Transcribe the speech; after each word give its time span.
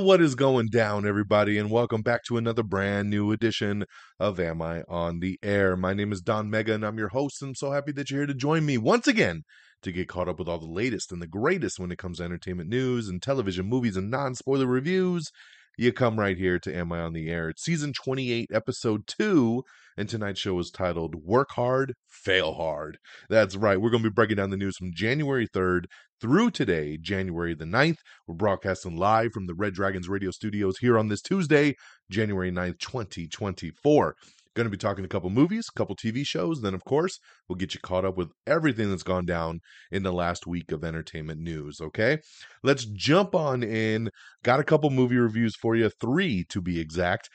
What 0.00 0.22
is 0.22 0.36
going 0.36 0.68
down, 0.68 1.06
everybody, 1.06 1.58
and 1.58 1.72
welcome 1.72 2.02
back 2.02 2.22
to 2.24 2.36
another 2.36 2.62
brand 2.62 3.10
new 3.10 3.32
edition 3.32 3.84
of 4.20 4.38
Am 4.38 4.62
I 4.62 4.82
on 4.88 5.18
the 5.18 5.40
Air? 5.42 5.76
My 5.76 5.92
name 5.92 6.12
is 6.12 6.20
Don 6.20 6.48
Mega, 6.48 6.72
and 6.72 6.86
I'm 6.86 6.98
your 6.98 7.08
host. 7.08 7.42
and 7.42 7.48
I'm 7.48 7.54
so 7.56 7.72
happy 7.72 7.90
that 7.92 8.08
you're 8.08 8.20
here 8.20 8.26
to 8.28 8.34
join 8.34 8.64
me 8.64 8.78
once 8.78 9.08
again 9.08 9.42
to 9.82 9.90
get 9.90 10.08
caught 10.08 10.28
up 10.28 10.38
with 10.38 10.48
all 10.48 10.60
the 10.60 10.66
latest 10.66 11.10
and 11.10 11.20
the 11.20 11.26
greatest 11.26 11.80
when 11.80 11.90
it 11.90 11.98
comes 11.98 12.18
to 12.18 12.24
entertainment 12.24 12.70
news 12.70 13.08
and 13.08 13.20
television, 13.20 13.66
movies, 13.66 13.96
and 13.96 14.08
non 14.08 14.36
spoiler 14.36 14.66
reviews. 14.66 15.32
You 15.76 15.92
come 15.92 16.18
right 16.18 16.38
here 16.38 16.60
to 16.60 16.74
Am 16.74 16.92
I 16.92 17.00
on 17.00 17.12
the 17.12 17.28
Air? 17.28 17.48
It's 17.48 17.64
season 17.64 17.92
28, 17.92 18.50
episode 18.52 19.06
2, 19.08 19.64
and 19.98 20.08
tonight's 20.08 20.38
show 20.38 20.56
is 20.60 20.70
titled 20.70 21.16
Work 21.16 21.48
Hard, 21.56 21.92
Fail 22.06 22.54
Hard. 22.54 22.98
That's 23.28 23.56
right, 23.56 23.80
we're 23.80 23.90
going 23.90 24.04
to 24.04 24.10
be 24.10 24.14
breaking 24.14 24.36
down 24.36 24.50
the 24.50 24.56
news 24.56 24.76
from 24.76 24.92
January 24.94 25.48
3rd 25.48 25.86
through 26.20 26.52
today, 26.52 26.96
January 26.96 27.52
the 27.52 27.64
9th. 27.64 27.96
We're 28.28 28.36
broadcasting 28.36 28.96
live 28.96 29.32
from 29.32 29.46
the 29.46 29.54
Red 29.54 29.74
Dragons 29.74 30.08
radio 30.08 30.30
studios 30.30 30.78
here 30.78 30.96
on 30.96 31.08
this 31.08 31.20
Tuesday, 31.20 31.74
January 32.08 32.52
9th, 32.52 32.78
2024. 32.78 34.14
Going 34.54 34.66
to 34.66 34.70
be 34.70 34.76
talking 34.76 35.04
a 35.04 35.08
couple 35.08 35.30
movies, 35.30 35.66
a 35.68 35.76
couple 35.76 35.96
TV 35.96 36.24
shows. 36.24 36.62
Then, 36.62 36.74
of 36.74 36.84
course, 36.84 37.18
we'll 37.48 37.56
get 37.56 37.74
you 37.74 37.80
caught 37.80 38.04
up 38.04 38.16
with 38.16 38.30
everything 38.46 38.90
that's 38.90 39.02
gone 39.02 39.26
down 39.26 39.60
in 39.90 40.04
the 40.04 40.12
last 40.12 40.46
week 40.46 40.70
of 40.70 40.84
entertainment 40.84 41.40
news. 41.40 41.80
Okay, 41.80 42.18
let's 42.62 42.84
jump 42.84 43.34
on 43.34 43.64
in. 43.64 44.10
Got 44.44 44.60
a 44.60 44.64
couple 44.64 44.90
movie 44.90 45.18
reviews 45.18 45.56
for 45.56 45.74
you, 45.74 45.90
three 46.00 46.44
to 46.50 46.60
be 46.60 46.80
exact, 46.80 47.28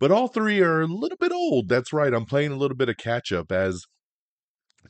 but 0.00 0.10
all 0.10 0.28
three 0.28 0.60
are 0.60 0.82
a 0.82 0.86
little 0.86 1.18
bit 1.18 1.32
old. 1.32 1.68
That's 1.68 1.92
right, 1.92 2.12
I'm 2.12 2.26
playing 2.26 2.52
a 2.52 2.56
little 2.56 2.76
bit 2.76 2.88
of 2.88 2.96
catch 2.96 3.32
up 3.32 3.52
as 3.52 3.84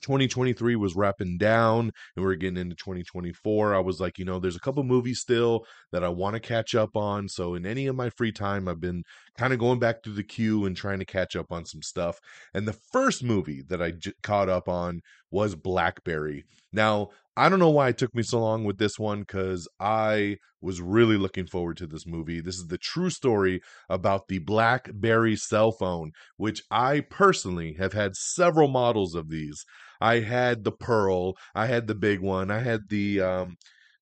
2023 0.03 0.77
was 0.77 0.95
wrapping 0.95 1.39
down 1.39 1.91
and 2.17 2.25
we 2.25 2.31
are 2.31 2.37
getting 2.37 2.59
into 2.59 2.77
2024 2.77 3.75
i 3.75 3.79
was 3.79 4.01
like 4.01 4.19
you 4.19 4.25
know 4.25 4.39
there's 4.39 4.57
a 4.57 4.61
couple 4.61 4.83
movies 4.83 5.21
still 5.21 5.65
that 5.93 6.05
i 6.05 6.09
want 6.09 6.35
to 6.35 6.41
catch 6.41 6.75
up 6.75 6.97
on 6.97 7.29
so 7.29 7.55
in 7.55 7.65
any 7.65 7.87
of 7.87 7.97
my 7.97 8.11
free 8.11 8.33
time 8.33 8.69
i've 8.69 8.81
been 8.81 9.03
kind 9.39 9.53
of 9.53 9.59
going 9.59 9.79
back 9.79 10.03
through 10.03 10.15
the 10.15 10.23
queue 10.23 10.65
and 10.65 10.77
trying 10.77 10.99
to 10.99 11.05
catch 11.05 11.37
up 11.37 11.51
on 11.51 11.65
some 11.65 11.83
stuff 11.83 12.19
and 12.55 12.67
the 12.67 12.79
first 12.93 13.23
movie 13.23 13.63
that 13.69 13.83
I 13.83 13.93
j- 13.93 14.13
caught 14.23 14.49
up 14.49 14.69
on 14.69 15.01
was 15.31 15.55
blackberry 15.55 16.45
now 16.73 17.11
I 17.39 17.51
don't 17.51 17.59
know 17.59 17.71
why 17.71 17.89
it 17.91 17.99
took 17.99 18.15
me 18.15 18.23
so 18.23 18.41
long 18.41 18.65
with 18.65 18.79
this 18.79 18.99
one 18.99 19.21
because 19.21 19.69
I 19.79 20.39
was 20.63 20.81
really 20.81 21.19
looking 21.19 21.47
forward 21.47 21.77
to 21.77 21.87
this 21.87 22.07
movie. 22.07 22.41
This 22.41 22.57
is 22.57 22.69
the 22.69 22.79
true 22.79 23.11
story 23.11 23.61
about 23.91 24.29
the 24.29 24.39
Blackberry 24.39 25.37
cell 25.37 25.71
phone, 25.71 26.13
which 26.39 26.63
I 26.71 27.01
personally 27.01 27.75
have 27.79 27.93
had 27.93 28.17
several 28.17 28.69
models 28.69 29.15
of 29.15 29.29
these. 29.29 29.67
I 30.01 30.21
had 30.21 30.65
the 30.65 30.73
Pearl, 30.73 31.35
I 31.55 31.67
had 31.67 31.87
the 31.87 31.95
big 31.95 32.21
one, 32.21 32.51
I 32.51 32.61
had 32.61 32.89
the 32.89 33.21
um 33.21 33.57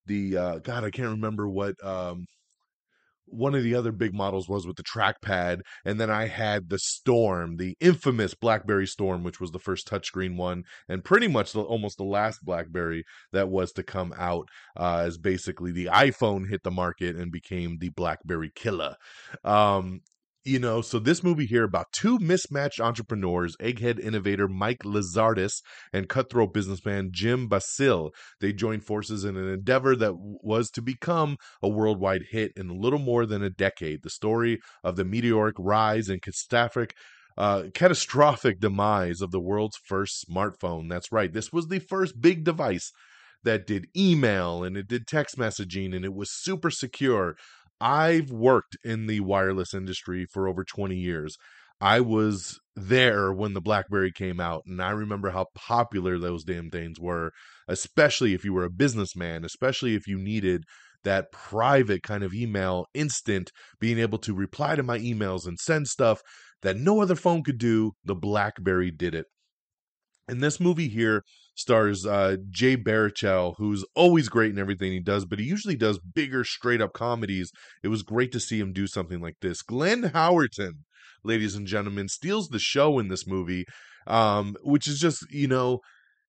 the 0.06 0.36
uh 0.36 0.58
God, 0.60 0.84
I 0.84 0.90
can't 0.90 1.08
remember 1.08 1.48
what 1.48 1.74
um 1.84 2.26
one 3.34 3.54
of 3.54 3.62
the 3.62 3.74
other 3.74 3.92
big 3.92 4.14
models 4.14 4.48
was 4.48 4.66
with 4.66 4.76
the 4.76 4.82
trackpad, 4.82 5.60
and 5.84 6.00
then 6.00 6.10
I 6.10 6.26
had 6.26 6.68
the 6.68 6.78
Storm, 6.78 7.56
the 7.56 7.76
infamous 7.80 8.34
BlackBerry 8.34 8.86
Storm, 8.86 9.24
which 9.24 9.40
was 9.40 9.50
the 9.50 9.58
first 9.58 9.88
touchscreen 9.88 10.36
one, 10.36 10.64
and 10.88 11.04
pretty 11.04 11.28
much 11.28 11.52
the, 11.52 11.62
almost 11.62 11.98
the 11.98 12.04
last 12.04 12.44
BlackBerry 12.44 13.04
that 13.32 13.48
was 13.48 13.72
to 13.72 13.82
come 13.82 14.14
out, 14.16 14.48
uh, 14.76 15.02
as 15.06 15.18
basically 15.18 15.72
the 15.72 15.86
iPhone 15.86 16.48
hit 16.48 16.62
the 16.62 16.70
market 16.70 17.16
and 17.16 17.32
became 17.32 17.78
the 17.78 17.90
BlackBerry 17.90 18.52
killer. 18.54 18.96
Um, 19.44 20.00
you 20.44 20.58
know, 20.58 20.82
so 20.82 20.98
this 20.98 21.22
movie 21.22 21.46
here 21.46 21.64
about 21.64 21.92
two 21.92 22.18
mismatched 22.18 22.80
entrepreneurs, 22.80 23.56
egghead 23.56 23.98
innovator 23.98 24.46
Mike 24.46 24.80
Lazaridis 24.84 25.62
and 25.92 26.08
cutthroat 26.08 26.52
businessman 26.52 27.10
Jim 27.12 27.48
Balsillie. 27.48 28.10
They 28.40 28.52
joined 28.52 28.84
forces 28.84 29.24
in 29.24 29.36
an 29.36 29.48
endeavor 29.48 29.96
that 29.96 30.14
was 30.16 30.70
to 30.72 30.82
become 30.82 31.38
a 31.62 31.68
worldwide 31.68 32.24
hit 32.30 32.52
in 32.56 32.68
a 32.68 32.74
little 32.74 32.98
more 32.98 33.24
than 33.24 33.42
a 33.42 33.50
decade. 33.50 34.02
The 34.02 34.10
story 34.10 34.60
of 34.82 34.96
the 34.96 35.04
meteoric 35.04 35.56
rise 35.58 36.08
and 36.08 36.20
catastrophic 36.20 36.94
uh, 37.36 37.64
catastrophic 37.74 38.60
demise 38.60 39.20
of 39.20 39.32
the 39.32 39.40
world's 39.40 39.76
first 39.76 40.24
smartphone. 40.28 40.88
That's 40.88 41.10
right. 41.10 41.32
This 41.32 41.52
was 41.52 41.66
the 41.66 41.80
first 41.80 42.20
big 42.20 42.44
device 42.44 42.92
that 43.42 43.66
did 43.66 43.86
email 43.96 44.64
and 44.64 44.76
it 44.76 44.88
did 44.88 45.06
text 45.06 45.36
messaging 45.36 45.94
and 45.94 46.04
it 46.04 46.14
was 46.14 46.30
super 46.30 46.70
secure. 46.70 47.36
I've 47.80 48.30
worked 48.30 48.76
in 48.84 49.06
the 49.06 49.20
wireless 49.20 49.74
industry 49.74 50.26
for 50.26 50.48
over 50.48 50.64
20 50.64 50.96
years. 50.96 51.36
I 51.80 52.00
was 52.00 52.58
there 52.76 53.32
when 53.32 53.52
the 53.52 53.60
BlackBerry 53.60 54.12
came 54.12 54.40
out, 54.40 54.62
and 54.66 54.80
I 54.80 54.90
remember 54.90 55.30
how 55.30 55.46
popular 55.54 56.18
those 56.18 56.44
damn 56.44 56.70
things 56.70 56.98
were, 57.00 57.32
especially 57.68 58.32
if 58.32 58.44
you 58.44 58.52
were 58.52 58.64
a 58.64 58.70
businessman, 58.70 59.44
especially 59.44 59.94
if 59.94 60.06
you 60.06 60.18
needed 60.18 60.64
that 61.02 61.30
private 61.32 62.02
kind 62.02 62.24
of 62.24 62.32
email 62.32 62.86
instant, 62.94 63.50
being 63.78 63.98
able 63.98 64.18
to 64.18 64.34
reply 64.34 64.74
to 64.74 64.82
my 64.82 64.98
emails 64.98 65.46
and 65.46 65.58
send 65.58 65.86
stuff 65.88 66.22
that 66.62 66.76
no 66.76 67.00
other 67.00 67.16
phone 67.16 67.42
could 67.42 67.58
do. 67.58 67.92
The 68.04 68.14
BlackBerry 68.14 68.90
did 68.90 69.14
it. 69.14 69.26
And 70.26 70.42
this 70.42 70.58
movie 70.58 70.88
here 70.88 71.22
stars 71.54 72.04
uh, 72.04 72.36
Jay 72.50 72.76
Baruchel, 72.76 73.54
who's 73.58 73.84
always 73.94 74.28
great 74.28 74.50
in 74.50 74.58
everything 74.58 74.92
he 74.92 75.00
does, 75.00 75.24
but 75.24 75.38
he 75.38 75.44
usually 75.44 75.76
does 75.76 75.98
bigger, 75.98 76.44
straight 76.44 76.80
up 76.80 76.92
comedies. 76.92 77.52
It 77.82 77.88
was 77.88 78.02
great 78.02 78.32
to 78.32 78.40
see 78.40 78.58
him 78.60 78.72
do 78.72 78.86
something 78.86 79.20
like 79.20 79.36
this. 79.40 79.62
Glenn 79.62 80.02
Howerton, 80.02 80.72
ladies 81.22 81.54
and 81.54 81.66
gentlemen, 81.66 82.08
steals 82.08 82.48
the 82.48 82.58
show 82.58 82.98
in 82.98 83.08
this 83.08 83.26
movie, 83.26 83.64
um, 84.06 84.56
which 84.62 84.88
is 84.88 84.98
just, 84.98 85.24
you 85.30 85.48
know, 85.48 85.80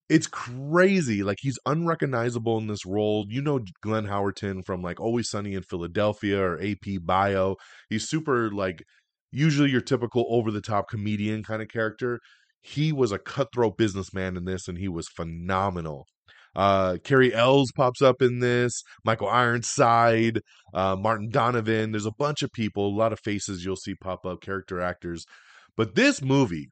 it's 0.10 0.28
crazy. 0.28 1.24
Like 1.24 1.40
he's 1.42 1.58
unrecognizable 1.66 2.58
in 2.60 2.68
this 2.68 2.86
role. 2.86 3.26
You 3.28 3.42
know 3.42 3.60
Glenn 3.82 4.06
Howerton 4.06 4.64
from 4.64 4.82
like 4.82 5.00
Always 5.00 5.30
Sunny 5.30 5.54
in 5.56 5.64
Philadelphia 5.64 6.40
or 6.40 6.62
AP 6.62 7.02
Bio. 7.02 7.56
He's 7.90 8.08
super 8.08 8.52
like 8.52 8.84
usually 9.32 9.72
your 9.72 9.82
typical 9.82 10.26
over 10.30 10.52
the 10.52 10.62
top 10.62 10.90
comedian 10.90 11.44
kind 11.44 11.62
of 11.62 11.70
character 11.70 12.20
he 12.66 12.92
was 12.92 13.12
a 13.12 13.20
cutthroat 13.20 13.78
businessman 13.78 14.36
in 14.36 14.46
this 14.46 14.68
and 14.68 14.80
he 14.80 14.88
was 14.88 15.08
phenomenal. 15.08 16.08
Uh 16.56 16.98
Cary 17.04 17.32
Elwes 17.34 17.72
pops 17.76 18.02
up 18.02 18.22
in 18.22 18.40
this 18.40 18.82
michael 19.04 19.30
ironside 19.30 20.42
uh 20.74 20.96
martin 20.96 21.30
donovan. 21.30 21.92
There's 21.92 22.08
a 22.08 22.12
bunch 22.18 22.42
of 22.42 22.52
people 22.52 22.88
a 22.88 22.98
lot 22.98 23.14
of 23.14 23.20
faces 23.20 23.64
you'll 23.64 23.76
see 23.76 23.94
pop 23.94 24.26
up 24.26 24.42
character 24.42 24.82
actors. 24.82 25.26
But 25.78 25.96
this 25.96 26.22
movie 26.24 26.70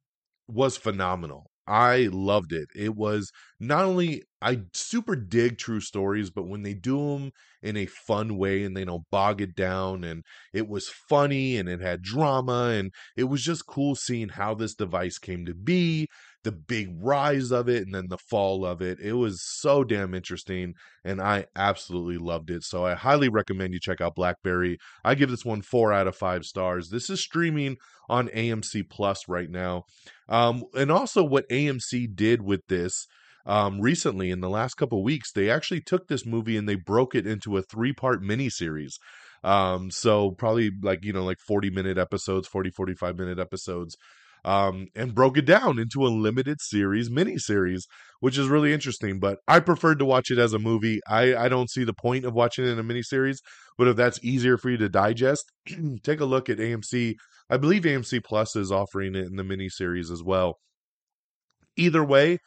was 0.48 0.78
phenomenal 0.78 1.52
I 1.68 2.10
loved 2.12 2.52
it. 2.52 2.70
It 2.76 2.96
was 2.96 3.32
not 3.60 3.86
only 3.86 4.24
I 4.42 4.64
super 4.74 5.16
dig 5.16 5.58
true 5.58 5.80
stories, 5.80 6.30
but 6.30 6.48
when 6.48 6.64
they 6.64 6.74
do 6.74 6.98
them 7.14 7.32
in 7.62 7.78
a 7.78 7.86
fun 7.86 8.38
way 8.38 8.64
and 8.64 8.76
they 8.76 8.84
don't 8.86 9.10
bog 9.10 9.42
it 9.42 9.56
down, 9.56 10.04
and 10.04 10.24
it 10.54 10.68
was 10.68 10.90
funny 10.90 11.58
and 11.58 11.70
it 11.70 11.80
had 11.80 12.02
drama, 12.02 12.70
and 12.78 12.92
it 13.16 13.26
was 13.26 13.44
just 13.44 13.66
cool 13.68 13.96
seeing 13.96 14.30
how 14.30 14.54
this 14.54 14.76
device 14.76 15.18
came 15.18 15.46
to 15.46 15.54
be 15.56 16.08
the 16.44 16.52
big 16.52 16.90
rise 17.02 17.52
of 17.52 17.70
it 17.70 17.84
and 17.84 17.96
then 17.96 18.08
the 18.10 18.18
fall 18.18 18.66
of 18.66 18.82
it. 18.82 19.00
It 19.00 19.14
was 19.14 19.42
so 19.42 19.84
damn 19.84 20.14
interesting 20.14 20.74
and 21.04 21.22
I 21.22 21.46
absolutely 21.56 22.18
loved 22.18 22.50
it. 22.50 22.64
So 22.64 22.86
I 22.86 22.96
highly 22.96 23.30
recommend 23.30 23.74
you 23.74 23.80
check 23.80 24.02
out 24.02 24.16
Blackberry. 24.16 24.78
I 25.04 25.16
give 25.16 25.30
this 25.30 25.46
one 25.46 25.62
four 25.62 25.94
out 25.94 26.08
of 26.08 26.16
five 26.16 26.44
stars. 26.44 26.90
This 26.90 27.10
is 27.10 27.22
streaming 27.22 27.78
on 28.10 28.28
AMC 28.30 28.90
Plus 28.90 29.28
right 29.28 29.50
now. 29.50 29.84
Um, 30.28 30.66
and 30.74 30.92
also, 30.92 31.24
what 31.24 31.50
AMC 31.50 32.16
did 32.16 32.42
with 32.42 32.68
this. 32.68 33.08
Um, 33.46 33.82
recently, 33.82 34.32
in 34.32 34.40
the 34.40 34.50
last 34.50 34.76
couple 34.76 35.04
weeks, 35.04 35.32
they 35.32 35.50
actually 35.50 35.82
took 35.82 36.08
this 36.08 36.26
movie 36.26 36.56
and 36.56 36.68
they 36.68 36.76
broke 36.76 37.14
it 37.14 37.28
into 37.28 37.58
a 37.58 37.62
three-part 37.62 38.22
miniseries. 38.22 38.94
Um, 39.44 39.92
so 39.92 40.32
probably 40.32 40.72
like 40.82 41.04
you 41.04 41.12
know 41.12 41.26
like 41.26 41.40
40 41.40 41.70
minute 41.70 41.98
episodes, 41.98 42.48
40 42.48 42.72
45 42.72 43.18
minute 43.18 43.40
episodes 43.40 43.98
um, 44.46 44.88
and 44.96 45.16
broke 45.16 45.38
it 45.38 45.46
down 45.46 45.80
into 45.80 46.06
a 46.06 46.10
limited 46.10 46.62
series 46.62 47.10
mini 47.10 47.38
series, 47.38 47.88
which 48.20 48.38
is 48.38 48.48
really 48.48 48.74
interesting. 48.74 49.20
But 49.20 49.40
I 49.48 49.60
preferred 49.60 50.00
to 50.00 50.06
watch 50.06 50.32
it 50.32 50.38
as 50.38 50.54
a 50.54 50.60
movie. 50.60 51.00
I, 51.08 51.36
I 51.36 51.50
don't 51.50 51.70
see 51.70 51.84
the 51.84 51.94
point 51.94 52.26
of 52.26 52.34
watching 52.34 52.66
it 52.66 52.70
in 52.70 52.80
a 52.80 52.84
mini 52.84 53.04
series, 53.04 53.42
but 53.78 53.88
if 53.88 53.96
that's 53.96 54.24
easier 54.24 54.58
for 54.58 54.70
you 54.70 54.78
to 54.78 54.90
digest, 54.90 55.52
take 56.04 56.20
a 56.20 56.26
look 56.26 56.50
at 56.50 56.58
AMC. 56.58 57.16
I 57.50 57.58
believe 57.58 57.84
AMC 57.84 58.24
Plus 58.24 58.56
is 58.56 58.72
offering 58.72 59.16
it 59.16 59.26
in 59.26 59.36
the 59.36 59.44
mini 59.44 59.70
series 59.70 60.10
as 60.12 60.24
well. 60.24 60.60
Either 61.76 62.04
way, 62.04 62.40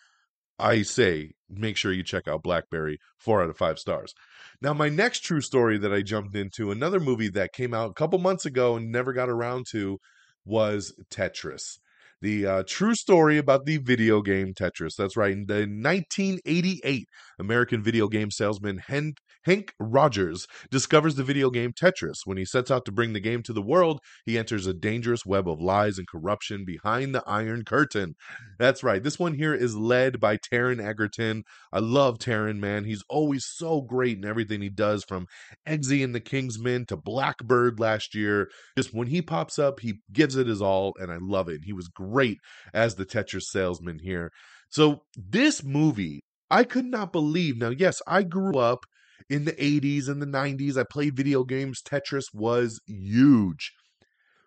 I 0.58 0.82
say 0.82 1.32
make 1.48 1.76
sure 1.76 1.92
you 1.92 2.02
check 2.02 2.26
out 2.26 2.42
Blackberry, 2.42 2.98
four 3.18 3.42
out 3.42 3.50
of 3.50 3.56
five 3.56 3.78
stars. 3.78 4.14
Now, 4.62 4.72
my 4.72 4.88
next 4.88 5.20
true 5.20 5.40
story 5.40 5.78
that 5.78 5.92
I 5.92 6.02
jumped 6.02 6.34
into, 6.34 6.70
another 6.70 6.98
movie 6.98 7.28
that 7.30 7.52
came 7.52 7.74
out 7.74 7.90
a 7.90 7.94
couple 7.94 8.18
months 8.18 8.46
ago 8.46 8.76
and 8.76 8.90
never 8.90 9.12
got 9.12 9.28
around 9.28 9.66
to, 9.72 9.98
was 10.44 10.94
Tetris. 11.10 11.78
The 12.22 12.46
uh, 12.46 12.62
true 12.66 12.94
story 12.94 13.36
about 13.38 13.66
the 13.66 13.76
video 13.78 14.22
game 14.22 14.54
Tetris. 14.54 14.96
That's 14.96 15.16
right. 15.16 15.32
In 15.32 15.46
the 15.46 15.66
1988 15.66 17.08
American 17.38 17.82
video 17.82 18.08
game 18.08 18.30
salesman 18.30 18.78
Hen- 18.78 19.14
Hank 19.44 19.72
Rogers 19.78 20.46
discovers 20.70 21.14
the 21.14 21.22
video 21.22 21.50
game 21.50 21.72
Tetris. 21.72 22.20
When 22.24 22.36
he 22.36 22.44
sets 22.44 22.70
out 22.70 22.84
to 22.86 22.92
bring 22.92 23.12
the 23.12 23.20
game 23.20 23.42
to 23.44 23.52
the 23.52 23.62
world, 23.62 24.00
he 24.24 24.36
enters 24.36 24.66
a 24.66 24.74
dangerous 24.74 25.24
web 25.24 25.48
of 25.48 25.60
lies 25.60 25.98
and 25.98 26.08
corruption 26.08 26.64
behind 26.64 27.14
the 27.14 27.22
Iron 27.26 27.64
Curtain. 27.64 28.14
That's 28.58 28.82
right. 28.82 29.02
This 29.02 29.18
one 29.18 29.34
here 29.34 29.54
is 29.54 29.76
led 29.76 30.18
by 30.18 30.36
Taron 30.36 30.84
Egerton. 30.84 31.44
I 31.72 31.78
love 31.78 32.18
Taron, 32.18 32.58
man. 32.58 32.84
He's 32.84 33.04
always 33.08 33.44
so 33.46 33.82
great 33.82 34.18
in 34.18 34.24
everything 34.24 34.62
he 34.62 34.68
does, 34.68 35.04
from 35.04 35.26
Eggsy 35.66 36.02
and 36.02 36.14
the 36.14 36.20
Kingsman 36.20 36.86
to 36.86 36.96
Blackbird 36.96 37.78
last 37.78 38.14
year. 38.14 38.48
Just 38.76 38.92
when 38.92 39.06
he 39.06 39.22
pops 39.22 39.58
up, 39.58 39.80
he 39.80 40.00
gives 40.12 40.36
it 40.36 40.48
his 40.48 40.62
all, 40.62 40.94
and 40.98 41.12
I 41.12 41.18
love 41.20 41.48
it. 41.48 41.62
He 41.64 41.72
was 41.72 41.88
great 41.88 42.38
as 42.74 42.96
the 42.96 43.06
Tetris 43.06 43.44
salesman 43.44 44.00
here. 44.00 44.32
So, 44.68 45.02
this 45.16 45.62
movie, 45.62 46.24
I 46.50 46.64
could 46.64 46.86
not 46.86 47.12
believe. 47.12 47.56
Now, 47.58 47.70
yes, 47.70 48.00
I 48.06 48.22
grew 48.22 48.58
up 48.58 48.84
in 49.28 49.44
the 49.44 49.60
80s 49.60 50.08
and 50.08 50.20
the 50.22 50.26
90s. 50.26 50.76
I 50.76 50.84
played 50.84 51.16
video 51.16 51.44
games. 51.44 51.82
Tetris 51.82 52.32
was 52.32 52.80
huge. 52.86 53.72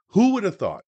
Who 0.09 0.33
would 0.33 0.43
have 0.43 0.57
thought 0.57 0.83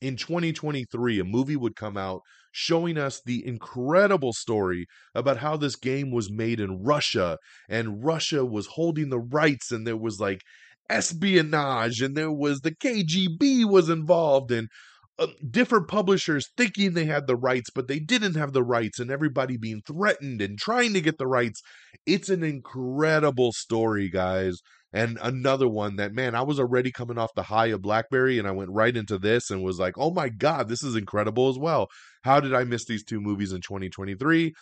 in 0.00 0.16
2023 0.16 1.20
a 1.20 1.24
movie 1.24 1.56
would 1.56 1.76
come 1.76 1.96
out 1.96 2.22
showing 2.52 2.98
us 2.98 3.22
the 3.24 3.46
incredible 3.46 4.32
story 4.32 4.86
about 5.14 5.38
how 5.38 5.56
this 5.56 5.76
game 5.76 6.10
was 6.10 6.30
made 6.30 6.60
in 6.60 6.82
Russia 6.82 7.38
and 7.68 8.04
Russia 8.04 8.44
was 8.44 8.66
holding 8.66 9.10
the 9.10 9.20
rights 9.20 9.72
and 9.72 9.86
there 9.86 9.96
was 9.96 10.20
like 10.20 10.42
espionage 10.90 12.00
and 12.00 12.16
there 12.16 12.32
was 12.32 12.60
the 12.60 12.74
KGB 12.74 13.64
was 13.64 13.88
involved 13.88 14.50
and 14.52 14.68
uh, 15.18 15.28
different 15.50 15.88
publishers 15.88 16.48
thinking 16.56 16.92
they 16.92 17.06
had 17.06 17.26
the 17.26 17.36
rights, 17.36 17.70
but 17.74 17.88
they 17.88 17.98
didn't 17.98 18.34
have 18.34 18.52
the 18.52 18.62
rights, 18.62 18.98
and 18.98 19.10
everybody 19.10 19.56
being 19.56 19.82
threatened 19.86 20.42
and 20.42 20.58
trying 20.58 20.92
to 20.92 21.00
get 21.00 21.18
the 21.18 21.26
rights. 21.26 21.62
It's 22.04 22.28
an 22.28 22.42
incredible 22.42 23.52
story, 23.52 24.08
guys. 24.08 24.60
And 24.92 25.18
another 25.20 25.68
one 25.68 25.96
that, 25.96 26.12
man, 26.12 26.34
I 26.34 26.42
was 26.42 26.60
already 26.60 26.90
coming 26.90 27.18
off 27.18 27.34
the 27.34 27.44
high 27.44 27.66
of 27.66 27.82
Blackberry, 27.82 28.38
and 28.38 28.46
I 28.46 28.52
went 28.52 28.70
right 28.70 28.96
into 28.96 29.18
this 29.18 29.50
and 29.50 29.62
was 29.62 29.78
like, 29.78 29.94
oh 29.98 30.10
my 30.10 30.28
God, 30.28 30.68
this 30.68 30.82
is 30.82 30.96
incredible 30.96 31.48
as 31.48 31.58
well. 31.58 31.88
How 32.22 32.40
did 32.40 32.54
I 32.54 32.64
miss 32.64 32.84
these 32.84 33.04
two 33.04 33.20
movies 33.20 33.52
in 33.52 33.60
2023? 33.60 34.54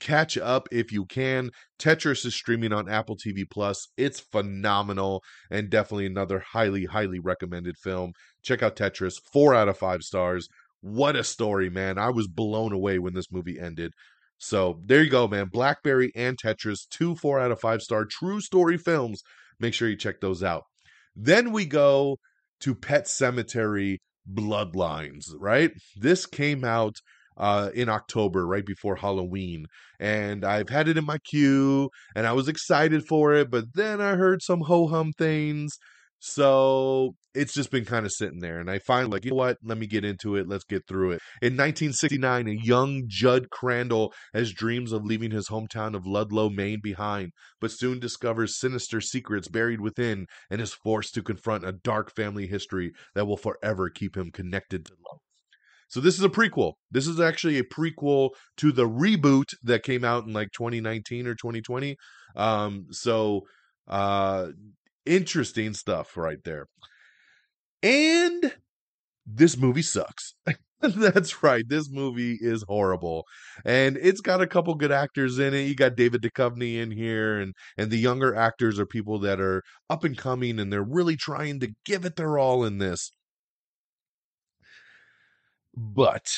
Catch 0.00 0.38
up 0.38 0.68
if 0.72 0.92
you 0.92 1.04
can. 1.04 1.50
Tetris 1.78 2.24
is 2.24 2.34
streaming 2.34 2.72
on 2.72 2.88
Apple 2.88 3.16
TV 3.16 3.44
Plus. 3.48 3.88
It's 3.96 4.20
phenomenal 4.20 5.22
and 5.50 5.70
definitely 5.70 6.06
another 6.06 6.40
highly, 6.40 6.86
highly 6.86 7.18
recommended 7.18 7.76
film. 7.76 8.12
Check 8.42 8.62
out 8.62 8.76
Tetris, 8.76 9.20
four 9.32 9.54
out 9.54 9.68
of 9.68 9.78
five 9.78 10.02
stars. 10.02 10.48
What 10.80 11.16
a 11.16 11.24
story, 11.24 11.70
man. 11.70 11.98
I 11.98 12.10
was 12.10 12.28
blown 12.28 12.72
away 12.72 12.98
when 12.98 13.14
this 13.14 13.30
movie 13.30 13.58
ended. 13.58 13.92
So 14.38 14.80
there 14.84 15.02
you 15.02 15.10
go, 15.10 15.28
man. 15.28 15.48
Blackberry 15.52 16.12
and 16.14 16.36
Tetris, 16.36 16.86
two 16.88 17.14
four 17.16 17.38
out 17.38 17.50
of 17.50 17.60
five 17.60 17.82
star 17.82 18.04
true 18.04 18.40
story 18.40 18.76
films. 18.76 19.22
Make 19.60 19.74
sure 19.74 19.88
you 19.88 19.96
check 19.96 20.20
those 20.20 20.42
out. 20.42 20.64
Then 21.16 21.52
we 21.52 21.64
go 21.64 22.18
to 22.60 22.74
Pet 22.74 23.04
Sematary 23.04 23.98
Bloodlines, 24.30 25.26
right? 25.38 25.70
This 25.96 26.26
came 26.26 26.64
out 26.64 26.96
uh, 27.36 27.70
in 27.74 27.88
October, 27.88 28.46
right 28.46 28.66
before 28.66 28.96
Halloween. 28.96 29.66
And 30.00 30.44
I've 30.44 30.68
had 30.68 30.88
it 30.88 30.98
in 30.98 31.04
my 31.04 31.18
queue 31.18 31.90
and 32.14 32.26
I 32.26 32.32
was 32.32 32.48
excited 32.48 33.04
for 33.06 33.34
it, 33.34 33.50
but 33.50 33.74
then 33.74 34.00
I 34.00 34.16
heard 34.16 34.42
some 34.42 34.62
ho 34.62 34.86
hum 34.86 35.12
things. 35.16 35.78
So 36.26 37.16
it's 37.34 37.52
just 37.52 37.70
been 37.70 37.84
kind 37.84 38.06
of 38.06 38.12
sitting 38.12 38.38
there. 38.38 38.58
And 38.58 38.70
I 38.70 38.78
finally, 38.78 39.10
like, 39.10 39.26
you 39.26 39.32
know 39.32 39.36
what? 39.36 39.58
Let 39.62 39.76
me 39.76 39.86
get 39.86 40.06
into 40.06 40.36
it. 40.36 40.48
Let's 40.48 40.64
get 40.64 40.86
through 40.88 41.10
it. 41.12 41.20
In 41.42 41.52
1969, 41.52 42.48
a 42.48 42.52
young 42.52 43.02
Judd 43.08 43.50
Crandall 43.50 44.14
has 44.32 44.50
dreams 44.50 44.92
of 44.92 45.04
leaving 45.04 45.32
his 45.32 45.48
hometown 45.48 45.94
of 45.94 46.06
Ludlow, 46.06 46.48
Maine 46.48 46.80
behind, 46.82 47.32
but 47.60 47.72
soon 47.72 47.98
discovers 47.98 48.58
sinister 48.58 49.02
secrets 49.02 49.48
buried 49.48 49.82
within 49.82 50.24
and 50.50 50.62
is 50.62 50.72
forced 50.72 51.12
to 51.14 51.22
confront 51.22 51.66
a 51.66 51.72
dark 51.72 52.10
family 52.14 52.46
history 52.46 52.92
that 53.14 53.26
will 53.26 53.36
forever 53.36 53.90
keep 53.90 54.16
him 54.16 54.30
connected 54.30 54.86
to. 54.86 54.92
So 55.94 56.00
this 56.00 56.18
is 56.18 56.24
a 56.24 56.28
prequel. 56.28 56.72
This 56.90 57.06
is 57.06 57.20
actually 57.20 57.56
a 57.60 57.62
prequel 57.62 58.30
to 58.56 58.72
the 58.72 58.88
reboot 58.88 59.54
that 59.62 59.84
came 59.84 60.02
out 60.02 60.24
in 60.24 60.32
like 60.32 60.50
2019 60.50 61.28
or 61.28 61.36
2020. 61.36 61.96
Um, 62.34 62.86
so 62.90 63.42
uh, 63.86 64.48
interesting 65.06 65.72
stuff 65.72 66.16
right 66.16 66.42
there. 66.42 66.66
And 67.84 68.54
this 69.24 69.56
movie 69.56 69.82
sucks. 69.82 70.34
That's 70.80 71.44
right. 71.44 71.62
This 71.68 71.88
movie 71.88 72.38
is 72.40 72.64
horrible. 72.66 73.24
And 73.64 73.96
it's 73.96 74.20
got 74.20 74.40
a 74.40 74.48
couple 74.48 74.74
good 74.74 74.90
actors 74.90 75.38
in 75.38 75.54
it. 75.54 75.68
You 75.68 75.76
got 75.76 75.94
David 75.94 76.22
Duchovny 76.22 76.82
in 76.82 76.90
here 76.90 77.38
and 77.38 77.54
and 77.78 77.92
the 77.92 77.98
younger 77.98 78.34
actors 78.34 78.80
are 78.80 78.86
people 78.86 79.20
that 79.20 79.40
are 79.40 79.62
up 79.88 80.02
and 80.02 80.18
coming 80.18 80.58
and 80.58 80.72
they're 80.72 80.82
really 80.82 81.16
trying 81.16 81.60
to 81.60 81.68
give 81.84 82.04
it 82.04 82.16
their 82.16 82.36
all 82.36 82.64
in 82.64 82.78
this. 82.78 83.12
But 85.76 86.30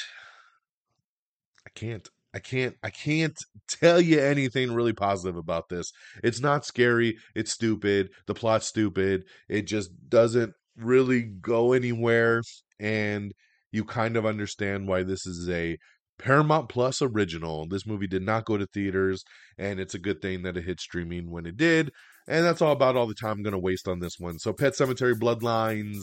I 1.66 1.70
can't 1.74 2.08
I 2.34 2.38
can't 2.38 2.76
I 2.82 2.90
can't 2.90 3.38
tell 3.68 4.00
you 4.00 4.20
anything 4.20 4.72
really 4.72 4.92
positive 4.92 5.36
about 5.36 5.68
this. 5.68 5.92
It's 6.22 6.40
not 6.40 6.66
scary, 6.66 7.16
it's 7.34 7.52
stupid, 7.52 8.10
the 8.26 8.34
plot's 8.34 8.66
stupid. 8.66 9.24
It 9.48 9.62
just 9.62 9.90
doesn't 10.08 10.52
really 10.76 11.22
go 11.22 11.72
anywhere 11.72 12.42
and 12.78 13.32
you 13.72 13.84
kind 13.84 14.16
of 14.16 14.26
understand 14.26 14.88
why 14.88 15.02
this 15.02 15.26
is 15.26 15.48
a 15.48 15.78
Paramount 16.18 16.68
Plus 16.68 17.02
original. 17.02 17.66
This 17.68 17.86
movie 17.86 18.06
did 18.06 18.22
not 18.22 18.46
go 18.46 18.56
to 18.56 18.66
theaters, 18.66 19.22
and 19.58 19.78
it's 19.78 19.94
a 19.94 19.98
good 19.98 20.22
thing 20.22 20.42
that 20.42 20.56
it 20.56 20.64
hit 20.64 20.80
streaming 20.80 21.30
when 21.30 21.46
it 21.46 21.56
did. 21.56 21.92
And 22.26 22.44
that's 22.44 22.62
all 22.62 22.72
about 22.72 22.96
all 22.96 23.06
the 23.06 23.14
time 23.14 23.32
I'm 23.32 23.42
going 23.42 23.52
to 23.52 23.58
waste 23.58 23.86
on 23.86 24.00
this 24.00 24.18
one. 24.18 24.38
So, 24.38 24.52
Pet 24.52 24.72
Sematary 24.72 25.14
Bloodlines 25.14 26.00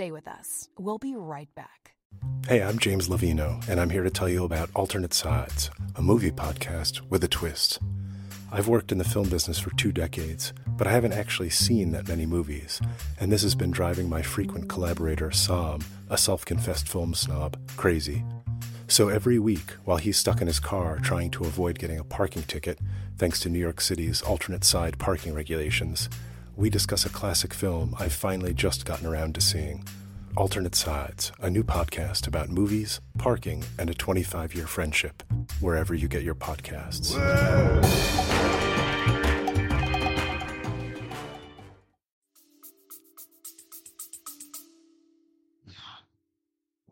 Stay 0.00 0.12
with 0.12 0.28
us. 0.28 0.70
We'll 0.78 0.96
be 0.96 1.14
right 1.14 1.54
back. 1.54 1.92
Hey, 2.48 2.62
I'm 2.62 2.78
James 2.78 3.10
Levino, 3.10 3.62
and 3.68 3.78
I'm 3.78 3.90
here 3.90 4.02
to 4.02 4.08
tell 4.08 4.30
you 4.30 4.46
about 4.46 4.70
Alternate 4.74 5.12
Sides, 5.12 5.68
a 5.94 6.00
movie 6.00 6.30
podcast 6.30 7.02
with 7.10 7.22
a 7.22 7.28
twist. 7.28 7.78
I've 8.50 8.66
worked 8.66 8.92
in 8.92 8.96
the 8.96 9.04
film 9.04 9.28
business 9.28 9.58
for 9.58 9.76
two 9.76 9.92
decades, 9.92 10.54
but 10.78 10.86
I 10.86 10.92
haven't 10.92 11.12
actually 11.12 11.50
seen 11.50 11.92
that 11.92 12.08
many 12.08 12.24
movies, 12.24 12.80
and 13.20 13.30
this 13.30 13.42
has 13.42 13.54
been 13.54 13.72
driving 13.72 14.08
my 14.08 14.22
frequent 14.22 14.70
collaborator, 14.70 15.30
Sam, 15.32 15.80
a 16.08 16.16
self 16.16 16.46
confessed 16.46 16.88
film 16.88 17.12
snob, 17.12 17.58
crazy. 17.76 18.24
So 18.88 19.10
every 19.10 19.38
week, 19.38 19.72
while 19.84 19.98
he's 19.98 20.16
stuck 20.16 20.40
in 20.40 20.46
his 20.46 20.60
car 20.60 20.98
trying 21.00 21.30
to 21.32 21.44
avoid 21.44 21.78
getting 21.78 21.98
a 21.98 22.04
parking 22.04 22.44
ticket, 22.44 22.78
thanks 23.18 23.38
to 23.40 23.50
New 23.50 23.58
York 23.58 23.82
City's 23.82 24.22
alternate 24.22 24.64
side 24.64 24.98
parking 24.98 25.34
regulations, 25.34 26.08
we 26.60 26.68
discuss 26.68 27.06
a 27.06 27.08
classic 27.08 27.54
film 27.54 27.94
I've 27.98 28.12
finally 28.12 28.52
just 28.52 28.84
gotten 28.84 29.06
around 29.06 29.34
to 29.34 29.40
seeing 29.40 29.82
Alternate 30.36 30.74
Sides, 30.74 31.32
a 31.40 31.48
new 31.48 31.64
podcast 31.64 32.26
about 32.26 32.50
movies, 32.50 33.00
parking, 33.16 33.64
and 33.78 33.88
a 33.88 33.94
25 33.94 34.54
year 34.54 34.66
friendship, 34.66 35.22
wherever 35.60 35.94
you 35.94 36.06
get 36.06 36.22
your 36.22 36.34
podcasts. 36.34 37.16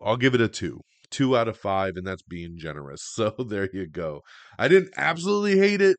I'll 0.02 0.16
give 0.16 0.34
it 0.34 0.40
a 0.40 0.48
two. 0.48 0.80
Two 1.10 1.36
out 1.36 1.46
of 1.46 1.58
five, 1.58 1.96
and 1.96 2.06
that's 2.06 2.22
being 2.22 2.56
generous. 2.56 3.02
So 3.14 3.34
there 3.46 3.68
you 3.70 3.86
go. 3.86 4.22
I 4.58 4.68
didn't 4.68 4.94
absolutely 4.96 5.58
hate 5.58 5.82
it, 5.82 5.98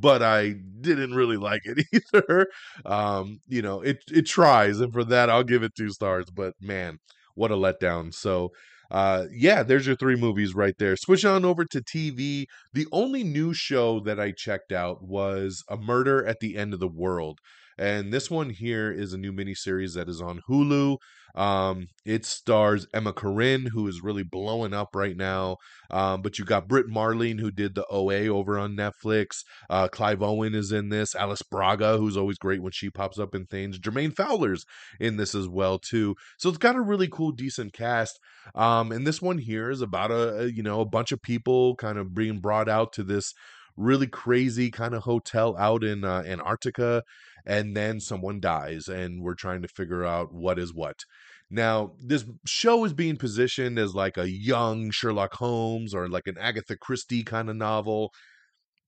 but 0.00 0.22
I 0.22 0.54
didn't 0.80 1.14
really 1.14 1.36
like 1.36 1.62
it 1.64 1.86
either. 2.14 2.48
Um, 2.84 3.40
you 3.48 3.62
know, 3.62 3.80
it 3.82 3.98
it 4.10 4.26
tries, 4.26 4.80
and 4.80 4.92
for 4.92 5.04
that 5.04 5.30
I'll 5.30 5.44
give 5.44 5.62
it 5.62 5.74
two 5.76 5.90
stars. 5.90 6.26
But 6.34 6.54
man, 6.60 6.98
what 7.34 7.50
a 7.50 7.54
letdown! 7.56 8.14
So, 8.14 8.50
uh, 8.90 9.26
yeah, 9.32 9.62
there's 9.62 9.86
your 9.86 9.96
three 9.96 10.16
movies 10.16 10.54
right 10.54 10.74
there. 10.78 10.96
Switch 10.96 11.24
on 11.24 11.44
over 11.44 11.64
to 11.66 11.80
TV. 11.82 12.46
The 12.72 12.86
only 12.92 13.24
new 13.24 13.54
show 13.54 14.00
that 14.00 14.20
I 14.20 14.32
checked 14.32 14.72
out 14.72 15.02
was 15.02 15.64
A 15.68 15.76
Murder 15.76 16.24
at 16.26 16.40
the 16.40 16.56
End 16.56 16.74
of 16.74 16.80
the 16.80 16.88
World. 16.88 17.38
And 17.78 18.12
this 18.12 18.30
one 18.30 18.50
here 18.50 18.92
is 18.92 19.12
a 19.12 19.18
new 19.18 19.32
miniseries 19.32 19.94
that 19.94 20.08
is 20.08 20.20
on 20.20 20.42
Hulu. 20.48 20.98
Um, 21.34 21.88
it 22.04 22.24
stars 22.24 22.86
Emma 22.92 23.12
Corrin, 23.12 23.68
who 23.68 23.86
is 23.86 24.02
really 24.02 24.22
blowing 24.22 24.74
up 24.74 24.94
right 24.94 25.16
now. 25.16 25.56
Um, 25.90 26.22
but 26.22 26.38
you 26.38 26.44
got 26.44 26.68
Brit 26.68 26.88
Marling, 26.88 27.38
who 27.38 27.50
did 27.50 27.74
the 27.74 27.86
OA 27.86 28.26
over 28.26 28.58
on 28.58 28.76
Netflix. 28.76 29.44
Uh, 29.70 29.88
Clive 29.88 30.22
Owen 30.22 30.54
is 30.54 30.72
in 30.72 30.88
this. 30.88 31.14
Alice 31.14 31.42
Braga, 31.42 31.98
who's 31.98 32.16
always 32.16 32.38
great 32.38 32.62
when 32.62 32.72
she 32.72 32.90
pops 32.90 33.18
up 33.18 33.34
in 33.34 33.46
things. 33.46 33.78
Jermaine 33.78 34.14
Fowler's 34.14 34.64
in 35.00 35.16
this 35.16 35.34
as 35.34 35.48
well 35.48 35.78
too. 35.78 36.16
So 36.38 36.48
it's 36.48 36.58
got 36.58 36.76
a 36.76 36.80
really 36.80 37.08
cool, 37.08 37.32
decent 37.32 37.72
cast. 37.72 38.18
Um, 38.54 38.92
and 38.92 39.06
this 39.06 39.22
one 39.22 39.38
here 39.38 39.70
is 39.70 39.80
about 39.80 40.10
a, 40.10 40.40
a 40.40 40.46
you 40.46 40.62
know 40.62 40.80
a 40.80 40.86
bunch 40.86 41.12
of 41.12 41.22
people 41.22 41.76
kind 41.76 41.98
of 41.98 42.14
being 42.14 42.40
brought 42.40 42.68
out 42.68 42.92
to 42.94 43.02
this 43.02 43.34
really 43.76 44.06
crazy 44.06 44.70
kind 44.70 44.94
of 44.94 45.02
hotel 45.02 45.56
out 45.58 45.84
in 45.84 46.04
uh, 46.04 46.22
Antarctica, 46.26 47.02
and 47.46 47.76
then 47.76 48.00
someone 48.00 48.40
dies, 48.40 48.88
and 48.88 49.22
we're 49.22 49.34
trying 49.34 49.62
to 49.62 49.68
figure 49.68 50.04
out 50.04 50.32
what 50.32 50.58
is 50.58 50.72
what. 50.74 51.04
Now, 51.50 51.92
this 52.00 52.24
show 52.46 52.84
is 52.86 52.94
being 52.94 53.18
positioned 53.18 53.78
as 53.78 53.94
like 53.94 54.16
a 54.16 54.30
young 54.30 54.90
Sherlock 54.90 55.34
Holmes 55.34 55.94
or 55.94 56.08
like 56.08 56.26
an 56.26 56.38
Agatha 56.38 56.76
Christie 56.78 57.22
kind 57.24 57.50
of 57.50 57.56
novel. 57.56 58.10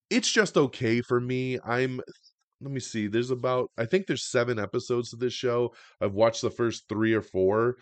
It's 0.08 0.30
just 0.30 0.56
okay 0.56 1.02
for 1.02 1.20
me. 1.20 1.58
I'm 1.64 2.00
let 2.62 2.72
me 2.72 2.80
see. 2.80 3.06
There's 3.06 3.30
about 3.30 3.70
I 3.76 3.84
think 3.84 4.06
there's 4.06 4.30
7 4.30 4.58
episodes 4.58 5.10
to 5.10 5.16
this 5.16 5.34
show. 5.34 5.74
I've 6.00 6.14
watched 6.14 6.40
the 6.40 6.50
first 6.50 6.84
3 6.88 7.12
or 7.12 7.22
4. 7.22 7.76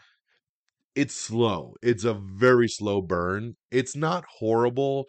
It's 0.96 1.14
slow. 1.14 1.74
It's 1.82 2.04
a 2.04 2.14
very 2.14 2.68
slow 2.68 3.00
burn. 3.00 3.54
It's 3.70 3.96
not 3.96 4.24
horrible, 4.38 5.06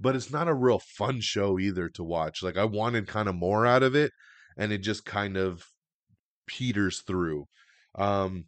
but 0.00 0.16
it's 0.16 0.30
not 0.30 0.48
a 0.48 0.54
real 0.54 0.78
fun 0.78 1.20
show 1.20 1.58
either 1.58 1.88
to 1.90 2.04
watch. 2.04 2.42
Like 2.42 2.56
I 2.56 2.64
wanted 2.64 3.06
kind 3.08 3.28
of 3.28 3.34
more 3.34 3.66
out 3.66 3.82
of 3.82 3.94
it 3.94 4.12
and 4.56 4.72
it 4.72 4.78
just 4.78 5.04
kind 5.04 5.36
of 5.36 5.64
peters 6.46 7.02
through. 7.02 7.46
Um 7.96 8.46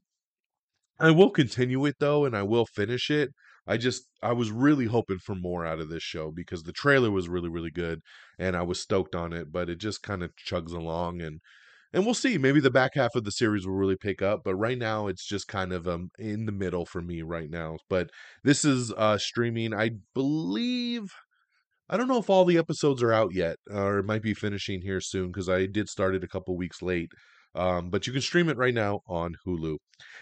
I 1.00 1.10
will 1.10 1.30
continue 1.30 1.84
it 1.86 1.96
though, 2.00 2.24
and 2.24 2.36
I 2.36 2.42
will 2.42 2.66
finish 2.66 3.10
it. 3.10 3.32
I 3.66 3.76
just 3.76 4.04
I 4.22 4.32
was 4.32 4.50
really 4.50 4.86
hoping 4.86 5.18
for 5.18 5.34
more 5.34 5.66
out 5.66 5.80
of 5.80 5.88
this 5.90 6.02
show 6.02 6.30
because 6.32 6.62
the 6.62 6.72
trailer 6.72 7.10
was 7.10 7.28
really 7.28 7.48
really 7.48 7.70
good, 7.70 8.00
and 8.38 8.56
I 8.56 8.62
was 8.62 8.80
stoked 8.80 9.14
on 9.14 9.32
it. 9.32 9.52
But 9.52 9.68
it 9.70 9.78
just 9.78 10.02
kind 10.02 10.22
of 10.22 10.32
chugs 10.36 10.72
along, 10.72 11.20
and 11.20 11.40
and 11.92 12.04
we'll 12.04 12.14
see. 12.14 12.38
Maybe 12.38 12.60
the 12.60 12.70
back 12.70 12.94
half 12.94 13.14
of 13.14 13.24
the 13.24 13.32
series 13.32 13.66
will 13.66 13.74
really 13.74 13.96
pick 13.96 14.22
up. 14.22 14.42
But 14.44 14.56
right 14.56 14.78
now, 14.78 15.06
it's 15.08 15.26
just 15.26 15.48
kind 15.48 15.72
of 15.72 15.86
um 15.88 16.10
in 16.18 16.46
the 16.46 16.52
middle 16.52 16.86
for 16.86 17.02
me 17.02 17.22
right 17.22 17.50
now. 17.50 17.78
But 17.88 18.10
this 18.44 18.64
is 18.64 18.92
uh 18.92 19.18
streaming. 19.18 19.74
I 19.74 19.90
believe. 20.14 21.12
I 21.88 21.96
don't 21.96 22.08
know 22.08 22.18
if 22.18 22.28
all 22.28 22.44
the 22.44 22.58
episodes 22.58 23.02
are 23.02 23.12
out 23.12 23.34
yet, 23.34 23.56
or 23.70 23.98
it 23.98 24.04
might 24.04 24.22
be 24.22 24.34
finishing 24.34 24.82
here 24.82 25.00
soon 25.00 25.28
because 25.28 25.48
I 25.48 25.66
did 25.66 25.88
start 25.88 26.14
it 26.14 26.24
a 26.24 26.28
couple 26.28 26.56
weeks 26.56 26.82
late. 26.82 27.10
Um, 27.54 27.90
but 27.90 28.06
you 28.06 28.12
can 28.12 28.22
stream 28.22 28.48
it 28.50 28.58
right 28.58 28.74
now 28.74 29.00
on 29.08 29.34
Hulu. 29.46 29.78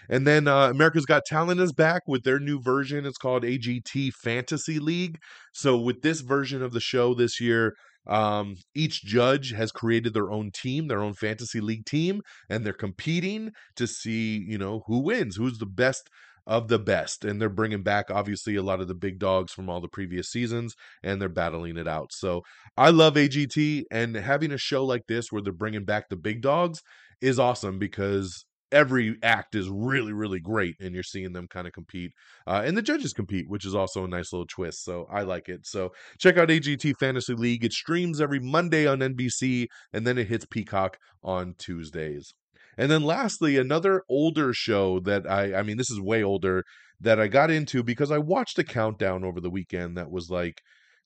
And 0.09 0.25
then 0.25 0.47
uh, 0.47 0.69
America's 0.69 1.05
Got 1.05 1.25
Talent 1.25 1.59
is 1.59 1.73
back 1.73 2.03
with 2.07 2.23
their 2.23 2.39
new 2.39 2.59
version. 2.61 3.05
It's 3.05 3.17
called 3.17 3.43
AGT 3.43 4.13
Fantasy 4.13 4.79
League. 4.79 5.17
So, 5.53 5.77
with 5.77 6.01
this 6.01 6.21
version 6.21 6.63
of 6.63 6.71
the 6.71 6.79
show 6.79 7.13
this 7.13 7.41
year, 7.41 7.75
um, 8.07 8.55
each 8.73 9.03
judge 9.03 9.51
has 9.51 9.71
created 9.71 10.13
their 10.13 10.31
own 10.31 10.51
team, 10.51 10.87
their 10.87 11.01
own 11.01 11.13
fantasy 11.13 11.59
league 11.59 11.85
team, 11.85 12.21
and 12.49 12.65
they're 12.65 12.73
competing 12.73 13.51
to 13.75 13.85
see, 13.85 14.37
you 14.47 14.57
know, 14.57 14.83
who 14.87 14.99
wins, 14.99 15.35
who's 15.35 15.57
the 15.57 15.65
best 15.65 16.09
of 16.47 16.69
the 16.69 16.79
best. 16.79 17.25
And 17.25 17.39
they're 17.39 17.49
bringing 17.49 17.83
back, 17.83 18.09
obviously, 18.09 18.55
a 18.55 18.63
lot 18.63 18.79
of 18.79 18.87
the 18.87 18.95
big 18.95 19.19
dogs 19.19 19.51
from 19.51 19.69
all 19.69 19.81
the 19.81 19.87
previous 19.89 20.29
seasons, 20.29 20.73
and 21.03 21.21
they're 21.21 21.29
battling 21.29 21.77
it 21.77 21.87
out. 21.87 22.11
So 22.13 22.41
I 22.77 22.89
love 22.89 23.15
AGT, 23.15 23.83
and 23.91 24.15
having 24.15 24.51
a 24.51 24.57
show 24.57 24.85
like 24.85 25.05
this 25.07 25.31
where 25.31 25.41
they're 25.41 25.53
bringing 25.53 25.85
back 25.85 26.09
the 26.09 26.15
big 26.15 26.41
dogs 26.41 26.81
is 27.21 27.37
awesome 27.37 27.77
because 27.77 28.45
every 28.71 29.17
act 29.23 29.55
is 29.55 29.69
really 29.69 30.11
really 30.11 30.41
great 30.41 30.75
and 30.81 30.93
you're 30.93 31.03
seeing 31.03 31.31
them 31.31 31.47
kind 31.47 31.67
of 31.67 31.73
compete 31.73 32.11
uh, 32.47 32.61
and 32.65 32.75
the 32.75 32.81
judges 32.81 33.13
compete 33.13 33.47
which 33.47 33.65
is 33.65 33.73
also 33.73 34.03
a 34.03 34.07
nice 34.09 34.33
little 34.33 34.45
twist 34.45 34.83
so 34.83 35.07
i 35.09 35.21
like 35.21 35.47
it 35.47 35.65
so 35.65 35.89
check 36.19 36.37
out 36.37 36.49
agt 36.49 36.93
fantasy 36.99 37.33
league 37.33 37.63
it 37.63 37.71
streams 37.71 38.19
every 38.19 38.39
monday 38.39 38.85
on 38.85 38.99
nbc 38.99 39.67
and 39.93 40.05
then 40.05 40.17
it 40.17 40.27
hits 40.27 40.45
peacock 40.45 40.97
on 41.23 41.55
tuesdays 41.57 42.33
and 42.77 42.91
then 42.91 43.03
lastly 43.03 43.57
another 43.57 44.03
older 44.09 44.53
show 44.53 44.99
that 44.99 45.29
i 45.29 45.55
i 45.55 45.63
mean 45.63 45.77
this 45.77 45.89
is 45.89 45.99
way 45.99 46.23
older 46.23 46.63
that 46.99 47.19
i 47.19 47.27
got 47.27 47.51
into 47.51 47.83
because 47.83 48.11
i 48.11 48.17
watched 48.17 48.59
a 48.59 48.63
countdown 48.63 49.23
over 49.23 49.39
the 49.39 49.49
weekend 49.49 49.97
that 49.97 50.11
was 50.11 50.29
like 50.29 50.61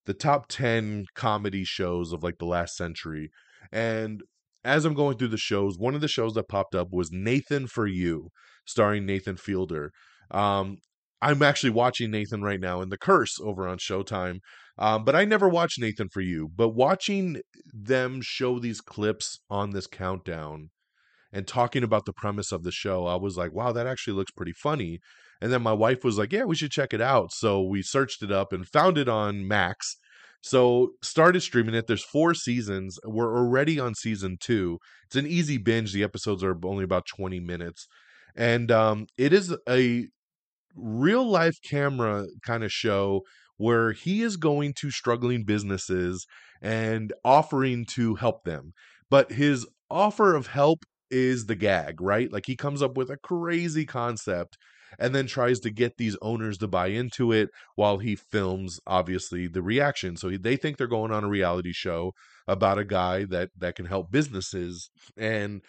the 0.05 0.13
top 0.13 0.47
10 0.47 1.05
comedy 1.15 1.63
shows 1.63 2.11
of 2.11 2.23
like 2.23 2.37
the 2.39 2.45
last 2.45 2.75
century 2.75 3.29
and 3.71 4.21
as 4.63 4.85
I'm 4.85 4.93
going 4.93 5.17
through 5.17 5.29
the 5.29 5.37
shows, 5.37 5.77
one 5.77 5.95
of 5.95 6.01
the 6.01 6.07
shows 6.07 6.33
that 6.33 6.47
popped 6.47 6.75
up 6.75 6.89
was 6.91 7.09
Nathan 7.11 7.67
for 7.67 7.87
You, 7.87 8.29
starring 8.65 9.05
Nathan 9.05 9.37
Fielder. 9.37 9.91
Um, 10.29 10.77
I'm 11.21 11.41
actually 11.41 11.71
watching 11.71 12.11
Nathan 12.11 12.41
right 12.41 12.59
now 12.59 12.81
in 12.81 12.89
The 12.89 12.97
Curse 12.97 13.39
over 13.39 13.67
on 13.67 13.77
Showtime. 13.77 14.39
Um, 14.77 15.03
but 15.03 15.15
I 15.15 15.25
never 15.25 15.47
watched 15.47 15.79
Nathan 15.79 16.09
for 16.09 16.21
You. 16.21 16.49
But 16.55 16.69
watching 16.69 17.41
them 17.71 18.21
show 18.23 18.59
these 18.59 18.81
clips 18.81 19.39
on 19.49 19.71
this 19.71 19.87
countdown 19.87 20.69
and 21.33 21.47
talking 21.47 21.83
about 21.83 22.05
the 22.05 22.13
premise 22.13 22.51
of 22.51 22.63
the 22.63 22.71
show, 22.71 23.05
I 23.05 23.15
was 23.15 23.38
like, 23.38 23.53
wow, 23.53 23.71
that 23.71 23.88
actually 23.88 24.13
looks 24.13 24.31
pretty 24.31 24.53
funny. 24.53 25.00
And 25.41 25.51
then 25.51 25.61
my 25.61 25.73
wife 25.73 26.03
was 26.03 26.17
like, 26.17 26.31
yeah, 26.31 26.43
we 26.43 26.55
should 26.55 26.71
check 26.71 26.93
it 26.93 27.01
out. 27.01 27.31
So 27.31 27.61
we 27.61 27.81
searched 27.81 28.21
it 28.21 28.31
up 28.31 28.53
and 28.53 28.67
found 28.67 28.97
it 28.97 29.09
on 29.09 29.47
Max 29.47 29.97
so 30.41 30.93
started 31.03 31.41
streaming 31.41 31.75
it. 31.75 31.88
There's 31.88 32.03
four 32.03 32.33
seasons. 32.33 33.00
We're 33.05 33.38
already 33.38 33.79
on 33.79 33.93
season 33.93 34.38
two. 34.39 34.79
It's 35.05 35.15
an 35.15 35.27
easy 35.27 35.57
binge. 35.57 35.93
The 35.93 36.03
episodes 36.03 36.43
are 36.43 36.57
only 36.63 36.83
about 36.83 37.05
20 37.05 37.39
minutes. 37.39 37.88
And 38.35 38.71
um, 38.71 39.05
it 39.17 39.33
is 39.33 39.55
a 39.69 40.07
real 40.75 41.29
life 41.29 41.57
camera 41.63 42.25
kind 42.43 42.63
of 42.63 42.71
show 42.71 43.21
where 43.57 43.91
he 43.91 44.23
is 44.23 44.38
going 44.38 44.73
to 44.79 44.89
struggling 44.89 45.43
businesses 45.43 46.25
and 46.59 47.13
offering 47.23 47.85
to 47.85 48.15
help 48.15 48.43
them. 48.43 48.73
But 49.11 49.33
his 49.33 49.67
offer 49.91 50.33
of 50.33 50.47
help 50.47 50.79
is 51.11 51.45
the 51.45 51.55
gag, 51.55 52.01
right? 52.01 52.31
Like 52.31 52.45
he 52.45 52.55
comes 52.55 52.81
up 52.81 52.97
with 52.97 53.09
a 53.09 53.17
crazy 53.17 53.85
concept 53.85 54.57
and 54.99 55.15
then 55.15 55.27
tries 55.27 55.59
to 55.61 55.69
get 55.69 55.97
these 55.97 56.17
owners 56.21 56.57
to 56.59 56.67
buy 56.67 56.87
into 56.87 57.31
it 57.31 57.49
while 57.75 57.97
he 57.99 58.15
films 58.15 58.79
obviously 58.87 59.47
the 59.47 59.61
reaction 59.61 60.17
so 60.17 60.29
they 60.29 60.57
think 60.57 60.77
they're 60.77 60.87
going 60.87 61.11
on 61.11 61.23
a 61.23 61.29
reality 61.29 61.71
show 61.71 62.11
about 62.47 62.77
a 62.77 62.85
guy 62.85 63.23
that 63.25 63.49
that 63.57 63.75
can 63.75 63.85
help 63.85 64.11
businesses 64.11 64.89
and 65.17 65.61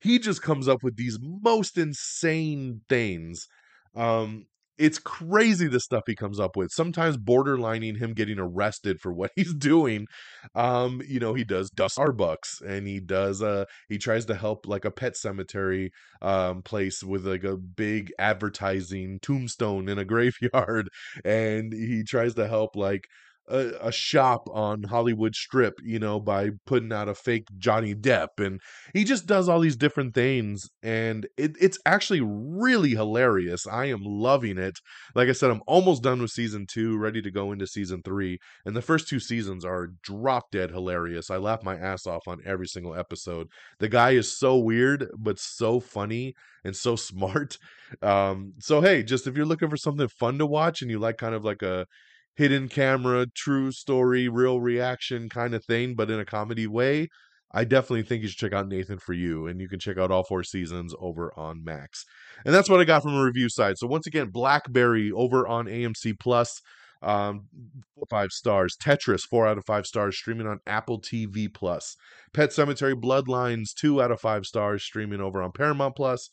he 0.00 0.18
just 0.18 0.42
comes 0.42 0.68
up 0.68 0.82
with 0.82 0.96
these 0.96 1.18
most 1.22 1.78
insane 1.78 2.80
things 2.88 3.48
um 3.96 4.46
it's 4.78 4.98
crazy 4.98 5.68
the 5.68 5.80
stuff 5.80 6.04
he 6.06 6.14
comes 6.14 6.38
up 6.40 6.56
with. 6.56 6.70
Sometimes 6.70 7.16
borderlining 7.16 7.98
him 7.98 8.14
getting 8.14 8.38
arrested 8.38 9.00
for 9.00 9.12
what 9.12 9.30
he's 9.36 9.54
doing 9.54 10.06
um 10.54 11.02
you 11.06 11.18
know 11.20 11.34
he 11.34 11.44
does 11.44 11.70
starbucks 11.70 12.60
and 12.62 12.86
he 12.86 13.00
does 13.00 13.42
uh 13.42 13.64
he 13.88 13.98
tries 13.98 14.24
to 14.24 14.34
help 14.34 14.66
like 14.66 14.84
a 14.84 14.90
pet 14.90 15.16
cemetery 15.16 15.90
um 16.22 16.62
place 16.62 17.02
with 17.02 17.26
like 17.26 17.44
a 17.44 17.56
big 17.56 18.12
advertising 18.18 19.18
tombstone 19.20 19.88
in 19.88 19.98
a 19.98 20.04
graveyard 20.04 20.88
and 21.24 21.72
he 21.72 22.02
tries 22.02 22.34
to 22.34 22.46
help 22.46 22.76
like 22.76 23.08
a, 23.48 23.88
a, 23.88 23.92
shop 23.92 24.48
on 24.52 24.82
Hollywood 24.84 25.34
Strip, 25.34 25.74
you 25.82 25.98
know, 25.98 26.20
by 26.20 26.50
putting 26.66 26.92
out 26.92 27.08
a 27.08 27.14
fake 27.14 27.48
Johnny 27.58 27.94
Depp, 27.94 28.38
and 28.38 28.60
he 28.94 29.04
just 29.04 29.26
does 29.26 29.48
all 29.48 29.60
these 29.60 29.76
different 29.76 30.14
things, 30.14 30.68
and 30.82 31.26
it, 31.36 31.56
it's 31.60 31.78
actually 31.86 32.20
really 32.22 32.90
hilarious. 32.90 33.66
I 33.66 33.86
am 33.86 34.02
loving 34.02 34.58
it. 34.58 34.78
Like 35.14 35.28
I 35.28 35.32
said, 35.32 35.50
I'm 35.50 35.62
almost 35.66 36.02
done 36.02 36.20
with 36.20 36.30
season 36.30 36.66
two, 36.66 36.96
ready 36.98 37.22
to 37.22 37.30
go 37.30 37.52
into 37.52 37.66
season 37.66 38.02
three, 38.02 38.38
and 38.64 38.76
the 38.76 38.82
first 38.82 39.08
two 39.08 39.20
seasons 39.20 39.64
are 39.64 39.92
drop 40.02 40.50
dead 40.50 40.70
hilarious. 40.70 41.30
I 41.30 41.36
laugh 41.36 41.62
my 41.62 41.76
ass 41.76 42.06
off 42.06 42.28
on 42.28 42.40
every 42.44 42.66
single 42.66 42.94
episode. 42.94 43.48
The 43.78 43.88
guy 43.88 44.10
is 44.10 44.36
so 44.36 44.56
weird, 44.56 45.08
but 45.16 45.38
so 45.38 45.80
funny 45.80 46.34
and 46.64 46.76
so 46.76 46.96
smart. 46.96 47.58
Um, 48.02 48.54
so 48.58 48.80
hey, 48.80 49.02
just 49.02 49.26
if 49.26 49.36
you're 49.36 49.46
looking 49.46 49.70
for 49.70 49.76
something 49.76 50.08
fun 50.08 50.38
to 50.38 50.46
watch 50.46 50.82
and 50.82 50.90
you 50.90 50.98
like 50.98 51.18
kind 51.18 51.34
of 51.34 51.44
like 51.44 51.62
a 51.62 51.86
hidden 52.38 52.68
camera, 52.68 53.26
true 53.26 53.72
story, 53.72 54.28
real 54.28 54.60
reaction 54.60 55.28
kind 55.28 55.54
of 55.54 55.64
thing, 55.64 55.96
but 55.96 56.08
in 56.08 56.20
a 56.20 56.24
comedy 56.24 56.68
way, 56.68 57.08
I 57.50 57.64
definitely 57.64 58.04
think 58.04 58.22
you 58.22 58.28
should 58.28 58.38
check 58.38 58.52
out 58.52 58.68
Nathan 58.68 58.98
for 58.98 59.12
You, 59.12 59.48
and 59.48 59.60
you 59.60 59.68
can 59.68 59.80
check 59.80 59.98
out 59.98 60.12
all 60.12 60.22
four 60.22 60.44
seasons 60.44 60.94
over 61.00 61.36
on 61.36 61.64
Max. 61.64 62.04
And 62.46 62.54
that's 62.54 62.70
what 62.70 62.78
I 62.78 62.84
got 62.84 63.02
from 63.02 63.16
a 63.16 63.24
review 63.24 63.48
side. 63.48 63.76
So 63.76 63.88
once 63.88 64.06
again, 64.06 64.28
Blackberry 64.28 65.10
over 65.10 65.48
on 65.48 65.66
AMC 65.66 66.20
Plus, 66.20 66.60
um, 67.02 67.48
five 68.08 68.30
stars. 68.30 68.76
Tetris, 68.80 69.22
four 69.22 69.48
out 69.48 69.58
of 69.58 69.64
five 69.64 69.86
stars, 69.86 70.16
streaming 70.16 70.46
on 70.46 70.60
Apple 70.64 71.00
TV 71.00 71.52
Plus. 71.52 71.96
Pet 72.32 72.50
Sematary 72.50 72.94
Bloodlines, 72.94 73.74
two 73.74 74.00
out 74.00 74.12
of 74.12 74.20
five 74.20 74.46
stars, 74.46 74.84
streaming 74.84 75.20
over 75.20 75.42
on 75.42 75.50
Paramount 75.50 75.96
Plus. 75.96 76.28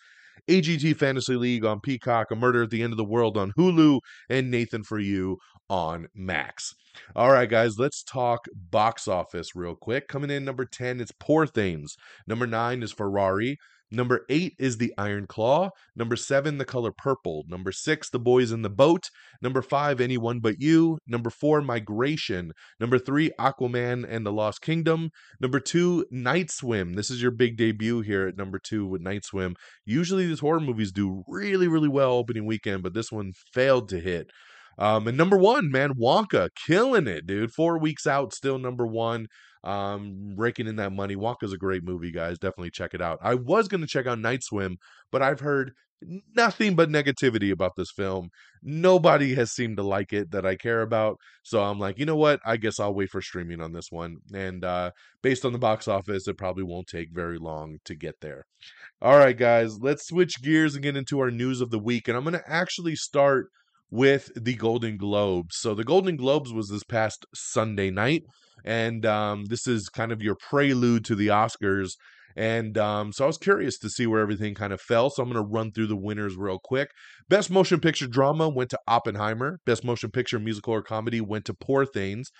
AGT 0.49 0.95
Fantasy 0.97 1.35
League 1.35 1.65
on 1.65 1.79
Peacock, 1.79 2.31
A 2.31 2.35
Murder 2.35 2.63
at 2.63 2.69
the 2.69 2.83
End 2.83 2.93
of 2.93 2.97
the 2.97 3.03
World 3.03 3.37
on 3.37 3.51
Hulu, 3.57 3.99
and 4.29 4.51
Nathan 4.51 4.83
for 4.83 4.99
You 4.99 5.37
on 5.69 6.07
Max. 6.13 6.73
All 7.15 7.31
right, 7.31 7.49
guys, 7.49 7.77
let's 7.77 8.03
talk 8.03 8.45
box 8.53 9.07
office 9.07 9.55
real 9.55 9.75
quick. 9.75 10.07
Coming 10.07 10.29
in 10.29 10.45
number 10.45 10.65
10, 10.65 11.01
it's 11.01 11.11
Poor 11.19 11.45
Things. 11.45 11.95
Number 12.27 12.47
9 12.47 12.83
is 12.83 12.91
Ferrari. 12.91 13.57
Number 13.91 14.25
8 14.29 14.55
is 14.57 14.77
The 14.77 14.93
Iron 14.97 15.27
Claw. 15.27 15.69
Number 15.95 16.15
7, 16.15 16.57
The 16.57 16.65
Color 16.65 16.91
Purple. 16.91 17.43
Number 17.47 17.71
6, 17.71 18.09
The 18.09 18.19
Boys 18.19 18.51
in 18.51 18.61
the 18.61 18.69
Boat. 18.69 19.09
Number 19.41 19.61
5, 19.61 20.01
Anyone 20.01 20.39
But 20.39 20.59
You. 20.59 20.97
Number 21.07 21.29
4, 21.29 21.61
Migration. 21.61 22.51
Number 22.79 22.97
3, 22.97 23.31
Aquaman 23.39 24.05
and 24.07 24.25
the 24.25 24.31
Lost 24.31 24.61
Kingdom. 24.61 25.11
Number 25.39 25.59
2, 25.59 26.07
Night 26.11 26.49
Swim. 26.49 26.93
This 26.93 27.09
is 27.09 27.21
your 27.21 27.31
big 27.31 27.57
debut 27.57 28.01
here 28.01 28.27
at 28.27 28.37
number 28.37 28.59
2 28.59 28.87
with 28.87 29.01
Night 29.01 29.23
Swim. 29.23 29.55
Usually 29.85 30.25
these 30.25 30.39
horror 30.39 30.59
movies 30.59 30.91
do 30.91 31.23
really, 31.27 31.67
really 31.67 31.89
well 31.89 32.11
opening 32.13 32.45
weekend, 32.45 32.83
but 32.83 32.93
this 32.93 33.11
one 33.11 33.33
failed 33.53 33.89
to 33.89 33.99
hit. 33.99 34.31
Um, 34.77 35.07
and 35.07 35.17
number 35.17 35.37
one, 35.37 35.71
man, 35.71 35.93
Wonka, 35.93 36.49
killing 36.67 37.07
it, 37.07 37.25
dude. 37.25 37.53
Four 37.53 37.79
weeks 37.79 38.05
out, 38.05 38.33
still 38.33 38.59
number 38.59 38.85
one. 38.85 39.27
Um, 39.65 40.35
raking 40.37 40.67
in 40.67 40.75
that 40.75 40.93
money. 40.93 41.15
Wonka's 41.15 41.51
a 41.51 41.57
great 41.57 41.83
movie, 41.83 42.11
guys. 42.11 42.37
Definitely 42.37 42.69
check 42.71 42.93
it 42.93 43.01
out. 43.01 43.19
I 43.21 43.35
was 43.35 43.67
gonna 43.67 43.87
check 43.87 44.05
out 44.05 44.19
Night 44.19 44.43
Swim, 44.43 44.77
but 45.11 45.21
I've 45.21 45.39
heard 45.39 45.71
nothing 46.35 46.75
but 46.75 46.89
negativity 46.89 47.51
about 47.51 47.75
this 47.75 47.91
film. 47.91 48.29
Nobody 48.61 49.35
has 49.35 49.51
seemed 49.51 49.77
to 49.77 49.83
like 49.83 50.13
it 50.13 50.31
that 50.31 50.45
I 50.45 50.55
care 50.55 50.81
about. 50.81 51.17
So 51.43 51.63
I'm 51.63 51.79
like, 51.79 51.99
you 51.99 52.05
know 52.05 52.15
what? 52.15 52.39
I 52.45 52.57
guess 52.57 52.79
I'll 52.79 52.93
wait 52.93 53.09
for 53.09 53.21
streaming 53.21 53.61
on 53.61 53.73
this 53.73 53.91
one. 53.91 54.17
And 54.33 54.63
uh, 54.63 54.91
based 55.21 55.45
on 55.45 55.53
the 55.53 55.59
box 55.59 55.87
office, 55.87 56.27
it 56.27 56.37
probably 56.37 56.63
won't 56.63 56.87
take 56.87 57.09
very 57.11 57.37
long 57.37 57.77
to 57.85 57.95
get 57.95 58.15
there. 58.21 58.45
All 59.01 59.17
right, 59.17 59.37
guys, 59.37 59.79
let's 59.79 60.07
switch 60.07 60.41
gears 60.41 60.75
and 60.75 60.83
get 60.83 60.97
into 60.97 61.19
our 61.19 61.31
news 61.31 61.61
of 61.61 61.69
the 61.69 61.79
week. 61.79 62.07
And 62.07 62.17
I'm 62.17 62.23
going 62.23 62.33
to 62.33 62.51
actually 62.51 62.95
start 62.95 63.47
with 63.89 64.29
the 64.35 64.55
Golden 64.55 64.97
Globes. 64.97 65.57
So 65.57 65.73
the 65.73 65.83
Golden 65.83 66.15
Globes 66.15 66.51
was 66.51 66.69
this 66.69 66.83
past 66.83 67.25
Sunday 67.33 67.91
night, 67.91 68.23
and 68.63 69.05
um, 69.05 69.45
this 69.45 69.67
is 69.67 69.89
kind 69.89 70.11
of 70.11 70.21
your 70.21 70.35
prelude 70.35 71.05
to 71.05 71.15
the 71.15 71.27
Oscars. 71.27 71.93
And 72.35 72.77
um, 72.77 73.13
so 73.13 73.23
I 73.23 73.27
was 73.27 73.37
curious 73.37 73.77
to 73.79 73.89
see 73.89 74.05
where 74.05 74.19
everything 74.19 74.55
kind 74.55 74.73
of 74.73 74.81
fell. 74.81 75.09
So 75.09 75.23
I'm 75.23 75.31
going 75.31 75.41
to 75.41 75.49
run 75.49 75.71
through 75.71 75.87
the 75.87 75.95
winners 75.95 76.35
real 76.35 76.59
quick. 76.61 76.89
Best 77.29 77.49
Motion 77.49 77.79
Picture 77.79 78.07
Drama 78.07 78.49
went 78.49 78.69
to 78.71 78.79
Oppenheimer. 78.87 79.59
Best 79.65 79.85
Motion 79.85 80.11
Picture 80.11 80.37
Musical 80.37 80.73
or 80.73 80.81
Comedy 80.81 81.21
went 81.21 81.45
to 81.45 81.53
Poor 81.53 81.85
Things. 81.85 82.31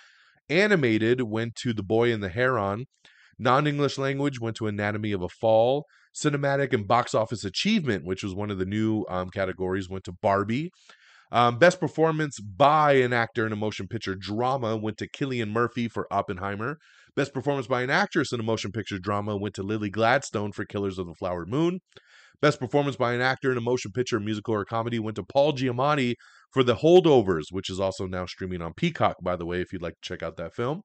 Animated 0.50 1.22
went 1.22 1.54
to 1.56 1.72
The 1.72 1.82
Boy 1.82 2.12
and 2.12 2.22
the 2.22 2.28
Heron. 2.28 2.84
Non 3.38 3.66
English 3.66 3.96
language 3.96 4.38
went 4.38 4.56
to 4.56 4.66
Anatomy 4.66 5.12
of 5.12 5.22
a 5.22 5.28
Fall. 5.28 5.86
Cinematic 6.14 6.72
and 6.72 6.88
Box 6.88 7.14
Office 7.14 7.44
Achievement, 7.44 8.04
which 8.04 8.22
was 8.22 8.34
one 8.34 8.50
of 8.50 8.58
the 8.58 8.64
new 8.64 9.04
um, 9.08 9.28
categories, 9.28 9.88
went 9.88 10.04
to 10.04 10.12
Barbie. 10.12 10.70
Um, 11.32 11.58
best 11.58 11.80
performance 11.80 12.38
by 12.38 12.92
an 12.94 13.12
actor 13.12 13.46
in 13.46 13.52
a 13.52 13.56
motion 13.56 13.88
picture 13.88 14.14
drama 14.14 14.76
went 14.76 14.98
to 14.98 15.08
Cillian 15.08 15.50
Murphy 15.50 15.88
for 15.88 16.06
Oppenheimer. 16.12 16.78
Best 17.16 17.32
performance 17.32 17.66
by 17.66 17.82
an 17.82 17.90
actress 17.90 18.32
in 18.32 18.40
a 18.40 18.44
motion 18.44 18.72
picture 18.72 18.98
drama 18.98 19.36
went 19.36 19.54
to 19.56 19.62
Lily 19.62 19.90
Gladstone 19.90 20.52
for 20.52 20.64
Killers 20.64 20.98
of 20.98 21.06
the 21.06 21.14
Flower 21.14 21.46
Moon. 21.46 21.80
Best 22.42 22.60
performance 22.60 22.96
by 22.96 23.14
an 23.14 23.22
actor 23.22 23.50
in 23.50 23.56
a 23.56 23.62
motion 23.62 23.92
picture, 23.92 24.20
musical, 24.20 24.54
or 24.54 24.64
comedy 24.64 24.98
went 24.98 25.16
to 25.16 25.24
Paul 25.24 25.54
Giamatti 25.54 26.14
for 26.52 26.62
The 26.62 26.76
Holdovers, 26.76 27.46
which 27.50 27.70
is 27.70 27.80
also 27.80 28.06
now 28.06 28.26
streaming 28.26 28.60
on 28.60 28.74
Peacock, 28.74 29.16
by 29.22 29.36
the 29.36 29.46
way, 29.46 29.60
if 29.62 29.72
you'd 29.72 29.82
like 29.82 29.94
to 29.94 30.08
check 30.08 30.22
out 30.22 30.36
that 30.36 30.54
film. 30.54 30.82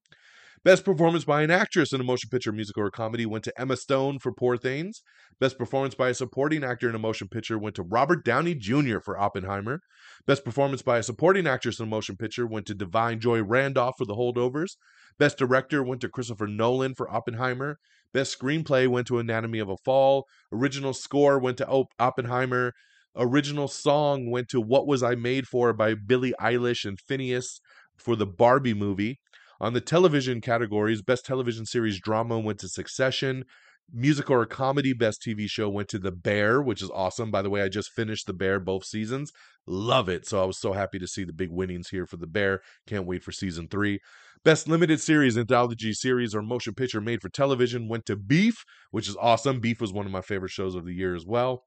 Best 0.63 0.86
performance 0.86 1.25
by 1.25 1.41
an 1.41 1.50
actress 1.50 1.91
in 1.91 2.00
a 2.00 2.03
motion 2.03 2.30
picture, 2.30 2.51
musical, 2.51 2.84
or 2.84 2.91
comedy 2.91 3.25
went 3.25 3.44
to 3.46 3.60
Emma 3.60 3.75
Stone 3.75 4.20
for 4.20 4.32
Poor 4.32 4.58
Things. 4.58 5.01
Best 5.39 5.58
performance 5.58 5.96
by 5.96 6.10
a 6.10 6.13
supporting 6.13 6.64
actor 6.64 6.88
in 6.88 6.94
a 6.94 7.00
motion 7.00 7.27
picture 7.27 7.57
went 7.57 7.75
to 7.77 7.81
Robert 7.81 8.24
Downey 8.24 8.53
Jr. 8.53 9.00
for 9.00 9.20
Oppenheimer. 9.20 9.79
Best 10.27 10.46
performance 10.46 10.83
by 10.83 11.00
a 11.00 11.03
supporting 11.03 11.48
actress 11.48 11.79
in 11.79 11.88
a 11.88 11.90
motion 11.90 12.16
picture 12.16 12.46
went 12.46 12.68
to 12.68 12.75
Da'Vine 12.75 13.18
Joy 13.18 13.42
Randolph 13.42 13.96
for 13.98 14.05
The 14.05 14.14
Holdovers. 14.14 14.75
Best 15.18 15.40
director 15.40 15.81
went 15.81 16.00
to 16.01 16.09
Christopher 16.09 16.46
Nolan 16.46 16.94
for 16.94 17.12
Oppenheimer. 17.12 17.77
Best 18.14 18.38
screenplay 18.38 18.88
went 18.88 19.07
to 19.07 19.18
Anatomy 19.18 19.57
of 19.57 19.70
a 19.70 19.77
Fall. 19.83 20.27
Original 20.51 20.94
score 20.94 21.40
went 21.40 21.57
to 21.57 21.85
Oppenheimer. 21.98 22.74
Original 23.16 23.68
song 23.68 24.29
went 24.29 24.48
to 24.50 24.62
What 24.62 24.85
Was 24.85 25.01
I 25.01 25.16
Made 25.16 25.48
For 25.48 25.74
by 25.74 25.96
Billie 25.96 26.35
Eilish 26.40 26.85
and 26.85 27.00
Finneas 27.00 27.59
for 27.98 28.16
the 28.16 28.27
Barbie 28.27 28.75
movie. 28.75 29.18
On 29.61 29.74
the 29.74 29.79
television 29.79 30.41
categories, 30.41 31.03
Best 31.03 31.24
Television 31.24 31.67
Series 31.67 32.00
Drama 32.00 32.39
went 32.39 32.57
to 32.61 32.67
Succession. 32.67 33.45
Music 33.93 34.27
or 34.31 34.43
comedy 34.47 34.91
best 34.91 35.21
TV 35.21 35.47
show 35.47 35.69
went 35.69 35.87
to 35.89 36.00
The 36.00 36.11
Bear, 36.11 36.63
which 36.63 36.81
is 36.81 36.89
awesome. 36.89 37.29
By 37.29 37.43
the 37.43 37.50
way, 37.51 37.61
I 37.61 37.69
just 37.69 37.91
finished 37.91 38.25
The 38.25 38.33
Bear 38.33 38.59
both 38.59 38.85
seasons. 38.85 39.31
Love 39.67 40.09
it. 40.09 40.27
So 40.27 40.41
I 40.41 40.45
was 40.45 40.57
so 40.57 40.74
happy 40.74 40.97
to 40.97 41.07
see 41.07 41.24
the 41.24 41.31
big 41.31 41.51
winnings 41.51 41.89
here 41.89 42.07
for 42.07 42.17
The 42.17 42.25
Bear. 42.25 42.61
Can't 42.87 43.05
wait 43.05 43.24
for 43.24 43.31
season 43.31 43.67
three. 43.67 44.00
Best 44.43 44.67
limited 44.67 45.00
series, 45.00 45.37
anthology 45.37 45.93
series, 45.93 46.33
or 46.33 46.41
motion 46.41 46.74
picture 46.74 47.00
made 47.00 47.21
for 47.21 47.29
television 47.29 47.87
went 47.87 48.07
to 48.07 48.15
Beef, 48.15 48.65
which 48.89 49.07
is 49.07 49.15
awesome. 49.21 49.59
Beef 49.59 49.79
was 49.79 49.93
one 49.93 50.07
of 50.07 50.11
my 50.11 50.21
favorite 50.21 50.50
shows 50.50 50.74
of 50.74 50.85
the 50.85 50.95
year 50.95 51.13
as 51.13 51.27
well. 51.27 51.65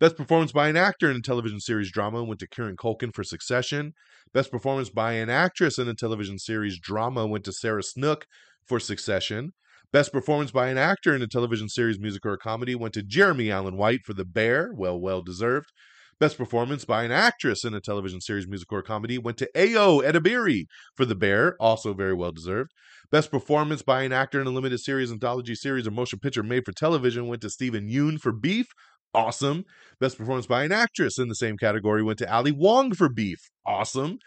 Best 0.00 0.16
performance 0.16 0.50
by 0.50 0.68
an 0.68 0.76
actor 0.76 1.08
in 1.10 1.16
a 1.16 1.20
television 1.20 1.60
series 1.60 1.90
drama 1.90 2.24
went 2.24 2.40
to 2.40 2.48
Kieran 2.48 2.76
Culkin 2.76 3.14
for 3.14 3.22
Succession. 3.22 3.94
Best 4.32 4.50
performance 4.50 4.90
by 4.90 5.12
an 5.12 5.30
actress 5.30 5.78
in 5.78 5.88
a 5.88 5.94
television 5.94 6.38
series 6.38 6.80
drama 6.80 7.26
went 7.26 7.44
to 7.44 7.52
Sarah 7.52 7.82
Snook 7.82 8.26
for 8.66 8.80
Succession. 8.80 9.52
Best 9.92 10.12
performance 10.12 10.50
by 10.50 10.68
an 10.68 10.78
actor 10.78 11.14
in 11.14 11.22
a 11.22 11.28
television 11.28 11.68
series, 11.68 12.00
music, 12.00 12.26
or 12.26 12.36
comedy 12.36 12.74
went 12.74 12.94
to 12.94 13.02
Jeremy 13.02 13.52
Allen 13.52 13.76
White 13.76 14.04
for 14.04 14.12
The 14.12 14.24
Bear. 14.24 14.72
Well, 14.74 14.98
well 14.98 15.22
deserved. 15.22 15.70
Best 16.18 16.36
performance 16.36 16.84
by 16.84 17.04
an 17.04 17.12
actress 17.12 17.64
in 17.64 17.74
a 17.74 17.80
television 17.80 18.20
series, 18.20 18.48
music, 18.48 18.72
or 18.72 18.82
comedy 18.82 19.18
went 19.18 19.36
to 19.38 19.48
Ayo 19.54 20.02
Edebiri 20.02 20.66
for 20.96 21.04
The 21.04 21.14
Bear. 21.14 21.56
Also 21.60 21.94
very 21.94 22.14
well 22.14 22.32
deserved. 22.32 22.72
Best 23.12 23.30
performance 23.30 23.82
by 23.82 24.02
an 24.02 24.12
actor 24.12 24.40
in 24.40 24.48
a 24.48 24.50
limited 24.50 24.78
series, 24.78 25.12
anthology 25.12 25.54
series, 25.54 25.86
or 25.86 25.92
motion 25.92 26.18
picture 26.18 26.42
made 26.42 26.64
for 26.64 26.72
television 26.72 27.28
went 27.28 27.42
to 27.42 27.50
Steven 27.50 27.88
Yeun 27.88 28.20
for 28.20 28.32
Beef 28.32 28.66
awesome. 29.14 29.64
Best 30.00 30.18
performance 30.18 30.46
by 30.46 30.64
an 30.64 30.72
actress 30.72 31.18
in 31.18 31.28
the 31.28 31.34
same 31.34 31.56
category 31.56 32.02
went 32.02 32.18
to 32.18 32.32
Ali 32.32 32.52
Wong 32.52 32.92
for 32.94 33.08
Beef. 33.08 33.38
Awesome. 33.66 34.18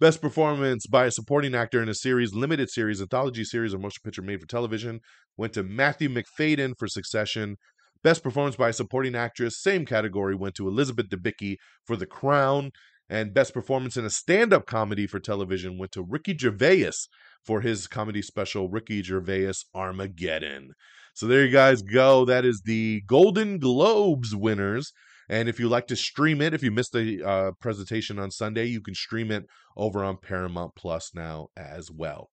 Best 0.00 0.20
performance 0.20 0.86
by 0.86 1.06
a 1.06 1.10
supporting 1.10 1.54
actor 1.54 1.80
in 1.80 1.88
a 1.88 1.94
series, 1.94 2.34
limited 2.34 2.68
series, 2.70 3.00
anthology 3.00 3.44
series, 3.44 3.72
or 3.72 3.78
motion 3.78 4.00
picture 4.02 4.22
made 4.22 4.40
for 4.40 4.46
television 4.46 5.00
went 5.36 5.52
to 5.52 5.62
Matthew 5.62 6.08
Macfadyen 6.08 6.74
for 6.78 6.88
Succession. 6.88 7.56
Best 8.02 8.22
performance 8.22 8.56
by 8.56 8.70
a 8.70 8.72
supporting 8.72 9.14
actress, 9.14 9.62
same 9.62 9.86
category, 9.86 10.34
went 10.34 10.54
to 10.56 10.66
Elizabeth 10.66 11.08
Debicki 11.08 11.56
for 11.84 11.96
The 11.96 12.06
Crown. 12.06 12.72
And 13.08 13.34
best 13.34 13.52
performance 13.52 13.96
in 13.96 14.04
a 14.04 14.10
stand 14.10 14.52
up 14.52 14.66
comedy 14.66 15.06
for 15.06 15.20
television 15.20 15.78
went 15.78 15.92
to 15.92 16.02
Ricky 16.02 16.36
Gervais 16.36 16.92
for 17.44 17.60
his 17.60 17.86
comedy 17.86 18.22
special, 18.22 18.70
Ricky 18.70 19.02
Gervais 19.02 19.52
Armageddon. 19.74 20.70
So 21.14 21.26
there 21.26 21.44
you 21.44 21.52
guys 21.52 21.82
go. 21.82 22.24
That 22.24 22.44
is 22.44 22.62
the 22.64 23.02
Golden 23.06 23.58
Globes 23.58 24.34
winners. 24.34 24.92
And 25.28 25.48
if 25.48 25.60
you 25.60 25.68
like 25.68 25.86
to 25.86 25.96
stream 25.96 26.40
it, 26.40 26.54
if 26.54 26.62
you 26.62 26.70
missed 26.70 26.92
the 26.92 27.22
uh, 27.22 27.52
presentation 27.60 28.18
on 28.18 28.30
Sunday, 28.30 28.66
you 28.66 28.80
can 28.80 28.94
stream 28.94 29.30
it 29.30 29.44
over 29.76 30.02
on 30.02 30.18
Paramount 30.18 30.74
Plus 30.76 31.12
now 31.14 31.48
as 31.56 31.90
well. 31.90 32.28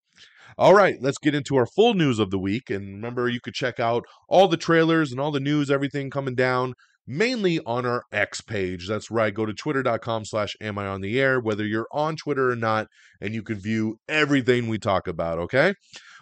All 0.58 0.74
right, 0.74 0.98
let's 1.00 1.18
get 1.18 1.36
into 1.36 1.56
our 1.56 1.66
full 1.66 1.94
news 1.94 2.20
of 2.20 2.32
the 2.32 2.40
week. 2.40 2.70
And 2.70 2.96
remember, 2.96 3.30
you 3.30 3.40
could 3.40 3.54
check 3.54 3.80
out 3.80 4.04
all 4.28 4.48
the 4.48 4.58
trailers 4.58 5.12
and 5.12 5.20
all 5.20 5.32
the 5.32 5.40
news, 5.40 5.70
everything 5.70 6.10
coming 6.10 6.36
down 6.36 6.74
mainly 7.10 7.60
on 7.66 7.88
our 7.88 8.04
X 8.14 8.40
page. 8.40 8.88
That's 8.88 9.10
right. 9.10 9.34
Go 9.34 9.46
to 9.46 9.54
twitter.com 9.54 10.26
slash 10.26 10.56
am 10.62 10.78
I 10.78 10.86
on 10.86 11.02
the 11.02 11.20
air, 11.20 11.40
whether 11.40 11.66
you're 11.66 11.88
on 11.92 12.16
Twitter 12.16 12.52
or 12.52 12.56
not, 12.56 12.88
and 13.20 13.34
you 13.34 13.42
can 13.42 13.60
view 13.60 13.98
everything 14.08 14.68
we 14.68 14.78
talk 14.78 15.08
about, 15.08 15.40
okay? 15.40 15.74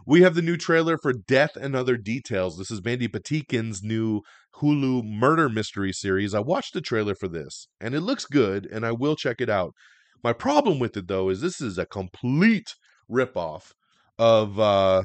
We 0.06 0.22
have 0.22 0.34
the 0.34 0.42
new 0.42 0.56
trailer 0.56 0.98
for 0.98 1.12
Death 1.12 1.58
and 1.58 1.76
Other 1.76 1.98
Details. 1.98 2.58
This 2.58 2.72
is 2.72 2.84
Mandy 2.84 3.10
Patinkin's 3.10 3.84
new 3.84 4.22
Hulu 4.62 5.04
murder 5.04 5.50
mystery 5.50 5.92
series. 5.92 6.34
I 6.34 6.40
watched 6.40 6.74
the 6.74 6.82
trailer 6.82 7.14
for 7.14 7.28
this, 7.28 7.68
and 7.82 7.94
it 7.94 8.02
looks 8.02 8.26
good, 8.26 8.66
and 8.72 8.86
I 8.86 8.94
will 8.94 9.18
check 9.18 9.42
it 9.42 9.50
out. 9.50 9.74
My 10.24 10.32
problem 10.32 10.80
with 10.80 10.96
it, 10.96 11.08
though, 11.08 11.30
is 11.30 11.42
this 11.42 11.60
is 11.60 11.78
a 11.78 11.86
complete 11.86 12.76
ripoff 13.12 13.72
of 14.18 14.60
uh 14.60 15.04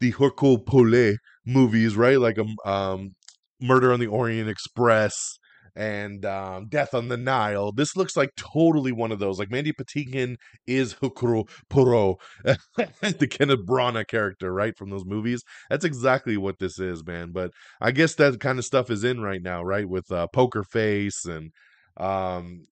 the 0.00 0.10
Hercule 0.10 0.58
Poirot 0.58 1.16
movies, 1.46 1.96
right? 1.96 2.20
Like 2.20 2.38
um, 2.38 2.54
um 2.64 3.15
Murder 3.60 3.92
on 3.92 4.00
the 4.00 4.06
Orient 4.06 4.48
Express 4.48 5.38
and 5.76 6.24
um, 6.24 6.68
Death 6.68 6.94
on 6.94 7.08
the 7.08 7.16
Nile. 7.16 7.70
This 7.70 7.96
looks 7.96 8.16
like 8.16 8.30
totally 8.36 8.92
one 8.92 9.12
of 9.12 9.18
those. 9.18 9.38
Like 9.38 9.50
Mandy 9.50 9.72
Patinkin 9.72 10.36
is 10.66 10.94
Hercule 11.00 11.48
Poirot, 11.68 12.16
the 12.44 13.28
Kenneth 13.30 13.66
Branagh 13.66 14.08
character, 14.08 14.52
right 14.52 14.76
from 14.76 14.90
those 14.90 15.04
movies. 15.04 15.42
That's 15.68 15.84
exactly 15.84 16.36
what 16.36 16.58
this 16.58 16.78
is, 16.78 17.04
man. 17.06 17.32
But 17.32 17.50
I 17.80 17.90
guess 17.90 18.14
that 18.14 18.40
kind 18.40 18.58
of 18.58 18.64
stuff 18.64 18.90
is 18.90 19.04
in 19.04 19.20
right 19.20 19.42
now, 19.42 19.62
right? 19.62 19.88
With 19.88 20.10
uh, 20.10 20.28
Poker 20.28 20.64
Face 20.64 21.26
and 21.26 21.52
um, 21.98 22.66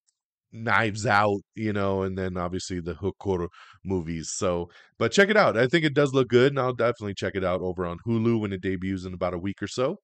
Knives 0.54 1.04
Out, 1.04 1.40
you 1.54 1.72
know, 1.72 2.02
and 2.02 2.16
then 2.16 2.36
obviously 2.36 2.80
the 2.80 2.94
Hookur 2.94 3.48
movies. 3.84 4.30
So, 4.32 4.70
but 4.98 5.12
check 5.12 5.28
it 5.28 5.36
out. 5.36 5.56
I 5.56 5.66
think 5.66 5.84
it 5.84 5.94
does 5.94 6.14
look 6.14 6.28
good, 6.28 6.52
and 6.52 6.60
I'll 6.60 6.72
definitely 6.72 7.14
check 7.14 7.34
it 7.34 7.44
out 7.44 7.60
over 7.60 7.84
on 7.84 7.98
Hulu 8.06 8.40
when 8.40 8.52
it 8.52 8.62
debuts 8.62 9.04
in 9.04 9.12
about 9.12 9.34
a 9.34 9.38
week 9.38 9.60
or 9.60 9.66
so. 9.66 9.96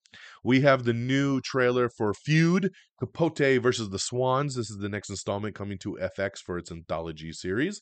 We 0.44 0.60
have 0.62 0.84
the 0.84 0.92
new 0.92 1.40
trailer 1.40 1.88
for 1.88 2.12
Feud 2.12 2.70
Capote 3.00 3.62
versus 3.62 3.90
the 3.90 3.98
Swans. 3.98 4.56
This 4.56 4.70
is 4.70 4.78
the 4.78 4.88
next 4.88 5.08
installment 5.08 5.54
coming 5.54 5.78
to 5.78 5.96
FX 6.18 6.38
for 6.44 6.58
its 6.58 6.72
anthology 6.72 7.32
series. 7.32 7.80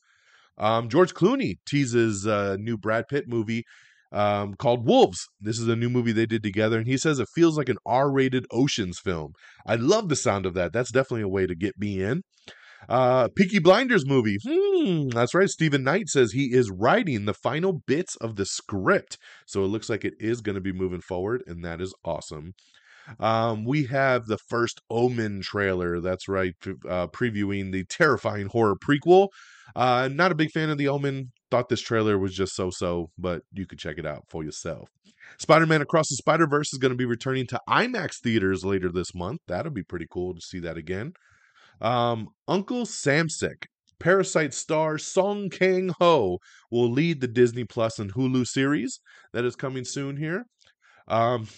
Um, 0.58 0.88
George 0.88 1.14
Clooney 1.14 1.54
teases 1.66 2.26
a 2.26 2.58
new 2.58 2.76
Brad 2.76 3.08
Pitt 3.08 3.24
movie 3.28 3.64
um, 4.12 4.54
called 4.54 4.86
Wolves. 4.86 5.26
This 5.40 5.58
is 5.58 5.68
a 5.68 5.76
new 5.76 5.88
movie 5.88 6.12
they 6.12 6.26
did 6.26 6.42
together, 6.42 6.78
and 6.78 6.86
he 6.86 6.98
says 6.98 7.18
it 7.18 7.28
feels 7.34 7.56
like 7.56 7.68
an 7.68 7.78
R-rated 7.86 8.46
Ocean's 8.50 8.98
film. 8.98 9.32
I 9.66 9.76
love 9.76 10.08
the 10.08 10.16
sound 10.16 10.46
of 10.46 10.54
that. 10.54 10.72
That's 10.72 10.90
definitely 10.90 11.22
a 11.22 11.28
way 11.28 11.46
to 11.46 11.54
get 11.54 11.78
me 11.78 12.02
in. 12.02 12.22
Uh, 12.88 13.28
Peaky 13.34 13.58
Blinders 13.58 14.06
movie. 14.06 14.38
Hmm, 14.46 15.08
that's 15.08 15.34
right. 15.34 15.48
Stephen 15.48 15.82
Knight 15.82 16.08
says 16.08 16.32
he 16.32 16.52
is 16.54 16.70
writing 16.70 17.24
the 17.24 17.34
final 17.34 17.72
bits 17.72 18.16
of 18.16 18.36
the 18.36 18.46
script, 18.46 19.18
so 19.46 19.64
it 19.64 19.68
looks 19.68 19.88
like 19.88 20.04
it 20.04 20.14
is 20.18 20.40
going 20.40 20.54
to 20.54 20.60
be 20.60 20.72
moving 20.72 21.00
forward, 21.00 21.42
and 21.46 21.64
that 21.64 21.80
is 21.80 21.94
awesome. 22.04 22.52
Um, 23.18 23.64
we 23.64 23.84
have 23.86 24.26
the 24.26 24.38
first 24.38 24.80
Omen 24.90 25.40
trailer. 25.42 26.00
That's 26.00 26.28
right, 26.28 26.54
uh, 26.88 27.06
previewing 27.08 27.72
the 27.72 27.84
terrifying 27.84 28.48
horror 28.48 28.76
prequel. 28.76 29.28
Uh, 29.74 30.08
not 30.12 30.32
a 30.32 30.36
big 30.36 30.50
fan 30.50 30.70
of 30.70 30.78
the 30.78 30.88
Omen. 30.88 31.32
Thought 31.50 31.68
this 31.68 31.80
trailer 31.80 32.18
was 32.18 32.34
just 32.34 32.54
so-so, 32.54 33.10
but 33.16 33.42
you 33.52 33.66
could 33.66 33.78
check 33.78 33.96
it 33.96 34.06
out 34.06 34.24
for 34.28 34.44
yourself. 34.44 34.90
Spider-Man 35.38 35.82
Across 35.82 36.08
the 36.08 36.16
Spider-Verse 36.16 36.72
is 36.72 36.78
going 36.78 36.90
to 36.90 36.96
be 36.96 37.04
returning 37.04 37.46
to 37.46 37.60
IMAX 37.68 38.20
theaters 38.22 38.64
later 38.64 38.90
this 38.90 39.14
month. 39.14 39.40
That'll 39.46 39.72
be 39.72 39.82
pretty 39.82 40.06
cool 40.10 40.34
to 40.34 40.40
see 40.40 40.58
that 40.60 40.76
again. 40.76 41.12
Um, 41.80 42.28
Uncle 42.46 42.84
Samsik, 42.84 43.64
Parasite 44.00 44.54
star 44.54 44.98
Song 44.98 45.50
Kang 45.50 45.90
Ho 46.00 46.38
will 46.70 46.90
lead 46.90 47.20
the 47.20 47.28
Disney 47.28 47.64
Plus 47.64 47.98
and 47.98 48.12
Hulu 48.12 48.46
series 48.46 49.00
that 49.32 49.44
is 49.44 49.56
coming 49.56 49.84
soon 49.84 50.16
here. 50.16 50.44
Um, 51.08 51.48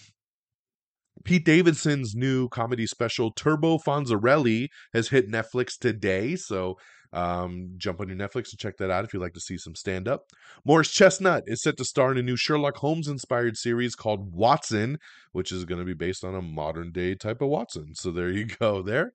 Pete 1.25 1.45
Davidson's 1.45 2.15
new 2.15 2.49
comedy 2.49 2.87
special 2.87 3.31
Turbo 3.33 3.79
Fonzarelli 3.79 4.69
has 4.95 5.09
hit 5.09 5.31
Netflix 5.31 5.79
today, 5.79 6.35
so 6.35 6.77
um, 7.13 7.75
jump 7.77 8.01
on 8.01 8.09
your 8.09 8.17
Netflix 8.17 8.51
and 8.51 8.59
check 8.59 8.77
that 8.79 8.91
out 8.91 9.05
if 9.05 9.13
you'd 9.13 9.21
like 9.21 9.35
to 9.35 9.41
see 9.41 9.59
some 9.59 9.75
stand 9.75 10.09
up. 10.09 10.27
Morris 10.65 10.91
Chestnut 10.91 11.43
is 11.47 11.63
set 11.63 11.77
to 11.77 11.85
star 11.85 12.13
in 12.13 12.19
a 12.19 12.23
new 12.23 12.37
Sherlock 12.37 12.77
Holmes 12.77 13.09
inspired 13.09 13.57
series 13.57 13.95
called 13.95 14.33
Watson, 14.33 14.99
which 15.33 15.53
is 15.53 15.65
going 15.65 15.81
to 15.81 15.85
be 15.85 15.95
based 15.95 16.25
on 16.25 16.35
a 16.35 16.43
modern 16.43 16.93
day 16.93 17.15
type 17.15 17.43
of 17.43 17.49
Watson. 17.49 17.95
So 17.95 18.11
there 18.11 18.31
you 18.31 18.47
go, 18.61 18.81
there. 18.81 19.13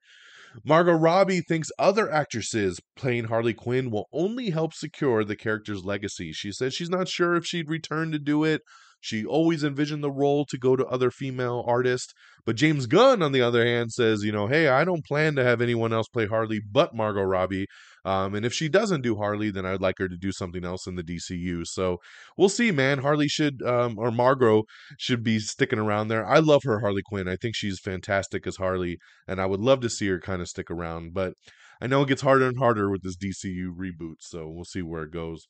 Margot 0.64 0.94
Robbie 0.94 1.42
thinks 1.42 1.72
other 1.78 2.12
actresses 2.12 2.80
playing 2.96 3.26
Harley 3.26 3.54
Quinn 3.54 3.92
will 3.92 4.08
only 4.14 4.52
help 4.52 4.74
secure 4.74 5.24
the 5.24 5.36
character's 5.36 5.84
legacy. 5.84 6.32
She 6.32 6.52
says 6.52 6.74
she's 6.74 6.90
not 6.90 7.08
sure 7.08 7.36
if 7.36 7.46
she'd 7.46 7.70
return 7.70 8.12
to 8.12 8.20
do 8.20 8.44
it 8.44 8.62
she 9.06 9.24
always 9.24 9.64
envisioned 9.64 10.04
the 10.04 10.10
role 10.10 10.46
to 10.46 10.58
go 10.58 10.76
to 10.76 10.84
other 10.88 11.12
female 11.12 11.64
artists. 11.68 12.12
But 12.44 12.56
James 12.56 12.88
Gunn, 12.88 13.22
on 13.22 13.34
the 13.34 13.42
other 13.42 13.64
hand, 13.64 13.92
says, 13.94 14.24
you 14.24 14.32
know, 14.32 14.48
hey, 14.48 14.68
I 14.68 14.84
don't 14.84 15.06
plan 15.06 15.36
to 15.36 15.44
have 15.44 15.62
anyone 15.62 15.94
else 15.94 16.08
play 16.08 16.26
Harley 16.26 16.60
but 16.60 16.96
Margot 16.96 17.22
Robbie. 17.22 17.68
Um, 18.06 18.36
and 18.36 18.46
if 18.46 18.54
she 18.54 18.70
doesn't 18.70 19.02
do 19.02 19.16
Harley, 19.16 19.50
then 19.50 19.66
I'd 19.66 19.82
like 19.82 19.98
her 19.98 20.08
to 20.08 20.18
do 20.18 20.32
something 20.32 20.64
else 20.64 20.86
in 20.86 20.96
the 20.96 21.04
DCU. 21.04 21.66
So 21.66 21.98
we'll 22.38 22.50
see, 22.50 22.72
man. 22.72 23.00
Harley 23.00 23.28
should, 23.28 23.62
um, 23.64 23.98
or 23.98 24.12
Margot 24.12 24.64
should 24.98 25.24
be 25.24 25.40
sticking 25.40 25.80
around 25.80 26.08
there. 26.08 26.26
I 26.26 26.38
love 26.38 26.62
her 26.64 26.80
Harley 26.80 27.02
Quinn. 27.04 27.28
I 27.28 27.36
think 27.36 27.56
she's 27.56 27.80
fantastic 27.80 28.46
as 28.46 28.58
Harley, 28.58 29.00
and 29.28 29.42
I 29.42 29.48
would 29.48 29.60
love 29.60 29.82
to 29.82 29.90
see 29.90 30.08
her 30.08 30.20
kind 30.20 30.42
of 30.42 30.48
stick 30.48 30.70
around. 30.70 31.14
But 31.14 31.34
I 31.82 31.88
know 31.88 32.04
it 32.04 32.10
gets 32.10 32.22
harder 32.22 32.48
and 32.48 32.58
harder 32.58 32.90
with 32.90 33.02
this 33.02 33.18
DCU 33.18 33.76
reboot, 33.76 34.18
so 34.20 34.48
we'll 34.48 34.66
see 34.66 34.82
where 34.82 35.04
it 35.04 35.12
goes. 35.12 35.48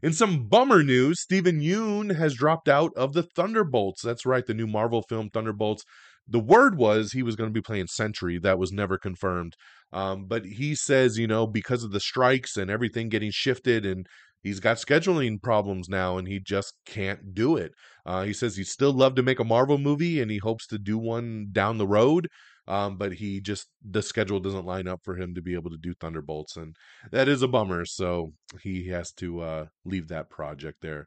In 0.00 0.12
some 0.12 0.46
bummer 0.46 0.84
news, 0.84 1.20
Steven 1.20 1.60
Yeun 1.60 2.16
has 2.16 2.34
dropped 2.34 2.68
out 2.68 2.92
of 2.96 3.14
the 3.14 3.24
Thunderbolts. 3.24 4.00
That's 4.02 4.24
right, 4.24 4.46
the 4.46 4.54
new 4.54 4.68
Marvel 4.68 5.02
film 5.02 5.28
Thunderbolts. 5.28 5.82
The 6.28 6.38
word 6.38 6.76
was 6.76 7.12
he 7.12 7.22
was 7.22 7.36
going 7.36 7.48
to 7.48 7.54
be 7.54 7.62
playing 7.62 7.86
Sentry. 7.86 8.38
That 8.38 8.58
was 8.58 8.72
never 8.72 8.98
confirmed. 8.98 9.54
Um, 9.92 10.26
but 10.26 10.44
he 10.44 10.74
says, 10.74 11.18
you 11.18 11.26
know, 11.26 11.46
because 11.46 11.82
of 11.82 11.92
the 11.92 12.00
strikes 12.00 12.56
and 12.56 12.70
everything 12.70 13.08
getting 13.08 13.30
shifted, 13.32 13.86
and 13.86 14.06
he's 14.42 14.60
got 14.60 14.76
scheduling 14.76 15.42
problems 15.42 15.88
now, 15.88 16.18
and 16.18 16.28
he 16.28 16.40
just 16.40 16.74
can't 16.84 17.34
do 17.34 17.56
it. 17.56 17.72
Uh, 18.04 18.24
he 18.24 18.32
says 18.32 18.56
he'd 18.56 18.64
still 18.64 18.92
love 18.92 19.14
to 19.14 19.22
make 19.22 19.40
a 19.40 19.44
Marvel 19.44 19.78
movie, 19.78 20.20
and 20.20 20.30
he 20.30 20.38
hopes 20.38 20.66
to 20.66 20.78
do 20.78 20.98
one 20.98 21.48
down 21.52 21.78
the 21.78 21.86
road 21.86 22.28
um, 22.68 22.98
but 22.98 23.14
he 23.14 23.40
just 23.40 23.68
the 23.82 24.02
schedule 24.02 24.40
doesn't 24.40 24.66
line 24.66 24.86
up 24.86 25.00
for 25.02 25.16
him 25.16 25.34
to 25.34 25.42
be 25.42 25.54
able 25.54 25.70
to 25.70 25.78
do 25.78 25.94
Thunderbolts, 25.94 26.56
and 26.56 26.76
that 27.10 27.26
is 27.26 27.40
a 27.40 27.48
bummer. 27.48 27.86
So 27.86 28.32
he 28.60 28.88
has 28.88 29.10
to 29.14 29.40
uh, 29.40 29.66
leave 29.86 30.08
that 30.08 30.28
project 30.28 30.82
there. 30.82 31.06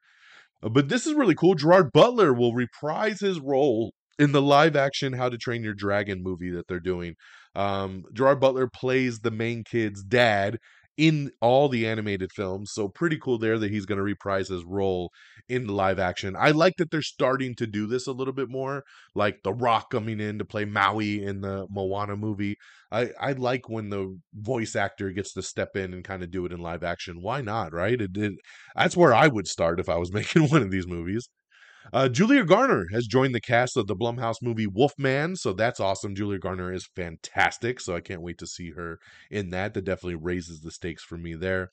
Uh, 0.63 0.69
but 0.69 0.89
this 0.89 1.05
is 1.05 1.13
really 1.13 1.35
cool. 1.35 1.53
Gerard 1.53 1.91
Butler 1.93 2.33
will 2.33 2.55
reprise 2.55 3.19
his 3.19 3.39
role 3.39 3.93
in 4.19 4.31
the 4.31 4.41
live 4.41 4.75
action 4.75 5.13
How 5.13 5.29
to 5.29 5.37
Train 5.37 5.63
Your 5.63 5.73
Dragon 5.73 6.21
movie 6.23 6.51
that 6.51 6.67
they're 6.67 6.79
doing. 6.79 7.15
Um, 7.55 8.03
Gerard 8.13 8.39
Butler 8.39 8.67
plays 8.67 9.19
the 9.19 9.31
main 9.31 9.63
kid's 9.63 10.03
dad 10.03 10.57
in 10.97 11.31
all 11.41 11.69
the 11.69 11.87
animated 11.87 12.31
films. 12.31 12.71
So 12.73 12.87
pretty 12.87 13.17
cool 13.17 13.37
there 13.37 13.57
that 13.57 13.71
he's 13.71 13.85
going 13.85 13.97
to 13.97 14.03
reprise 14.03 14.49
his 14.49 14.63
role 14.65 15.11
in 15.49 15.67
live 15.67 15.99
action. 15.99 16.35
I 16.37 16.51
like 16.51 16.75
that 16.77 16.91
they're 16.91 17.01
starting 17.01 17.55
to 17.55 17.65
do 17.67 17.87
this 17.87 18.07
a 18.07 18.11
little 18.11 18.33
bit 18.33 18.49
more, 18.49 18.83
like 19.15 19.37
The 19.43 19.53
Rock 19.53 19.89
coming 19.91 20.19
in 20.19 20.37
to 20.39 20.45
play 20.45 20.65
Maui 20.65 21.23
in 21.23 21.41
the 21.41 21.65
Moana 21.69 22.15
movie. 22.15 22.57
I 22.91 23.09
I 23.19 23.31
like 23.33 23.69
when 23.69 23.89
the 23.89 24.19
voice 24.33 24.75
actor 24.75 25.11
gets 25.11 25.33
to 25.33 25.41
step 25.41 25.75
in 25.75 25.93
and 25.93 26.03
kind 26.03 26.23
of 26.23 26.31
do 26.31 26.45
it 26.45 26.51
in 26.51 26.59
live 26.59 26.83
action. 26.83 27.21
Why 27.21 27.41
not, 27.41 27.73
right? 27.73 27.99
It, 27.99 28.15
it 28.17 28.33
that's 28.75 28.97
where 28.97 29.13
I 29.13 29.27
would 29.27 29.47
start 29.47 29.79
if 29.79 29.89
I 29.89 29.95
was 29.95 30.11
making 30.13 30.49
one 30.49 30.61
of 30.61 30.71
these 30.71 30.87
movies. 30.87 31.29
Uh, 31.93 32.07
Julia 32.07 32.45
Garner 32.45 32.87
has 32.93 33.05
joined 33.05 33.35
the 33.35 33.41
cast 33.41 33.75
of 33.75 33.87
the 33.87 33.95
Blumhouse 33.95 34.41
movie 34.41 34.67
Wolfman, 34.67 35.35
so 35.35 35.51
that's 35.51 35.79
awesome. 35.79 36.15
Julia 36.15 36.39
Garner 36.39 36.71
is 36.71 36.89
fantastic, 36.95 37.81
so 37.81 37.95
I 37.95 37.99
can't 37.99 38.21
wait 38.21 38.37
to 38.37 38.47
see 38.47 38.71
her 38.71 38.97
in 39.29 39.49
that. 39.49 39.73
That 39.73 39.83
definitely 39.83 40.15
raises 40.15 40.61
the 40.61 40.71
stakes 40.71 41.03
for 41.03 41.17
me 41.17 41.35
there. 41.35 41.69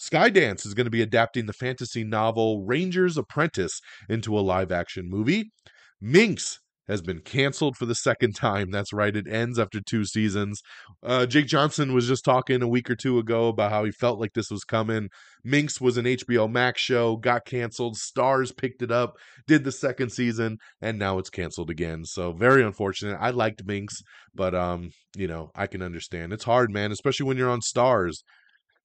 Skydance 0.00 0.66
is 0.66 0.74
going 0.74 0.86
to 0.86 0.90
be 0.90 1.02
adapting 1.02 1.46
the 1.46 1.52
fantasy 1.52 2.02
novel 2.02 2.64
Ranger's 2.64 3.16
Apprentice 3.16 3.80
into 4.08 4.36
a 4.36 4.40
live 4.40 4.72
action 4.72 5.08
movie. 5.08 5.52
Minx 6.00 6.58
has 6.90 7.00
been 7.00 7.20
canceled 7.20 7.76
for 7.76 7.86
the 7.86 7.94
second 7.94 8.34
time. 8.34 8.70
That's 8.70 8.92
right, 8.92 9.14
it 9.14 9.26
ends 9.28 9.58
after 9.58 9.80
two 9.80 10.04
seasons. 10.04 10.60
Uh, 11.02 11.26
Jake 11.26 11.46
Johnson 11.46 11.94
was 11.94 12.08
just 12.08 12.24
talking 12.24 12.62
a 12.62 12.68
week 12.68 12.90
or 12.90 12.96
two 12.96 13.18
ago 13.18 13.48
about 13.48 13.70
how 13.70 13.84
he 13.84 13.92
felt 13.92 14.18
like 14.18 14.32
this 14.34 14.50
was 14.50 14.64
coming. 14.64 15.08
Minx 15.44 15.80
was 15.80 15.96
an 15.96 16.04
HBO 16.04 16.50
Max 16.50 16.80
show, 16.80 17.16
got 17.16 17.44
canceled. 17.46 17.96
Starz 17.96 18.54
picked 18.54 18.82
it 18.82 18.90
up, 18.90 19.14
did 19.46 19.64
the 19.64 19.72
second 19.72 20.10
season, 20.10 20.58
and 20.82 20.98
now 20.98 21.18
it's 21.18 21.30
canceled 21.30 21.70
again. 21.70 22.04
So 22.04 22.32
very 22.32 22.62
unfortunate. 22.62 23.16
I 23.20 23.30
liked 23.30 23.64
Minx, 23.64 24.02
but 24.34 24.54
um, 24.54 24.90
you 25.16 25.28
know, 25.28 25.50
I 25.54 25.66
can 25.66 25.82
understand. 25.82 26.32
It's 26.32 26.44
hard, 26.44 26.70
man, 26.72 26.92
especially 26.92 27.26
when 27.26 27.36
you're 27.36 27.50
on 27.50 27.60
Starz 27.60 28.18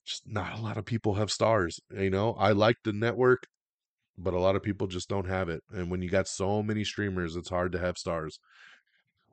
Just 0.06 0.24
not 0.28 0.58
a 0.58 0.62
lot 0.62 0.78
of 0.78 0.86
people 0.86 1.16
have 1.16 1.30
Starz. 1.30 1.80
You 1.92 2.10
know, 2.12 2.34
I 2.34 2.52
like 2.52 2.78
the 2.84 2.94
network 2.94 3.48
but 4.18 4.34
a 4.34 4.40
lot 4.40 4.56
of 4.56 4.64
people 4.64 4.88
just 4.88 5.10
don't 5.10 5.28
have 5.28 5.50
it. 5.50 5.62
And 5.72 5.90
when 5.90 6.02
you 6.02 6.10
got 6.10 6.28
so 6.28 6.64
many 6.64 6.84
streamers, 6.84 7.36
it's 7.36 7.50
hard 7.50 7.72
to 7.74 7.80
have 7.80 7.96
Starz. 7.96 8.38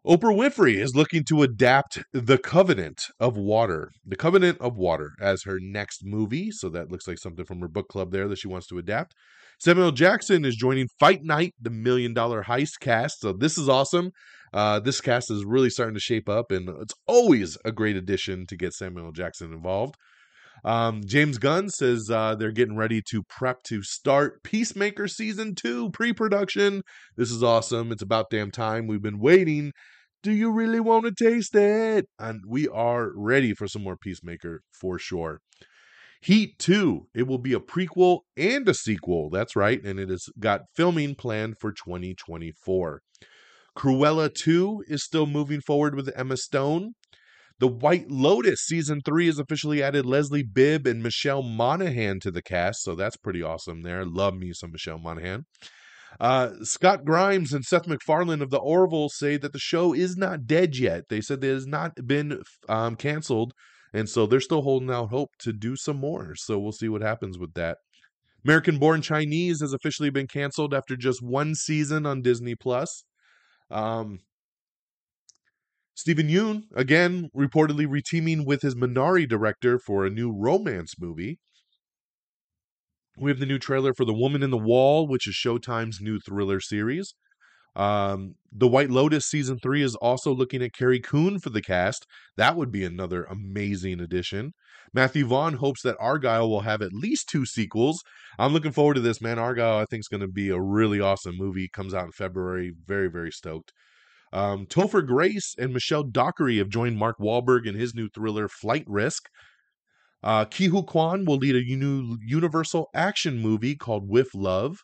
Oprah 0.05 0.35
Winfrey 0.35 0.75
is 0.75 0.97
looking 0.97 1.23
to 1.29 1.42
adapt 1.42 2.03
The 2.12 2.37
Covenant 2.37 3.05
of 3.21 3.37
Water, 3.37 3.92
The 4.05 4.16
Covenant 4.16 4.59
of 4.61 4.77
Water, 4.77 5.12
as 5.21 5.45
her 5.45 5.59
next 5.61 6.05
movie. 6.05 6.51
So 6.51 6.68
that 6.71 6.90
looks 6.90 7.07
like 7.07 7.18
something 7.18 7.45
from 7.45 7.61
her 7.61 7.68
book 7.68 7.87
club 7.88 8.11
there 8.11 8.27
that 8.27 8.38
she 8.38 8.49
wants 8.49 8.66
to 8.68 8.79
adapt. 8.79 9.14
Samuel 9.61 9.92
Jackson 9.92 10.45
is 10.45 10.57
joining 10.57 10.88
Fight 10.99 11.23
Night, 11.23 11.55
the 11.61 11.71
Million 11.71 12.14
Dollar 12.14 12.42
Heist 12.42 12.81
cast. 12.81 13.21
So 13.21 13.33
this 13.33 13.57
is 13.57 13.68
awesome. 13.68 14.11
Uh, 14.53 14.81
this 14.81 15.01
cast 15.01 15.31
is 15.31 15.45
really 15.45 15.71
starting 15.71 15.95
to 15.95 16.01
shape 16.01 16.29
up, 16.29 16.51
and 16.51 16.68
it's 16.81 16.95
always 17.07 17.57
a 17.64 17.71
great 17.71 17.95
addition 17.95 18.45
to 18.49 18.57
get 18.57 18.75
Samuel 18.75 19.12
Jackson 19.12 19.53
involved. 19.53 19.95
Um, 20.64 21.03
James 21.05 21.38
Gunn 21.38 21.70
says 21.70 22.09
uh, 22.11 22.37
they're 22.37 22.53
getting 22.53 22.77
ready 22.77 23.03
to 23.11 23.22
prep 23.25 23.62
to 23.64 23.83
start 23.83 24.42
Peacemaker 24.42 25.09
season 25.09 25.55
two 25.55 25.90
pre 25.90 26.12
production. 26.12 26.83
This 27.16 27.31
is 27.31 27.42
awesome. 27.42 27.90
It's 27.90 28.03
about 28.03 28.31
damn 28.31 28.51
time. 28.51 28.87
We've 28.87 29.03
been 29.03 29.18
waiting. 29.18 29.72
Do 30.22 30.31
you 30.31 30.53
really 30.53 30.79
want 30.79 31.05
to 31.05 31.12
taste 31.12 31.57
it? 31.57 32.07
And 32.18 32.42
we 32.46 32.68
are 32.68 33.11
ready 33.16 33.55
for 33.55 33.66
some 33.66 33.83
more 33.83 33.96
Peacemaker 33.96 34.62
for 34.72 34.98
sure. 34.98 35.40
Heat 36.20 36.57
2, 36.61 37.09
it 37.16 37.27
will 37.27 37.38
be 37.38 37.53
a 37.53 37.59
prequel 37.59 38.20
and 38.37 38.68
a 38.68 38.75
sequel. 38.75 39.29
That's 39.29 39.57
right. 39.57 39.83
And 39.83 39.98
it 39.98 40.09
has 40.09 40.29
got 40.38 40.61
filming 40.77 41.16
planned 41.16 41.57
for 41.59 41.72
2024. 41.72 43.03
Cruella 43.77 44.33
2 44.33 44.85
is 44.87 45.03
still 45.03 45.27
moving 45.27 45.61
forward 45.61 45.96
with 45.96 46.12
Emma 46.14 46.37
Stone. 46.37 46.92
The 47.59 47.69
White 47.69 48.11
Lotus 48.11 48.61
season 48.61 49.01
three 49.05 49.27
has 49.27 49.38
officially 49.38 49.83
added 49.83 50.05
Leslie 50.07 50.43
Bibb 50.43 50.87
and 50.87 51.03
Michelle 51.03 51.43
Monaghan 51.43 52.21
to 52.21 52.31
the 52.31 52.43
cast, 52.43 52.83
so 52.83 52.95
that's 52.95 53.17
pretty 53.17 53.43
awesome 53.43 53.83
there. 53.83 54.05
Love 54.05 54.35
me 54.35 54.53
some 54.53 54.73
Michelle 54.73 54.99
Monaghan. 54.99 55.45
Uh, 56.21 56.51
Scott 56.62 57.05
Grimes 57.05 57.53
and 57.53 57.65
Seth 57.65 57.87
MacFarlane 57.87 58.43
of 58.43 58.51
the 58.51 58.59
Orville 58.59 59.09
say 59.09 59.37
that 59.37 59.53
the 59.53 59.59
show 59.59 59.95
is 59.95 60.17
not 60.17 60.47
dead 60.47 60.77
yet. 60.77 61.05
They 61.09 61.21
said 61.21 61.43
it 61.43 61.53
has 61.53 61.67
not 61.67 61.93
been 62.07 62.43
um, 62.69 62.97
canceled, 62.97 63.53
and 63.93 64.09
so 64.09 64.27
they're 64.27 64.41
still 64.41 64.62
holding 64.62 64.91
out 64.91 65.11
hope 65.11 65.31
to 65.41 65.53
do 65.53 65.77
some 65.77 65.97
more. 65.97 66.35
So 66.37 66.59
we'll 66.59 66.73
see 66.73 66.88
what 66.88 67.03
happens 67.03 67.38
with 67.38 67.55
that. 67.55 67.79
American 68.45 68.79
Born 68.79 69.03
Chinese 69.03 69.61
has 69.61 69.73
officially 69.73 70.11
been 70.11 70.27
canceled 70.27 70.75
after 70.75 70.97
just 70.97 71.23
one 71.23 71.55
season 71.55 72.07
on 72.07 72.23
Disney 72.23 72.57
Plus. 72.57 73.05
Um, 73.71 74.19
Steven 75.95 76.29
Yeun, 76.29 76.63
again, 76.75 77.29
reportedly 77.37 77.87
reteaming 77.87 78.47
with 78.47 78.63
his 78.63 78.75
Minari 78.75 79.29
director 79.29 79.79
for 79.79 80.05
a 80.07 80.11
new 80.11 80.33
romance 80.33 80.95
movie. 80.99 81.39
We 83.19 83.31
have 83.31 83.41
the 83.41 83.47
new 83.47 83.59
trailer 83.59 83.93
for 83.93 84.07
The 84.07 84.15
Woman 84.15 84.43
in 84.43 84.51
the 84.51 84.57
Wall, 84.57 85.07
which 85.07 85.29
is 85.29 85.35
Showtime's 85.35 86.01
new 86.01 86.19
thriller 86.19 86.61
series. 86.61 87.15
Um, 87.75 88.35
the 88.51 88.69
White 88.69 88.91
Lotus 88.91 89.27
season 89.27 89.59
three 89.59 89.83
is 89.83 89.95
also 89.97 90.35
looking 90.35 90.63
at 90.63 90.75
Carrie 90.75 91.01
Coon 91.01 91.39
for 91.39 91.51
the 91.51 91.63
cast. 91.63 92.07
That 92.37 92.57
would 92.57 92.71
be 92.71 92.85
another 92.85 93.25
amazing 93.25 94.01
addition. 94.01 94.53
Matthew 94.95 95.27
Vaughn 95.27 95.55
hopes 95.55 95.83
that 95.83 95.99
Argylle 95.99 96.49
will 96.49 96.61
have 96.63 96.83
at 96.83 96.93
least 96.93 97.29
two 97.29 97.47
sequels. 97.47 98.03
I'm 98.39 98.53
looking 98.53 98.73
forward 98.73 98.95
to 98.95 99.01
this, 99.01 99.23
man. 99.23 99.39
Argylle, 99.39 99.81
I 99.81 99.87
think, 99.87 100.01
is 100.01 100.09
going 100.09 100.21
to 100.21 100.29
be 100.29 100.51
a 100.51 100.61
really 100.61 101.01
awesome 101.01 101.37
movie. 101.37 101.69
Comes 101.73 101.95
out 101.95 102.07
in 102.07 102.13
February. 102.13 102.73
Very, 102.87 103.09
very 103.09 103.31
stoked. 103.31 103.73
Um, 104.33 104.66
Topher 104.66 105.07
Grace 105.07 105.55
and 105.59 105.73
Michelle 105.73 106.05
Dockery 106.05 106.59
have 106.59 106.68
joined 106.68 106.97
Mark 106.97 107.18
Wahlberg 107.18 107.66
in 107.66 107.75
his 107.75 107.95
new 107.95 108.09
thriller 108.09 108.49
Flight 108.49 108.85
Risk. 108.87 109.29
Uh, 110.23 110.45
Ke 110.45 110.71
Huy 110.71 110.83
Quan 110.87 111.25
will 111.25 111.37
lead 111.37 111.57
a 111.57 111.77
new 111.77 112.16
Universal 112.25 112.88
action 112.95 113.38
movie 113.38 113.75
called 113.75 114.09
With 114.09 114.29
Love. 114.35 114.79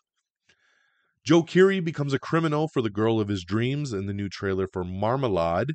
Joe 1.25 1.43
Keery 1.43 1.83
becomes 1.83 2.13
a 2.13 2.19
criminal 2.19 2.67
for 2.67 2.81
the 2.81 2.89
girl 2.89 3.19
of 3.19 3.27
his 3.27 3.43
dreams 3.43 3.93
in 3.93 4.05
the 4.05 4.13
new 4.13 4.29
trailer 4.29 4.67
for 4.71 4.83
Marmalade. 4.83 5.73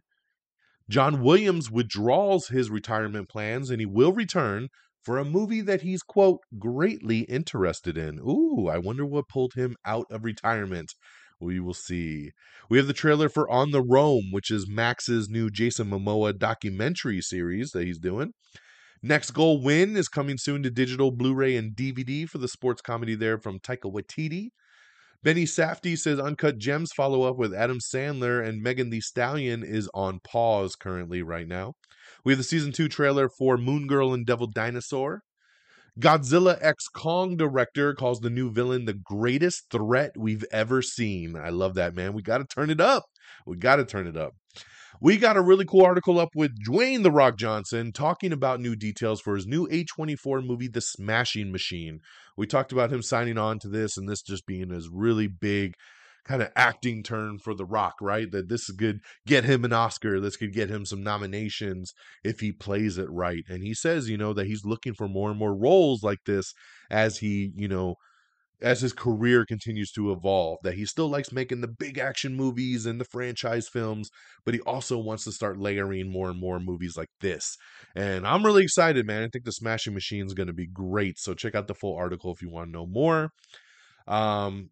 John 0.88 1.22
Williams 1.22 1.70
withdraws 1.70 2.48
his 2.48 2.70
retirement 2.70 3.28
plans 3.28 3.70
and 3.70 3.80
he 3.80 3.86
will 3.86 4.12
return 4.12 4.68
for 5.02 5.18
a 5.18 5.24
movie 5.24 5.60
that 5.60 5.82
he's, 5.82 6.02
quote, 6.02 6.40
greatly 6.58 7.20
interested 7.20 7.96
in. 7.96 8.18
Ooh, 8.20 8.68
I 8.68 8.78
wonder 8.78 9.04
what 9.04 9.28
pulled 9.28 9.52
him 9.54 9.76
out 9.84 10.06
of 10.10 10.24
retirement. 10.24 10.92
We 11.44 11.60
will 11.60 11.74
see. 11.74 12.32
We 12.70 12.78
have 12.78 12.86
the 12.86 12.92
trailer 12.92 13.28
for 13.28 13.48
On 13.50 13.70
the 13.70 13.82
Roam, 13.82 14.32
which 14.32 14.50
is 14.50 14.66
Max's 14.68 15.28
new 15.28 15.50
Jason 15.50 15.90
Momoa 15.90 16.36
documentary 16.36 17.20
series 17.20 17.70
that 17.72 17.84
he's 17.84 17.98
doing. 17.98 18.32
Next 19.02 19.32
Goal 19.32 19.62
Win 19.62 19.96
is 19.96 20.08
coming 20.08 20.38
soon 20.38 20.62
to 20.62 20.70
digital, 20.70 21.10
Blu 21.10 21.34
ray, 21.34 21.56
and 21.56 21.76
DVD 21.76 22.26
for 22.26 22.38
the 22.38 22.48
sports 22.48 22.80
comedy 22.80 23.14
there 23.14 23.38
from 23.38 23.60
Taika 23.60 23.92
Waititi. 23.92 24.48
Benny 25.22 25.44
Safdie 25.44 25.98
says 25.98 26.18
Uncut 26.18 26.58
Gems 26.58 26.92
follow 26.92 27.22
up 27.22 27.36
with 27.36 27.54
Adam 27.54 27.80
Sandler 27.80 28.46
and 28.46 28.62
Megan 28.62 28.90
Thee 28.90 29.00
Stallion 29.00 29.62
is 29.62 29.90
on 29.94 30.20
pause 30.20 30.74
currently 30.74 31.22
right 31.22 31.46
now. 31.46 31.74
We 32.24 32.32
have 32.32 32.38
the 32.38 32.44
season 32.44 32.72
two 32.72 32.88
trailer 32.88 33.28
for 33.28 33.56
Moon 33.56 33.86
Girl 33.86 34.12
and 34.12 34.26
Devil 34.26 34.46
Dinosaur. 34.46 35.22
Godzilla 36.00 36.58
X 36.60 36.88
Kong 36.88 37.36
director 37.36 37.94
calls 37.94 38.20
the 38.20 38.30
new 38.30 38.50
villain 38.50 38.84
the 38.84 38.94
greatest 38.94 39.70
threat 39.70 40.10
we've 40.16 40.44
ever 40.50 40.82
seen. 40.82 41.36
I 41.36 41.50
love 41.50 41.74
that, 41.74 41.94
man. 41.94 42.14
We 42.14 42.22
got 42.22 42.38
to 42.38 42.44
turn 42.44 42.70
it 42.70 42.80
up. 42.80 43.04
We 43.46 43.56
got 43.56 43.76
to 43.76 43.84
turn 43.84 44.08
it 44.08 44.16
up. 44.16 44.34
We 45.00 45.18
got 45.18 45.36
a 45.36 45.42
really 45.42 45.64
cool 45.64 45.84
article 45.84 46.18
up 46.18 46.30
with 46.34 46.52
Dwayne 46.66 47.02
The 47.02 47.10
Rock 47.10 47.36
Johnson 47.36 47.92
talking 47.92 48.32
about 48.32 48.60
new 48.60 48.74
details 48.74 49.20
for 49.20 49.34
his 49.36 49.46
new 49.46 49.68
A24 49.68 50.44
movie, 50.44 50.68
The 50.68 50.80
Smashing 50.80 51.52
Machine. 51.52 52.00
We 52.36 52.46
talked 52.46 52.72
about 52.72 52.92
him 52.92 53.02
signing 53.02 53.38
on 53.38 53.58
to 53.60 53.68
this 53.68 53.96
and 53.96 54.08
this 54.08 54.22
just 54.22 54.46
being 54.46 54.70
his 54.70 54.88
really 54.88 55.26
big 55.28 55.74
kind 56.24 56.42
of 56.42 56.50
acting 56.56 57.02
turn 57.02 57.38
for 57.38 57.54
The 57.54 57.64
Rock, 57.64 57.94
right? 58.00 58.30
That 58.30 58.48
this 58.48 58.70
could 58.70 59.00
get 59.26 59.44
him 59.44 59.64
an 59.64 59.72
Oscar. 59.72 60.20
This 60.20 60.36
could 60.36 60.52
get 60.52 60.70
him 60.70 60.84
some 60.86 61.02
nominations 61.02 61.92
if 62.22 62.40
he 62.40 62.52
plays 62.52 62.98
it 62.98 63.10
right. 63.10 63.44
And 63.48 63.62
he 63.62 63.74
says, 63.74 64.08
you 64.08 64.16
know, 64.16 64.32
that 64.32 64.46
he's 64.46 64.64
looking 64.64 64.94
for 64.94 65.08
more 65.08 65.30
and 65.30 65.38
more 65.38 65.54
roles 65.54 66.02
like 66.02 66.24
this 66.26 66.52
as 66.90 67.18
he, 67.18 67.52
you 67.54 67.68
know, 67.68 67.96
as 68.62 68.80
his 68.80 68.92
career 68.92 69.44
continues 69.44 69.90
to 69.92 70.10
evolve 70.10 70.58
that 70.62 70.74
he 70.74 70.86
still 70.86 71.08
likes 71.08 71.32
making 71.32 71.60
the 71.60 71.68
big 71.68 71.98
action 71.98 72.34
movies 72.34 72.86
and 72.86 73.00
the 73.00 73.04
franchise 73.04 73.68
films 73.68 74.10
but 74.44 74.54
he 74.54 74.60
also 74.60 74.96
wants 74.96 75.24
to 75.24 75.32
start 75.32 75.58
layering 75.58 76.10
more 76.10 76.30
and 76.30 76.40
more 76.40 76.60
movies 76.60 76.96
like 76.96 77.10
this 77.20 77.56
and 77.94 78.26
i'm 78.26 78.44
really 78.44 78.62
excited 78.62 79.06
man 79.06 79.22
i 79.22 79.28
think 79.28 79.44
the 79.44 79.52
smashing 79.52 79.92
machine 79.92 80.24
is 80.24 80.34
going 80.34 80.46
to 80.46 80.52
be 80.52 80.66
great 80.66 81.18
so 81.18 81.34
check 81.34 81.54
out 81.54 81.66
the 81.66 81.74
full 81.74 81.96
article 81.96 82.32
if 82.32 82.40
you 82.40 82.48
want 82.48 82.68
to 82.68 82.72
know 82.72 82.86
more 82.86 83.30
um 84.06 84.70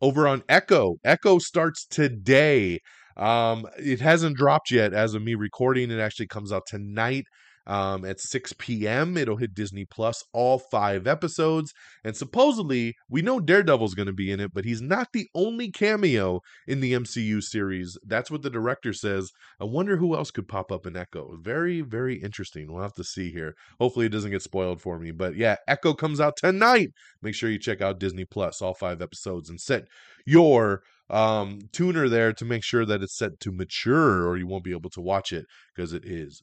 over 0.00 0.28
on 0.28 0.42
echo. 0.48 0.96
Echo 1.04 1.38
starts 1.38 1.86
today. 1.86 2.80
Um 3.16 3.66
it 3.78 4.00
hasn't 4.00 4.36
dropped 4.36 4.70
yet 4.70 4.92
as 4.94 5.14
of 5.14 5.22
me 5.22 5.34
recording. 5.34 5.90
It 5.90 6.00
actually 6.00 6.28
comes 6.28 6.52
out 6.52 6.66
tonight 6.66 7.24
um, 7.68 8.04
at 8.04 8.18
6 8.18 8.54
p.m. 8.54 9.16
It'll 9.16 9.36
hit 9.36 9.54
Disney 9.54 9.84
Plus, 9.84 10.24
all 10.32 10.58
five 10.58 11.06
episodes. 11.06 11.72
And 12.02 12.16
supposedly, 12.16 12.96
we 13.08 13.22
know 13.22 13.38
Daredevil's 13.38 13.94
going 13.94 14.06
to 14.06 14.12
be 14.12 14.32
in 14.32 14.40
it, 14.40 14.52
but 14.54 14.64
he's 14.64 14.80
not 14.80 15.08
the 15.12 15.28
only 15.34 15.70
cameo 15.70 16.40
in 16.66 16.80
the 16.80 16.94
MCU 16.94 17.42
series. 17.42 17.96
That's 18.04 18.30
what 18.30 18.42
the 18.42 18.50
director 18.50 18.92
says. 18.92 19.30
I 19.60 19.64
wonder 19.64 19.98
who 19.98 20.16
else 20.16 20.30
could 20.30 20.48
pop 20.48 20.72
up 20.72 20.86
in 20.86 20.96
Echo. 20.96 21.36
Very, 21.40 21.82
very 21.82 22.20
interesting. 22.20 22.72
We'll 22.72 22.82
have 22.82 22.94
to 22.94 23.04
see 23.04 23.30
here. 23.30 23.54
Hopefully, 23.78 24.06
it 24.06 24.12
doesn't 24.12 24.30
get 24.30 24.42
spoiled 24.42 24.80
for 24.80 24.98
me. 24.98 25.10
But 25.10 25.36
yeah, 25.36 25.56
Echo 25.68 25.92
comes 25.92 26.20
out 26.20 26.36
tonight. 26.38 26.88
Make 27.20 27.34
sure 27.34 27.50
you 27.50 27.58
check 27.58 27.82
out 27.82 28.00
Disney 28.00 28.24
Plus, 28.24 28.62
all 28.62 28.74
five 28.74 29.02
episodes, 29.02 29.50
and 29.50 29.60
set 29.60 29.84
your 30.26 30.82
um 31.10 31.58
tuner 31.72 32.06
there 32.06 32.34
to 32.34 32.44
make 32.44 32.62
sure 32.62 32.84
that 32.84 33.02
it's 33.02 33.16
set 33.16 33.40
to 33.40 33.50
mature 33.50 34.28
or 34.28 34.36
you 34.36 34.46
won't 34.46 34.62
be 34.62 34.72
able 34.72 34.90
to 34.90 35.00
watch 35.00 35.32
it 35.32 35.46
because 35.74 35.94
it 35.94 36.04
is 36.04 36.42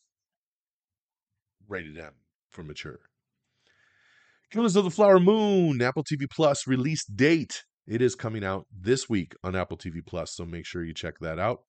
rated 1.67 1.97
M 1.97 2.13
for 2.49 2.63
mature. 2.63 2.99
Killers 4.51 4.75
of 4.75 4.83
the 4.83 4.91
Flower 4.91 5.19
Moon, 5.19 5.81
Apple 5.81 6.03
TV 6.03 6.29
Plus 6.29 6.67
release 6.67 7.05
date. 7.05 7.63
It 7.87 8.01
is 8.01 8.15
coming 8.15 8.43
out 8.43 8.65
this 8.71 9.09
week 9.09 9.33
on 9.43 9.55
Apple 9.55 9.77
TV 9.77 10.05
Plus, 10.05 10.35
so 10.35 10.45
make 10.45 10.65
sure 10.65 10.83
you 10.83 10.93
check 10.93 11.15
that 11.19 11.39
out. 11.39 11.61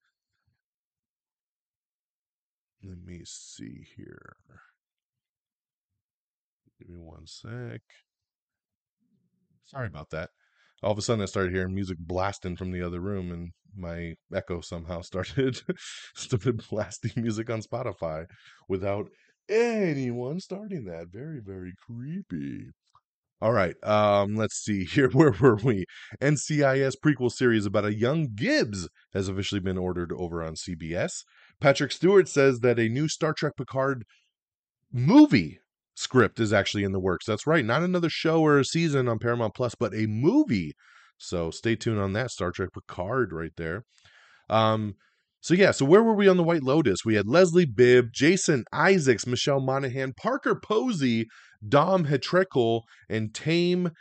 Let 2.83 2.99
me 3.05 3.23
see 3.25 3.87
here. 3.97 4.37
Give 6.79 6.89
me 6.91 6.97
one 6.97 7.27
sec. 7.27 7.81
Sorry 9.65 9.87
about 9.87 10.11
that. 10.11 10.31
All 10.83 10.93
of 10.93 10.99
a 10.99 11.03
sudden, 11.03 11.23
I 11.23 11.27
started 11.27 11.53
hearing 11.53 11.75
music 11.75 11.97
blasting 11.99 12.57
from 12.57 12.71
the 12.71 12.83
other 12.83 13.01
room, 13.01 13.33
and 13.33 13.51
my 13.75 14.15
Echo 14.33 14.61
somehow 14.61 15.01
started 15.03 15.61
started 16.15 16.63
blasting 16.69 17.13
music 17.17 17.51
on 17.51 17.63
Spotify 17.63 18.27
without 18.69 19.09
anyone 19.49 20.41
starting 20.41 20.85
that. 20.85 21.09
Very, 21.09 21.41
very 21.41 21.73
creepy. 21.87 22.73
All 23.43 23.53
right, 23.53 23.75
um, 23.85 24.35
let's 24.35 24.57
see 24.57 24.85
here. 24.93 25.11
Where 25.11 25.33
were 25.33 25.57
we? 25.57 25.85
NCIS 26.21 26.95
prequel 27.05 27.31
series 27.31 27.67
about 27.67 27.85
a 27.85 27.95
young 27.95 28.29
Gibbs 28.35 28.89
has 29.13 29.29
officially 29.29 29.61
been 29.61 29.79
ordered 29.79 30.13
over 30.13 30.43
on 30.43 30.55
CBS. 30.55 31.25
Patrick 31.61 31.93
Stewart 31.93 32.29
says 32.29 32.61
that 32.61 32.79
a 32.79 32.89
new 32.89 33.09
Star 33.09 33.35
Trek 33.35 33.53
Picard 33.57 34.05
movie 34.93 35.59
script 35.95 36.41
is 36.41 36.53
actually 36.53 36.85
in 36.85 36.93
the 36.93 37.01
works. 37.01 37.27
That's 37.27 37.47
right, 37.47 37.65
not 37.65 37.83
another 37.83 38.09
show 38.09 38.41
or 38.41 38.59
a 38.59 38.65
season 38.65 39.09
on 39.09 39.19
Paramount 39.19 39.55
Plus, 39.55 39.75
but 39.75 39.95
a 39.95 40.07
movie. 40.07 40.75
So 41.19 41.51
stay 41.51 41.77
tuned 41.77 41.99
on 41.99 42.13
that 42.15 42.31
Star 42.31 42.51
Trek 42.51 42.71
Picard 42.73 43.33
right 43.33 43.53
there. 43.57 43.85
Um, 44.49 44.95
so 45.47 45.55
yeah, 45.55 45.71
so 45.71 45.85
where 45.85 46.03
were 46.03 46.13
we 46.13 46.27
on 46.27 46.37
the 46.37 46.43
White 46.43 46.65
Lotus? 46.65 47.05
We 47.05 47.15
had 47.15 47.29
Leslie 47.29 47.67
Bibb, 47.67 48.07
Jason 48.13 48.65
Isaacs, 48.73 49.29
Michelle 49.29 49.61
Monaghan, 49.61 50.13
Parker 50.13 50.59
Posey, 50.61 51.29
Dom 51.69 52.07
Hetrakul, 52.07 52.81
and 53.09 53.33
Tame 53.33 53.93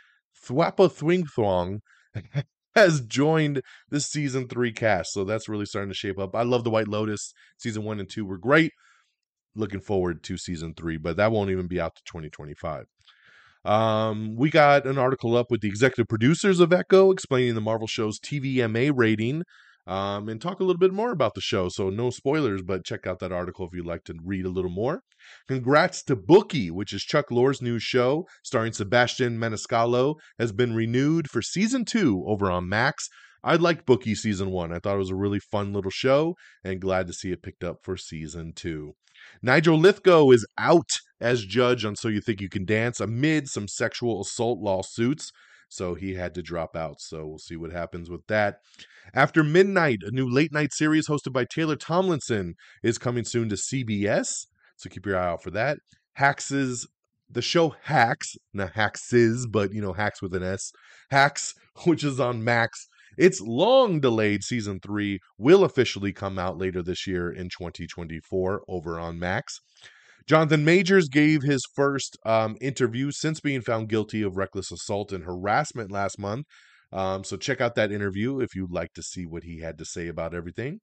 Thwapa 0.44 0.90
Thwingthwong 0.90 1.82
has 2.74 3.00
joined 3.00 3.62
the 3.90 4.00
season 4.00 4.48
three 4.48 4.72
cast. 4.72 5.12
So 5.12 5.22
that's 5.22 5.48
really 5.48 5.66
starting 5.66 5.92
to 5.92 5.94
shape 5.94 6.18
up. 6.18 6.34
I 6.34 6.42
love 6.42 6.64
the 6.64 6.70
White 6.70 6.88
Lotus. 6.88 7.32
Season 7.58 7.84
one 7.84 8.00
and 8.00 8.10
two 8.10 8.26
were 8.26 8.38
great. 8.38 8.72
Looking 9.54 9.80
forward 9.80 10.24
to 10.24 10.36
season 10.36 10.74
three, 10.74 10.96
but 10.96 11.16
that 11.16 11.30
won't 11.30 11.50
even 11.50 11.68
be 11.68 11.80
out 11.80 11.94
to 11.94 12.02
2025. 12.06 12.86
Um, 13.64 14.34
we 14.34 14.50
got 14.50 14.84
an 14.84 14.98
article 14.98 15.36
up 15.36 15.52
with 15.52 15.60
the 15.60 15.68
executive 15.68 16.08
producers 16.08 16.58
of 16.58 16.72
Echo 16.72 17.12
explaining 17.12 17.54
the 17.54 17.60
Marvel 17.60 17.86
show's 17.86 18.18
TVMA 18.18 18.90
rating 18.92 19.44
um, 19.86 20.28
and 20.28 20.40
talk 20.40 20.60
a 20.60 20.64
little 20.64 20.78
bit 20.78 20.92
more 20.92 21.12
about 21.12 21.34
the 21.34 21.40
show. 21.40 21.68
So, 21.68 21.90
no 21.90 22.10
spoilers, 22.10 22.62
but 22.62 22.84
check 22.84 23.06
out 23.06 23.18
that 23.20 23.32
article 23.32 23.66
if 23.66 23.72
you'd 23.74 23.86
like 23.86 24.04
to 24.04 24.14
read 24.24 24.44
a 24.44 24.50
little 24.50 24.70
more. 24.70 25.02
Congrats 25.48 26.02
to 26.04 26.16
Bookie, 26.16 26.70
which 26.70 26.92
is 26.92 27.02
Chuck 27.02 27.30
Lorre's 27.30 27.62
new 27.62 27.78
show 27.78 28.26
starring 28.44 28.72
Sebastian 28.72 29.38
Maniscalco, 29.38 30.16
has 30.38 30.52
been 30.52 30.74
renewed 30.74 31.30
for 31.30 31.42
season 31.42 31.84
two 31.84 32.24
over 32.26 32.50
on 32.50 32.68
Max. 32.68 33.08
I 33.44 33.54
liked 33.56 33.86
Bookie 33.86 34.16
season 34.16 34.50
one. 34.50 34.72
I 34.72 34.80
thought 34.80 34.96
it 34.96 34.98
was 34.98 35.10
a 35.10 35.16
really 35.16 35.38
fun 35.38 35.72
little 35.72 35.90
show 35.90 36.34
and 36.64 36.80
glad 36.80 37.06
to 37.06 37.12
see 37.12 37.30
it 37.30 37.42
picked 37.42 37.62
up 37.62 37.78
for 37.82 37.96
season 37.96 38.52
two. 38.54 38.94
Nigel 39.42 39.78
Lythgoe 39.78 40.34
is 40.34 40.46
out 40.58 40.90
as 41.20 41.44
judge 41.44 41.84
on 41.84 41.96
So 41.96 42.08
You 42.08 42.20
Think 42.20 42.40
You 42.40 42.48
Can 42.48 42.64
Dance 42.64 43.00
amid 43.00 43.48
some 43.48 43.68
sexual 43.68 44.20
assault 44.20 44.58
lawsuits 44.60 45.30
so 45.68 45.94
he 45.94 46.14
had 46.14 46.34
to 46.34 46.42
drop 46.42 46.76
out. 46.76 47.00
So 47.00 47.26
we'll 47.26 47.38
see 47.38 47.56
what 47.56 47.72
happens 47.72 48.10
with 48.10 48.26
that. 48.28 48.60
After 49.14 49.42
Midnight, 49.42 50.00
a 50.02 50.10
new 50.10 50.28
late 50.28 50.52
night 50.52 50.72
series 50.72 51.08
hosted 51.08 51.32
by 51.32 51.44
Taylor 51.44 51.76
Tomlinson 51.76 52.54
is 52.82 52.98
coming 52.98 53.24
soon 53.24 53.48
to 53.48 53.56
CBS. 53.56 54.46
So 54.76 54.88
keep 54.90 55.06
your 55.06 55.18
eye 55.18 55.28
out 55.28 55.42
for 55.42 55.50
that. 55.50 55.78
Hacks's 56.14 56.86
the 57.28 57.42
show 57.42 57.74
Hacks, 57.82 58.36
not 58.54 58.74
Haxes, 58.74 59.50
but 59.50 59.72
you 59.72 59.80
know, 59.80 59.92
Hacks 59.92 60.22
with 60.22 60.34
an 60.34 60.42
S. 60.42 60.70
Hacks, 61.10 61.54
which 61.84 62.04
is 62.04 62.20
on 62.20 62.44
Max. 62.44 62.86
Its 63.18 63.40
long 63.40 64.00
delayed 64.00 64.42
season 64.42 64.78
three 64.78 65.20
will 65.38 65.64
officially 65.64 66.12
come 66.12 66.38
out 66.38 66.58
later 66.58 66.82
this 66.82 67.06
year 67.06 67.30
in 67.30 67.48
2024 67.48 68.62
over 68.68 69.00
on 69.00 69.18
Max. 69.18 69.60
Jonathan 70.26 70.64
Majors 70.64 71.08
gave 71.08 71.42
his 71.42 71.64
first 71.74 72.16
um, 72.26 72.56
interview 72.60 73.12
since 73.12 73.40
being 73.40 73.60
found 73.60 73.88
guilty 73.88 74.22
of 74.22 74.36
reckless 74.36 74.72
assault 74.72 75.12
and 75.12 75.24
harassment 75.24 75.92
last 75.92 76.18
month. 76.18 76.46
Um, 76.92 77.24
so 77.24 77.36
check 77.36 77.60
out 77.60 77.74
that 77.74 77.92
interview 77.92 78.40
if 78.40 78.54
you'd 78.54 78.72
like 78.72 78.92
to 78.94 79.02
see 79.02 79.26
what 79.26 79.44
he 79.44 79.60
had 79.60 79.78
to 79.78 79.84
say 79.84 80.08
about 80.08 80.34
everything. 80.34 80.80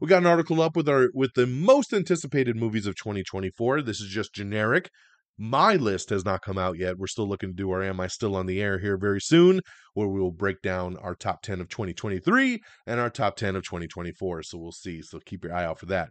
We 0.00 0.08
got 0.08 0.22
an 0.22 0.26
article 0.26 0.60
up 0.60 0.76
with 0.76 0.88
our 0.88 1.08
with 1.14 1.32
the 1.34 1.46
most 1.46 1.92
anticipated 1.92 2.56
movies 2.56 2.86
of 2.86 2.96
2024. 2.96 3.82
This 3.82 4.00
is 4.00 4.08
just 4.08 4.34
generic. 4.34 4.90
My 5.36 5.74
list 5.74 6.10
has 6.10 6.24
not 6.24 6.42
come 6.42 6.58
out 6.58 6.78
yet. 6.78 6.96
We're 6.96 7.08
still 7.08 7.28
looking 7.28 7.50
to 7.50 7.56
do 7.56 7.70
our 7.72 7.82
Am 7.82 7.98
I 7.98 8.06
Still 8.06 8.36
on 8.36 8.46
the 8.46 8.62
Air 8.62 8.78
here 8.78 8.96
very 8.96 9.20
soon, 9.20 9.60
where 9.92 10.06
we 10.06 10.20
will 10.20 10.30
break 10.30 10.62
down 10.62 10.96
our 10.98 11.16
top 11.16 11.42
10 11.42 11.60
of 11.60 11.68
2023 11.68 12.60
and 12.86 13.00
our 13.00 13.10
top 13.10 13.34
10 13.34 13.56
of 13.56 13.64
2024. 13.64 14.44
So 14.44 14.58
we'll 14.58 14.70
see. 14.70 15.02
So 15.02 15.18
keep 15.26 15.42
your 15.42 15.52
eye 15.52 15.64
out 15.64 15.80
for 15.80 15.86
that. 15.86 16.10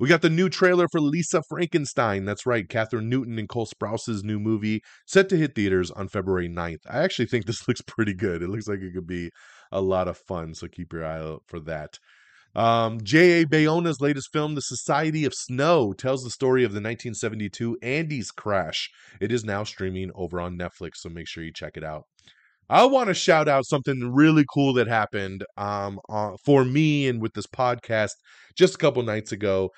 We 0.00 0.08
got 0.08 0.22
the 0.22 0.30
new 0.30 0.48
trailer 0.48 0.86
for 0.90 1.00
Lisa 1.00 1.42
Frankenstein. 1.50 2.24
That's 2.24 2.46
right. 2.46 2.66
Kathryn 2.66 3.08
Newton 3.08 3.38
and 3.38 3.48
Cole 3.48 3.66
Sprouse's 3.66 4.24
new 4.24 4.40
movie 4.40 4.80
set 5.06 5.28
to 5.28 5.36
hit 5.36 5.54
theaters 5.54 5.90
on 5.90 6.08
February 6.08 6.48
9th. 6.48 6.80
I 6.88 7.02
actually 7.02 7.26
think 7.26 7.44
this 7.44 7.68
looks 7.68 7.82
pretty 7.82 8.14
good. 8.14 8.42
It 8.42 8.48
looks 8.48 8.68
like 8.68 8.80
it 8.80 8.94
could 8.94 9.06
be 9.06 9.30
a 9.70 9.82
lot 9.82 10.08
of 10.08 10.16
fun. 10.16 10.54
So 10.54 10.66
keep 10.66 10.94
your 10.94 11.04
eye 11.04 11.20
out 11.20 11.42
for 11.46 11.60
that. 11.60 11.98
Um, 12.54 13.00
J.A. 13.02 13.46
Bayona's 13.46 14.00
latest 14.00 14.30
film, 14.32 14.54
The 14.54 14.62
Society 14.62 15.24
of 15.24 15.32
Snow, 15.34 15.92
tells 15.92 16.22
the 16.22 16.30
story 16.30 16.64
of 16.64 16.72
the 16.72 16.76
1972 16.76 17.78
Andes 17.82 18.30
crash. 18.30 18.90
It 19.20 19.32
is 19.32 19.44
now 19.44 19.64
streaming 19.64 20.10
over 20.14 20.40
on 20.40 20.58
Netflix, 20.58 20.96
so 20.96 21.08
make 21.08 21.28
sure 21.28 21.42
you 21.42 21.52
check 21.52 21.76
it 21.76 21.84
out. 21.84 22.04
I 22.68 22.84
want 22.86 23.08
to 23.08 23.14
shout 23.14 23.48
out 23.48 23.66
something 23.66 24.12
really 24.12 24.44
cool 24.52 24.72
that 24.74 24.86
happened 24.86 25.44
um, 25.56 26.00
uh, 26.08 26.32
for 26.44 26.64
me 26.64 27.08
and 27.08 27.20
with 27.20 27.34
this 27.34 27.46
podcast 27.46 28.12
just 28.56 28.76
a 28.76 28.78
couple 28.78 29.02
nights 29.02 29.32
ago. 29.32 29.70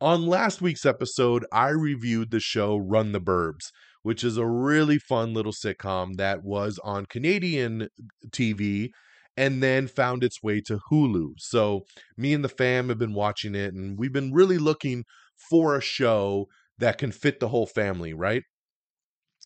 On 0.00 0.26
last 0.26 0.60
week's 0.60 0.84
episode, 0.84 1.46
I 1.52 1.68
reviewed 1.68 2.30
the 2.30 2.40
show 2.40 2.76
Run 2.76 3.12
the 3.12 3.20
Burbs, 3.20 3.70
which 4.02 4.24
is 4.24 4.36
a 4.36 4.46
really 4.46 4.98
fun 4.98 5.32
little 5.32 5.52
sitcom 5.52 6.16
that 6.16 6.42
was 6.42 6.80
on 6.82 7.06
Canadian 7.06 7.88
TV 8.30 8.90
and 9.36 9.62
then 9.62 9.88
found 9.88 10.22
its 10.22 10.42
way 10.42 10.60
to 10.62 10.80
Hulu. 10.90 11.34
So 11.38 11.82
me 12.16 12.34
and 12.34 12.44
the 12.44 12.48
fam 12.48 12.88
have 12.88 12.98
been 12.98 13.14
watching 13.14 13.54
it, 13.54 13.74
and 13.74 13.98
we've 13.98 14.12
been 14.12 14.32
really 14.32 14.58
looking 14.58 15.04
for 15.50 15.76
a 15.76 15.80
show 15.80 16.46
that 16.78 16.98
can 16.98 17.12
fit 17.12 17.40
the 17.40 17.48
whole 17.48 17.66
family, 17.66 18.12
right? 18.12 18.42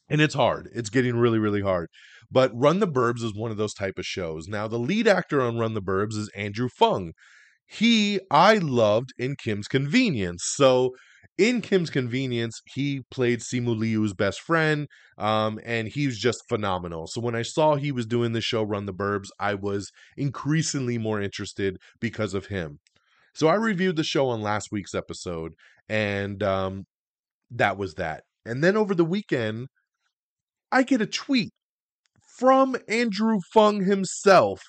And 0.08 0.20
it's 0.20 0.34
hard. 0.34 0.68
It's 0.72 0.90
getting 0.90 1.16
really, 1.16 1.38
really 1.38 1.62
hard. 1.62 1.88
But 2.30 2.50
Run 2.54 2.80
the 2.80 2.88
Burbs 2.88 3.22
is 3.22 3.34
one 3.34 3.50
of 3.50 3.56
those 3.56 3.74
type 3.74 3.98
of 3.98 4.06
shows. 4.06 4.48
Now, 4.48 4.68
the 4.68 4.78
lead 4.78 5.06
actor 5.08 5.40
on 5.40 5.58
Run 5.58 5.74
the 5.74 5.82
Burbs 5.82 6.14
is 6.14 6.30
Andrew 6.34 6.68
Phung. 6.68 7.12
He 7.66 8.20
I 8.30 8.58
loved 8.58 9.12
in 9.18 9.36
Kim's 9.36 9.66
Convenience. 9.68 10.44
So 10.44 10.94
in 11.38 11.60
Kim's 11.60 11.90
Convenience, 11.90 12.60
he 12.64 13.02
played 13.10 13.40
Simu 13.40 13.76
Liu's 13.76 14.14
best 14.14 14.40
friend, 14.40 14.88
um, 15.18 15.60
and 15.64 15.88
he 15.88 16.06
was 16.06 16.18
just 16.18 16.42
phenomenal. 16.48 17.06
So 17.06 17.20
when 17.20 17.34
I 17.34 17.42
saw 17.42 17.74
he 17.74 17.92
was 17.92 18.06
doing 18.06 18.32
the 18.32 18.40
show 18.40 18.62
Run 18.62 18.86
the 18.86 18.94
Burbs, 18.94 19.28
I 19.38 19.54
was 19.54 19.90
increasingly 20.16 20.98
more 20.98 21.20
interested 21.20 21.76
because 22.00 22.32
of 22.34 22.46
him. 22.46 22.78
So 23.34 23.48
I 23.48 23.54
reviewed 23.54 23.96
the 23.96 24.04
show 24.04 24.28
on 24.28 24.40
last 24.40 24.68
week's 24.72 24.94
episode, 24.94 25.52
and 25.88 26.42
um, 26.42 26.84
that 27.50 27.76
was 27.76 27.94
that. 27.94 28.22
And 28.46 28.64
then 28.64 28.76
over 28.76 28.94
the 28.94 29.04
weekend, 29.04 29.68
I 30.72 30.84
get 30.84 31.02
a 31.02 31.06
tweet 31.06 31.52
from 32.38 32.76
Andrew 32.88 33.40
Phung 33.54 33.86
himself, 33.86 34.62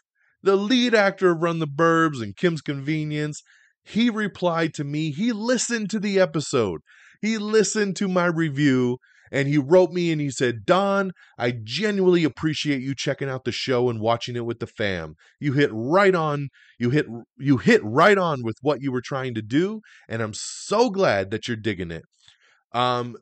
the 0.43 0.56
lead 0.56 0.93
actor 0.93 1.32
of 1.32 1.41
Run 1.41 1.60
the 1.60 1.67
Burbs 1.67 2.21
and 2.21 2.36
Kim's 2.36 2.62
Convenience, 2.62 3.41
he 3.88 4.10
replied 4.10 4.73
to 4.76 4.84
me. 4.84 5.12
He 5.12 5.32
listened 5.32 5.89
to 5.91 6.00
the 6.00 6.19
episode, 6.19 6.82
he 7.21 7.38
listened 7.38 7.95
to 7.97 8.08
my 8.08 8.26
review, 8.26 8.97
and 9.32 9.47
he 9.47 9.58
wrote 9.58 9.91
me 9.91 10.12
and 10.12 10.21
he 10.21 10.30
said, 10.30 10.65
Don, 10.65 11.12
I 11.38 11.54
genuinely 11.63 12.23
appreciate 12.23 12.82
you 12.82 12.93
checking 12.95 13.30
out 13.30 13.43
the 13.43 13.52
show 13.52 13.89
and 13.89 14.00
watching 14.00 14.36
it 14.36 14.45
with 14.45 14.60
the 14.60 14.67
fam. 14.67 15.15
You 15.39 15.54
hit 15.54 15.69
right 15.73 16.15
on, 16.15 16.50
you 16.80 16.89
hit 16.89 17.06
you 17.38 17.58
hit 17.58 17.82
right 17.84 18.17
on 18.17 18.43
with 18.43 18.58
what 18.62 18.82
you 18.82 18.91
were 18.91 19.02
trying 19.02 19.34
to 19.36 19.41
do, 19.41 19.82
and 20.08 20.21
I'm 20.21 20.34
so 20.34 20.89
glad 20.89 21.32
that 21.32 21.47
you're 21.47 21.58
digging 21.58 21.91
it. 21.91 22.04
Um 22.73 23.15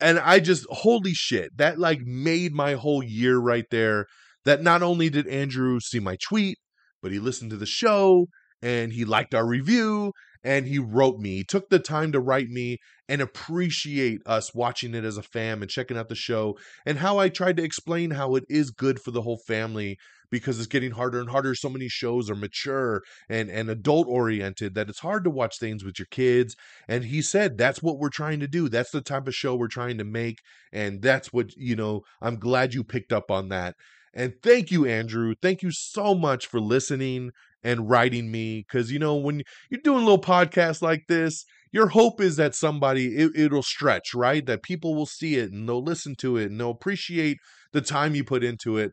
and 0.00 0.18
I 0.18 0.40
just 0.40 0.66
holy 0.68 1.14
shit, 1.14 1.56
that 1.56 1.78
like 1.78 2.00
made 2.02 2.52
my 2.52 2.74
whole 2.74 3.02
year 3.02 3.38
right 3.38 3.66
there. 3.70 4.06
That 4.44 4.62
not 4.62 4.82
only 4.82 5.08
did 5.08 5.26
Andrew 5.26 5.80
see 5.80 6.00
my 6.00 6.16
tweet, 6.22 6.58
but 7.02 7.10
he 7.10 7.18
listened 7.18 7.50
to 7.50 7.56
the 7.56 7.64
show 7.64 8.26
and 8.64 8.94
he 8.94 9.04
liked 9.04 9.34
our 9.34 9.46
review 9.46 10.12
and 10.42 10.66
he 10.66 10.78
wrote 10.78 11.18
me. 11.18 11.36
He 11.36 11.44
took 11.44 11.68
the 11.68 11.78
time 11.78 12.12
to 12.12 12.20
write 12.20 12.48
me 12.48 12.78
and 13.08 13.20
appreciate 13.20 14.20
us 14.24 14.54
watching 14.54 14.94
it 14.94 15.04
as 15.04 15.18
a 15.18 15.22
fam 15.22 15.60
and 15.60 15.70
checking 15.70 15.98
out 15.98 16.08
the 16.08 16.14
show 16.14 16.56
and 16.86 16.98
how 16.98 17.18
I 17.18 17.28
tried 17.28 17.58
to 17.58 17.62
explain 17.62 18.12
how 18.12 18.34
it 18.36 18.44
is 18.48 18.70
good 18.70 18.98
for 18.98 19.10
the 19.10 19.20
whole 19.20 19.38
family 19.46 19.98
because 20.30 20.58
it's 20.58 20.66
getting 20.66 20.92
harder 20.92 21.20
and 21.20 21.28
harder. 21.28 21.54
So 21.54 21.68
many 21.68 21.88
shows 21.88 22.30
are 22.30 22.34
mature 22.34 23.02
and, 23.28 23.50
and 23.50 23.68
adult 23.68 24.06
oriented 24.08 24.74
that 24.74 24.88
it's 24.88 25.00
hard 25.00 25.24
to 25.24 25.30
watch 25.30 25.58
things 25.58 25.84
with 25.84 25.98
your 25.98 26.08
kids. 26.10 26.56
And 26.88 27.04
he 27.04 27.20
said, 27.20 27.58
that's 27.58 27.82
what 27.82 27.98
we're 27.98 28.08
trying 28.08 28.40
to 28.40 28.48
do. 28.48 28.70
That's 28.70 28.90
the 28.90 29.02
type 29.02 29.28
of 29.28 29.34
show 29.34 29.54
we're 29.54 29.68
trying 29.68 29.98
to 29.98 30.04
make. 30.04 30.38
And 30.72 31.02
that's 31.02 31.34
what, 31.34 31.54
you 31.54 31.76
know, 31.76 32.00
I'm 32.22 32.38
glad 32.38 32.72
you 32.72 32.82
picked 32.82 33.12
up 33.12 33.30
on 33.30 33.50
that. 33.50 33.74
And 34.14 34.32
thank 34.42 34.70
you, 34.70 34.86
Andrew. 34.86 35.34
Thank 35.40 35.62
you 35.62 35.70
so 35.72 36.14
much 36.14 36.46
for 36.46 36.60
listening 36.60 37.30
and 37.64 37.88
writing 37.90 38.30
me 38.30 38.64
because 38.68 38.92
you 38.92 38.98
know 38.98 39.16
when 39.16 39.42
you're 39.70 39.80
doing 39.82 40.04
little 40.04 40.20
podcast 40.20 40.82
like 40.82 41.04
this 41.08 41.44
your 41.74 41.88
hope 41.88 42.20
is 42.20 42.36
that 42.36 42.54
somebody 42.54 43.16
it, 43.16 43.32
it'll 43.34 43.62
stretch 43.62 44.14
right? 44.14 44.46
That 44.46 44.62
people 44.62 44.94
will 44.94 45.06
see 45.06 45.34
it 45.34 45.50
and 45.50 45.68
they'll 45.68 45.82
listen 45.82 46.14
to 46.20 46.36
it 46.36 46.50
and 46.50 46.60
they'll 46.60 46.70
appreciate 46.70 47.38
the 47.72 47.80
time 47.80 48.14
you 48.14 48.22
put 48.22 48.44
into 48.44 48.76
it 48.76 48.92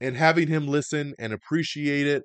and 0.00 0.16
having 0.16 0.46
him 0.46 0.68
listen 0.68 1.14
and 1.18 1.32
appreciate 1.32 2.06
it 2.06 2.22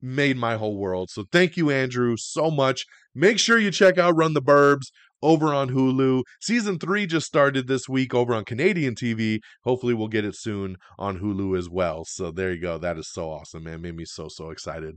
made 0.00 0.36
my 0.36 0.56
whole 0.56 0.78
world 0.78 1.10
so 1.10 1.24
thank 1.32 1.56
you 1.56 1.70
andrew 1.70 2.16
so 2.16 2.50
much 2.50 2.84
make 3.14 3.38
sure 3.38 3.58
you 3.58 3.70
check 3.70 3.98
out 3.98 4.16
run 4.16 4.34
the 4.34 4.42
burbs 4.42 4.86
over 5.22 5.52
on 5.52 5.70
Hulu. 5.70 6.22
Season 6.40 6.78
three 6.78 7.06
just 7.06 7.26
started 7.26 7.66
this 7.66 7.88
week 7.88 8.14
over 8.14 8.34
on 8.34 8.44
Canadian 8.44 8.94
TV. 8.94 9.40
Hopefully, 9.64 9.94
we'll 9.94 10.08
get 10.08 10.24
it 10.24 10.36
soon 10.36 10.76
on 10.98 11.18
Hulu 11.18 11.58
as 11.58 11.68
well. 11.68 12.04
So 12.04 12.30
there 12.30 12.52
you 12.52 12.60
go. 12.60 12.78
That 12.78 12.98
is 12.98 13.10
so 13.10 13.30
awesome, 13.30 13.64
man. 13.64 13.82
Made 13.82 13.96
me 13.96 14.04
so 14.04 14.28
so 14.28 14.50
excited. 14.50 14.96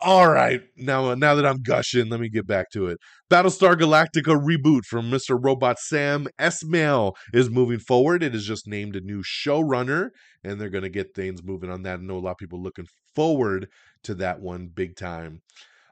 All 0.00 0.28
right, 0.28 0.60
now 0.76 1.14
now 1.14 1.34
that 1.34 1.46
I'm 1.46 1.62
gushing, 1.62 2.10
let 2.10 2.20
me 2.20 2.28
get 2.28 2.46
back 2.46 2.70
to 2.72 2.86
it. 2.86 2.98
Battlestar 3.30 3.74
Galactica 3.74 4.38
reboot 4.38 4.84
from 4.84 5.10
Mr. 5.10 5.38
Robot 5.42 5.78
Sam 5.78 6.28
Esmail 6.38 7.14
is 7.32 7.48
moving 7.48 7.78
forward. 7.78 8.22
It 8.22 8.34
has 8.34 8.44
just 8.44 8.66
named 8.68 8.94
a 8.94 9.00
new 9.00 9.22
showrunner, 9.22 10.10
and 10.44 10.60
they're 10.60 10.68
going 10.68 10.84
to 10.84 10.90
get 10.90 11.14
things 11.14 11.42
moving 11.42 11.70
on 11.70 11.82
that. 11.84 12.00
I 12.00 12.02
know 12.02 12.18
a 12.18 12.20
lot 12.20 12.32
of 12.32 12.36
people 12.36 12.62
looking 12.62 12.86
forward 13.14 13.68
to 14.02 14.14
that 14.16 14.40
one 14.40 14.68
big 14.68 14.96
time. 14.96 15.40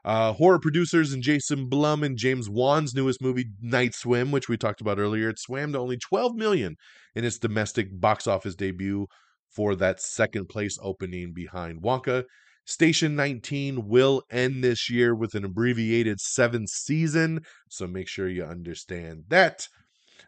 Uh, 0.05 0.33
horror 0.33 0.59
producers 0.59 1.11
and 1.11 1.23
Jason 1.23 1.67
Blum 1.67 2.03
and 2.03 2.15
James 2.15 2.47
Wan's 2.47 2.93
newest 2.93 3.23
movie, 3.23 3.47
Night 3.59 3.95
Swim, 3.95 4.31
which 4.31 4.47
we 4.47 4.55
talked 4.55 4.81
about 4.81 4.99
earlier, 4.99 5.29
it 5.29 5.39
swam 5.39 5.73
to 5.73 5.79
only 5.79 5.97
12 5.97 6.35
million 6.35 6.75
in 7.15 7.25
its 7.25 7.39
domestic 7.39 7.87
box 7.99 8.27
office 8.27 8.53
debut 8.53 9.07
for 9.49 9.75
that 9.75 9.99
second 9.99 10.47
place 10.47 10.77
opening 10.79 11.33
behind 11.33 11.81
Wonka. 11.81 12.25
Station 12.65 13.15
19 13.15 13.87
will 13.87 14.23
end 14.31 14.63
this 14.63 14.89
year 14.89 15.13
with 15.15 15.35
an 15.35 15.45
abbreviated 15.45 16.19
seventh 16.19 16.69
season, 16.69 17.41
so 17.69 17.87
make 17.87 18.07
sure 18.07 18.27
you 18.27 18.43
understand 18.43 19.25
that. 19.29 19.67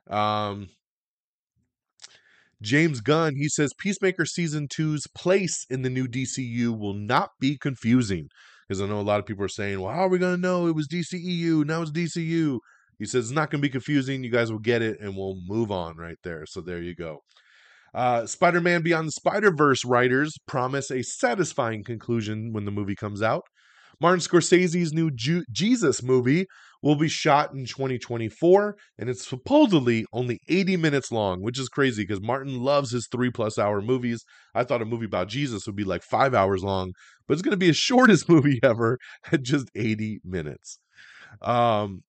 Um, 0.09 0.69
James 2.61 3.01
Gunn, 3.01 3.35
he 3.35 3.49
says 3.49 3.73
Peacemaker 3.77 4.25
Season 4.25 4.67
2's 4.67 5.07
place 5.07 5.65
in 5.69 5.81
the 5.81 5.89
new 5.89 6.07
DCU 6.07 6.77
will 6.77 6.93
not 6.93 7.31
be 7.39 7.57
confusing 7.57 8.29
because 8.67 8.81
I 8.81 8.87
know 8.87 8.99
a 8.99 9.01
lot 9.01 9.19
of 9.19 9.25
people 9.25 9.45
are 9.45 9.49
saying, 9.49 9.79
well, 9.79 9.93
how 9.93 10.05
are 10.05 10.09
we 10.09 10.17
going 10.17 10.35
to 10.35 10.41
know 10.41 10.67
it 10.67 10.75
was 10.75 10.87
DCEU? 10.87 11.65
Now 11.65 11.81
it's 11.81 11.91
DCU. 11.91 12.59
He 12.99 13.05
says 13.05 13.25
it's 13.25 13.35
not 13.35 13.51
going 13.51 13.61
to 13.61 13.67
be 13.67 13.71
confusing. 13.71 14.23
You 14.23 14.31
guys 14.31 14.51
will 14.51 14.59
get 14.59 14.81
it 14.81 14.99
and 14.99 15.15
we'll 15.15 15.37
move 15.45 15.71
on 15.71 15.97
right 15.97 16.17
there. 16.23 16.45
So 16.45 16.61
there 16.61 16.81
you 16.81 16.95
go. 16.95 17.19
Uh, 17.97 18.27
Spider 18.27 18.61
Man 18.61 18.83
Beyond 18.83 19.07
the 19.07 19.11
Spider 19.11 19.51
Verse 19.51 19.83
writers 19.83 20.37
promise 20.47 20.91
a 20.91 21.01
satisfying 21.01 21.83
conclusion 21.83 22.53
when 22.53 22.63
the 22.63 22.71
movie 22.71 22.95
comes 22.95 23.23
out. 23.23 23.41
Martin 23.99 24.19
Scorsese's 24.19 24.93
new 24.93 25.09
Ju- 25.09 25.45
Jesus 25.51 26.03
movie 26.03 26.45
will 26.83 26.93
be 26.93 27.07
shot 27.07 27.53
in 27.53 27.65
2024, 27.65 28.75
and 28.99 29.09
it's 29.09 29.27
supposedly 29.27 30.05
only 30.13 30.39
80 30.47 30.77
minutes 30.77 31.11
long, 31.11 31.41
which 31.41 31.57
is 31.57 31.69
crazy 31.69 32.03
because 32.03 32.21
Martin 32.21 32.59
loves 32.61 32.91
his 32.91 33.07
three 33.11 33.31
plus 33.31 33.57
hour 33.57 33.81
movies. 33.81 34.23
I 34.53 34.63
thought 34.63 34.83
a 34.83 34.85
movie 34.85 35.07
about 35.07 35.27
Jesus 35.27 35.65
would 35.65 35.75
be 35.75 35.83
like 35.83 36.03
five 36.03 36.35
hours 36.35 36.63
long, 36.63 36.91
but 37.27 37.33
it's 37.33 37.41
going 37.41 37.53
to 37.53 37.57
be 37.57 37.65
his 37.65 37.77
shortest 37.77 38.29
movie 38.29 38.59
ever 38.61 38.99
at 39.31 39.41
just 39.41 39.71
80 39.73 40.19
minutes. 40.23 40.77
Um, 41.41 42.03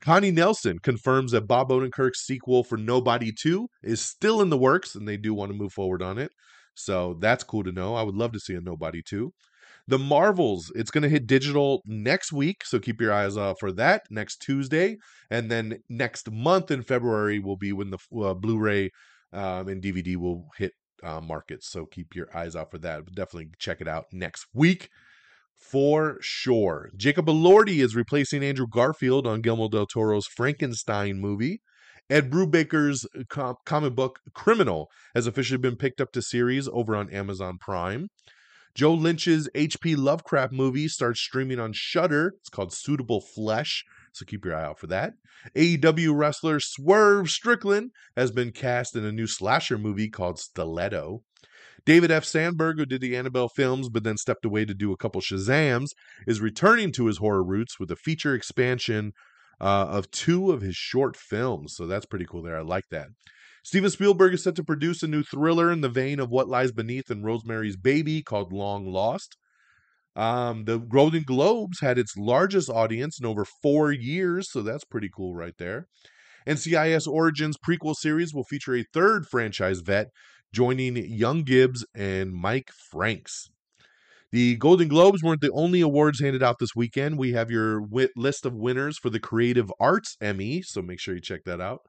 Connie 0.00 0.30
Nielsen 0.30 0.78
confirms 0.78 1.32
that 1.32 1.46
Bob 1.46 1.70
Odenkirk's 1.70 2.24
sequel 2.24 2.64
for 2.64 2.76
Nobody 2.76 3.32
2 3.32 3.68
is 3.82 4.00
still 4.00 4.40
in 4.40 4.50
the 4.50 4.58
works, 4.58 4.94
and 4.94 5.06
they 5.06 5.16
do 5.16 5.34
want 5.34 5.52
to 5.52 5.58
move 5.58 5.72
forward 5.72 6.02
on 6.02 6.18
it. 6.18 6.30
So 6.74 7.16
that's 7.20 7.44
cool 7.44 7.64
to 7.64 7.72
know. 7.72 7.94
I 7.94 8.02
would 8.02 8.14
love 8.14 8.32
to 8.32 8.40
see 8.40 8.54
a 8.54 8.60
Nobody 8.60 9.02
2. 9.02 9.32
The 9.86 9.98
Marvels, 9.98 10.72
it's 10.74 10.90
going 10.90 11.02
to 11.02 11.10
hit 11.10 11.26
digital 11.26 11.82
next 11.84 12.32
week, 12.32 12.64
so 12.64 12.78
keep 12.78 13.00
your 13.00 13.12
eyes 13.12 13.36
out 13.36 13.56
for 13.60 13.70
that 13.72 14.02
next 14.10 14.38
Tuesday, 14.38 14.96
and 15.30 15.50
then 15.50 15.78
next 15.90 16.30
month 16.30 16.70
in 16.70 16.82
February 16.82 17.38
will 17.38 17.56
be 17.56 17.72
when 17.72 17.90
the 17.90 17.98
uh, 18.18 18.32
Blu-ray 18.32 18.90
um, 19.34 19.68
and 19.68 19.82
DVD 19.82 20.16
will 20.16 20.48
hit 20.56 20.72
uh, 21.02 21.20
markets. 21.20 21.68
So 21.70 21.84
keep 21.84 22.14
your 22.14 22.34
eyes 22.34 22.56
out 22.56 22.70
for 22.70 22.78
that. 22.78 23.04
But 23.04 23.14
definitely 23.14 23.50
check 23.58 23.80
it 23.80 23.88
out 23.88 24.06
next 24.10 24.46
week 24.54 24.88
for 25.56 26.18
sure. 26.20 26.90
Jacob 26.96 27.26
Elordi 27.26 27.82
is 27.82 27.96
replacing 27.96 28.44
Andrew 28.44 28.66
Garfield 28.70 29.26
on 29.26 29.40
Guillermo 29.40 29.68
del 29.68 29.86
Toro's 29.86 30.26
Frankenstein 30.26 31.20
movie. 31.20 31.60
Ed 32.10 32.30
Brubaker's 32.30 33.06
uh, 33.18 33.22
com- 33.28 33.56
comic 33.64 33.94
book 33.94 34.20
Criminal 34.34 34.90
has 35.14 35.26
officially 35.26 35.58
been 35.58 35.76
picked 35.76 36.00
up 36.00 36.12
to 36.12 36.22
series 36.22 36.68
over 36.68 36.94
on 36.94 37.10
Amazon 37.10 37.56
Prime. 37.58 38.08
Joe 38.74 38.92
Lynch's 38.92 39.48
H.P. 39.54 39.94
Lovecraft 39.94 40.52
movie 40.52 40.88
starts 40.88 41.20
streaming 41.20 41.60
on 41.60 41.72
Shudder. 41.72 42.34
It's 42.40 42.48
called 42.48 42.72
Suitable 42.72 43.20
Flesh, 43.20 43.84
so 44.12 44.24
keep 44.24 44.44
your 44.44 44.56
eye 44.56 44.64
out 44.64 44.80
for 44.80 44.88
that. 44.88 45.12
AEW 45.56 46.16
wrestler 46.16 46.58
Swerve 46.58 47.30
Strickland 47.30 47.90
has 48.16 48.32
been 48.32 48.50
cast 48.50 48.96
in 48.96 49.04
a 49.04 49.12
new 49.12 49.26
slasher 49.26 49.78
movie 49.78 50.08
called 50.08 50.38
Stiletto. 50.38 51.22
David 51.86 52.10
F. 52.10 52.24
Sandberg, 52.24 52.78
who 52.78 52.86
did 52.86 53.00
the 53.00 53.16
Annabelle 53.16 53.48
films 53.48 53.88
but 53.88 54.04
then 54.04 54.16
stepped 54.16 54.44
away 54.44 54.64
to 54.64 54.74
do 54.74 54.92
a 54.92 54.96
couple 54.96 55.20
Shazams, 55.20 55.90
is 56.26 56.40
returning 56.40 56.92
to 56.92 57.06
his 57.06 57.18
horror 57.18 57.44
roots 57.44 57.78
with 57.78 57.90
a 57.90 57.96
feature 57.96 58.34
expansion 58.34 59.12
uh, 59.60 59.86
of 59.88 60.10
two 60.10 60.50
of 60.50 60.62
his 60.62 60.76
short 60.76 61.16
films. 61.16 61.74
So 61.76 61.86
that's 61.86 62.06
pretty 62.06 62.24
cool 62.24 62.42
there. 62.42 62.58
I 62.58 62.62
like 62.62 62.88
that. 62.90 63.08
Steven 63.62 63.90
Spielberg 63.90 64.34
is 64.34 64.42
set 64.44 64.54
to 64.56 64.64
produce 64.64 65.02
a 65.02 65.08
new 65.08 65.22
thriller 65.22 65.72
in 65.72 65.80
the 65.80 65.88
vein 65.88 66.20
of 66.20 66.30
What 66.30 66.48
Lies 66.48 66.72
Beneath 66.72 67.10
and 67.10 67.24
Rosemary's 67.24 67.76
Baby 67.76 68.22
called 68.22 68.52
Long 68.52 68.86
Lost. 68.86 69.36
Um, 70.16 70.64
the 70.64 70.78
Golden 70.78 71.22
Globes 71.22 71.80
had 71.80 71.98
its 71.98 72.16
largest 72.16 72.68
audience 72.68 73.18
in 73.18 73.26
over 73.26 73.44
four 73.62 73.90
years, 73.90 74.50
so 74.50 74.62
that's 74.62 74.84
pretty 74.84 75.08
cool 75.14 75.34
right 75.34 75.54
there. 75.58 75.88
NCIS 76.46 77.08
Origins 77.08 77.56
prequel 77.56 77.94
series 77.96 78.34
will 78.34 78.44
feature 78.44 78.76
a 78.76 78.84
third 78.92 79.26
franchise 79.26 79.80
vet 79.80 80.08
joining 80.54 80.96
Young 80.96 81.42
Gibbs 81.42 81.84
and 81.94 82.32
Mike 82.32 82.70
Franks. 82.90 83.50
The 84.30 84.56
Golden 84.56 84.88
Globes 84.88 85.22
weren't 85.22 85.40
the 85.40 85.52
only 85.52 85.80
awards 85.80 86.20
handed 86.20 86.42
out 86.42 86.56
this 86.58 86.74
weekend. 86.74 87.18
We 87.18 87.32
have 87.32 87.50
your 87.50 87.82
wit- 87.82 88.12
list 88.16 88.46
of 88.46 88.54
winners 88.54 88.98
for 88.98 89.10
the 89.10 89.20
Creative 89.20 89.70
Arts 89.78 90.16
Emmy, 90.20 90.62
so 90.62 90.80
make 90.80 91.00
sure 91.00 91.14
you 91.14 91.20
check 91.20 91.40
that 91.44 91.60
out. 91.60 91.80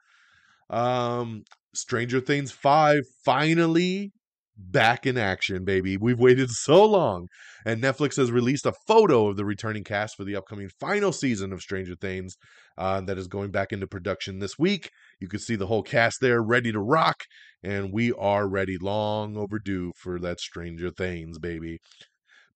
Um, 0.69 1.43
Stranger 1.73 2.19
Things 2.19 2.51
5 2.51 3.01
finally 3.23 4.11
back 4.57 5.05
in 5.05 5.17
action, 5.17 5.65
baby. 5.65 5.97
We've 5.97 6.19
waited 6.19 6.49
so 6.51 6.85
long. 6.85 7.27
And 7.65 7.81
Netflix 7.81 8.17
has 8.17 8.31
released 8.31 8.65
a 8.65 8.73
photo 8.87 9.27
of 9.27 9.37
the 9.37 9.45
returning 9.45 9.83
cast 9.83 10.15
for 10.15 10.23
the 10.23 10.35
upcoming 10.35 10.69
final 10.79 11.11
season 11.11 11.51
of 11.51 11.61
Stranger 11.61 11.95
Things 11.95 12.35
uh, 12.77 13.01
that 13.01 13.17
is 13.17 13.27
going 13.27 13.51
back 13.51 13.71
into 13.71 13.87
production 13.87 14.39
this 14.39 14.57
week. 14.57 14.91
You 15.19 15.27
can 15.27 15.39
see 15.39 15.55
the 15.55 15.67
whole 15.67 15.83
cast 15.83 16.19
there 16.21 16.41
ready 16.41 16.71
to 16.71 16.79
rock. 16.79 17.23
And 17.63 17.91
we 17.91 18.11
are 18.11 18.47
ready, 18.47 18.77
long 18.77 19.37
overdue 19.37 19.91
for 19.97 20.19
that 20.19 20.39
Stranger 20.39 20.91
Things, 20.91 21.39
baby. 21.39 21.79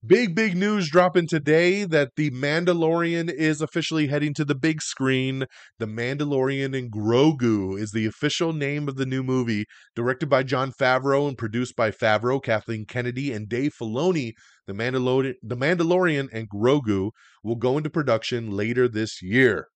Big, 0.06 0.34
big 0.34 0.56
news 0.56 0.90
dropping 0.90 1.28
today 1.28 1.84
that 1.84 2.12
The 2.16 2.32
Mandalorian 2.32 3.30
is 3.30 3.60
officially 3.60 4.08
heading 4.08 4.34
to 4.36 4.46
the 4.46 4.56
big 4.56 4.82
screen. 4.82 5.46
The 5.78 5.88
Mandalorian 5.88 6.78
and 6.78 6.90
Grogu 6.90 7.78
is 7.78 7.92
the 7.92 8.06
official 8.06 8.54
name 8.54 8.88
of 8.88 8.96
the 8.96 9.06
new 9.06 9.24
movie, 9.24 9.66
directed 9.98 10.30
by 10.30 10.44
Jon 10.44 10.72
Favreau 10.72 11.28
and 11.28 11.38
produced 11.38 11.76
by 11.76 11.92
Favreau, 11.92 12.42
Kathleen 12.42 12.86
Kennedy, 12.86 13.34
and 13.34 13.50
Dave 13.50 13.74
Filoni. 13.78 14.32
The 14.68 14.74
Mandalorian, 14.74 15.34
the 15.44 15.58
Mandalorian 15.58 16.30
and 16.32 16.50
Grogu 16.50 17.12
will 17.44 17.58
go 17.58 17.76
into 17.78 17.90
production 17.90 18.52
later 18.52 18.88
this 18.88 19.22
year. 19.22 19.68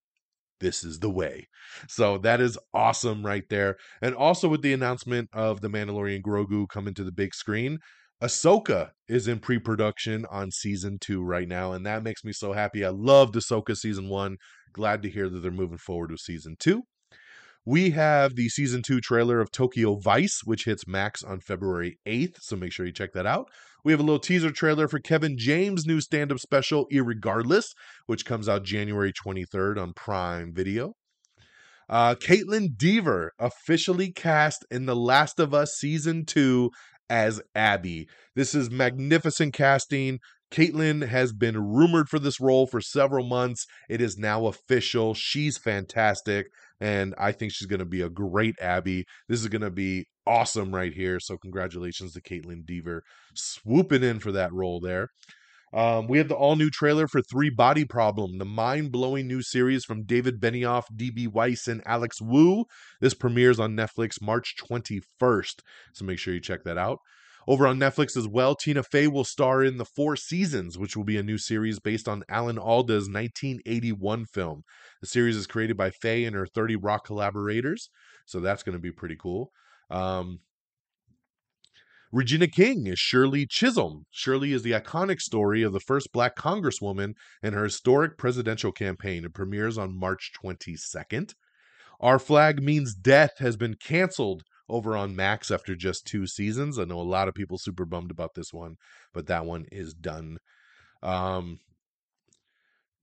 This 0.63 0.85
is 0.85 0.99
the 0.99 1.09
way. 1.09 1.49
So 1.89 2.17
that 2.19 2.39
is 2.39 2.57
awesome 2.73 3.25
right 3.25 3.43
there. 3.49 3.75
And 4.01 4.15
also 4.15 4.47
with 4.47 4.61
the 4.61 4.71
announcement 4.71 5.27
of 5.33 5.59
the 5.59 5.67
Mandalorian 5.67 6.21
Grogu 6.21 6.69
coming 6.69 6.93
to 6.93 7.03
the 7.03 7.11
big 7.11 7.33
screen, 7.35 7.79
Ahsoka 8.23 8.91
is 9.09 9.27
in 9.27 9.39
pre-production 9.39 10.25
on 10.31 10.49
season 10.49 10.97
two 11.01 11.21
right 11.21 11.49
now, 11.49 11.73
and 11.73 11.85
that 11.85 12.03
makes 12.03 12.23
me 12.23 12.31
so 12.31 12.53
happy. 12.53 12.85
I 12.85 12.89
loved 12.89 13.35
Ahsoka 13.35 13.75
season 13.75 14.07
one. 14.07 14.37
Glad 14.71 15.01
to 15.03 15.09
hear 15.09 15.27
that 15.27 15.39
they're 15.39 15.51
moving 15.51 15.77
forward 15.77 16.11
with 16.11 16.21
season 16.21 16.55
two. 16.57 16.83
We 17.65 17.91
have 17.91 18.35
the 18.35 18.49
season 18.49 18.81
two 18.81 18.99
trailer 18.99 19.39
of 19.39 19.49
Tokyo 19.49 19.95
Vice, 19.95 20.41
which 20.43 20.65
hits 20.65 20.85
Max 20.85 21.23
on 21.23 21.39
February 21.39 21.97
8th, 22.05 22.41
so 22.41 22.57
make 22.57 22.73
sure 22.73 22.85
you 22.85 22.91
check 22.91 23.13
that 23.13 23.25
out. 23.25 23.47
We 23.85 23.93
have 23.93 24.01
a 24.01 24.03
little 24.03 24.19
teaser 24.19 24.51
trailer 24.51 24.89
for 24.89 24.99
Kevin 24.99 25.37
James' 25.37 25.85
new 25.85 26.01
stand 26.01 26.33
up 26.33 26.39
special, 26.39 26.87
Irregardless, 26.91 27.67
which 28.05 28.25
comes 28.25 28.49
out 28.49 28.63
January 28.63 29.13
23rd 29.13 29.81
on 29.81 29.93
Prime 29.93 30.53
Video. 30.53 30.93
Uh, 31.87 32.15
Kaitlyn 32.15 32.75
Dever 32.75 33.31
officially 33.39 34.11
cast 34.11 34.65
in 34.69 34.85
The 34.85 34.95
Last 34.95 35.39
of 35.39 35.53
Us 35.53 35.73
Season 35.77 36.25
2 36.25 36.69
as 37.09 37.41
Abby. 37.55 38.09
This 38.35 38.53
is 38.53 38.69
magnificent 38.71 39.53
casting. 39.53 40.19
Kaitlyn 40.53 41.07
has 41.07 41.33
been 41.33 41.57
rumored 41.57 42.09
for 42.09 42.19
this 42.19 42.39
role 42.39 42.67
for 42.67 42.79
several 42.79 43.25
months. 43.25 43.65
It 43.89 44.01
is 44.01 44.17
now 44.17 44.45
official. 44.45 45.13
She's 45.13 45.57
fantastic, 45.57 46.47
and 46.83 47.15
I 47.17 47.31
think 47.31 47.53
she's 47.53 47.67
going 47.67 47.79
to 47.79 47.85
be 47.85 48.01
a 48.01 48.09
great 48.09 48.55
Abby. 48.61 49.05
This 49.29 49.39
is 49.39 49.47
going 49.47 49.61
to 49.61 49.71
be 49.71 50.05
awesome 50.27 50.75
right 50.75 50.93
here. 50.93 51.17
So, 51.17 51.37
congratulations 51.37 52.13
to 52.13 52.21
Kaitlyn 52.21 52.65
Dever 52.65 53.03
swooping 53.33 54.03
in 54.03 54.19
for 54.19 54.33
that 54.33 54.51
role 54.51 54.81
there. 54.81 55.07
Um, 55.73 56.07
we 56.07 56.17
have 56.17 56.27
the 56.27 56.35
all 56.35 56.57
new 56.57 56.69
trailer 56.69 57.07
for 57.07 57.21
Three 57.21 57.49
Body 57.49 57.85
Problem, 57.85 58.37
the 58.37 58.45
mind 58.45 58.91
blowing 58.91 59.27
new 59.27 59.41
series 59.41 59.85
from 59.85 60.03
David 60.03 60.41
Benioff, 60.41 60.83
DB 60.93 61.25
Weiss, 61.25 61.69
and 61.69 61.81
Alex 61.85 62.21
Woo. 62.21 62.65
This 62.99 63.13
premieres 63.13 63.61
on 63.61 63.77
Netflix 63.77 64.21
March 64.21 64.55
21st. 64.69 65.61
So 65.93 66.03
make 66.03 66.19
sure 66.19 66.33
you 66.33 66.41
check 66.41 66.65
that 66.65 66.77
out. 66.77 66.99
Over 67.47 67.67
on 67.67 67.77
Netflix 67.77 68.15
as 68.15 68.27
well, 68.27 68.55
Tina 68.55 68.83
Fey 68.83 69.07
will 69.07 69.25
star 69.25 69.63
in 69.63 69.77
The 69.77 69.85
Four 69.85 70.15
Seasons, 70.15 70.77
which 70.77 70.95
will 70.95 71.03
be 71.03 71.17
a 71.17 71.23
new 71.23 71.37
series 71.37 71.79
based 71.79 72.07
on 72.07 72.23
Alan 72.29 72.57
Alda's 72.57 73.09
1981 73.09 74.25
film. 74.25 74.63
The 75.01 75.07
series 75.07 75.35
is 75.35 75.47
created 75.47 75.75
by 75.75 75.89
Fey 75.89 76.23
and 76.23 76.35
her 76.35 76.47
30 76.47 76.77
Rock 76.77 77.05
collaborators, 77.05 77.89
so 78.25 78.39
that's 78.39 78.63
going 78.63 78.77
to 78.77 78.81
be 78.81 78.91
pretty 78.91 79.17
cool. 79.19 79.51
Um, 79.89 80.39
Regina 82.13 82.47
King 82.47 82.85
is 82.85 82.99
Shirley 82.99 83.47
Chisholm. 83.47 84.05
Shirley 84.11 84.53
is 84.53 84.61
the 84.61 84.71
iconic 84.73 85.19
story 85.19 85.63
of 85.63 85.73
the 85.73 85.79
first 85.79 86.13
black 86.13 86.35
congresswoman 86.35 87.13
in 87.41 87.53
her 87.53 87.63
historic 87.63 88.19
presidential 88.19 88.71
campaign. 88.71 89.25
It 89.25 89.33
premieres 89.33 89.79
on 89.79 89.97
March 89.97 90.31
22nd. 90.41 91.33
Our 91.99 92.19
Flag 92.19 92.61
Means 92.61 92.93
Death 92.93 93.39
has 93.39 93.57
been 93.57 93.75
canceled 93.75 94.43
over 94.69 94.95
on 94.95 95.15
Max 95.15 95.51
after 95.51 95.75
just 95.75 96.05
two 96.05 96.27
seasons. 96.27 96.79
I 96.79 96.85
know 96.85 96.99
a 96.99 97.03
lot 97.03 97.27
of 97.27 97.33
people 97.33 97.57
super 97.57 97.85
bummed 97.85 98.11
about 98.11 98.35
this 98.35 98.53
one, 98.53 98.75
but 99.13 99.27
that 99.27 99.45
one 99.45 99.65
is 99.71 99.93
done. 99.93 100.37
Um, 101.01 101.59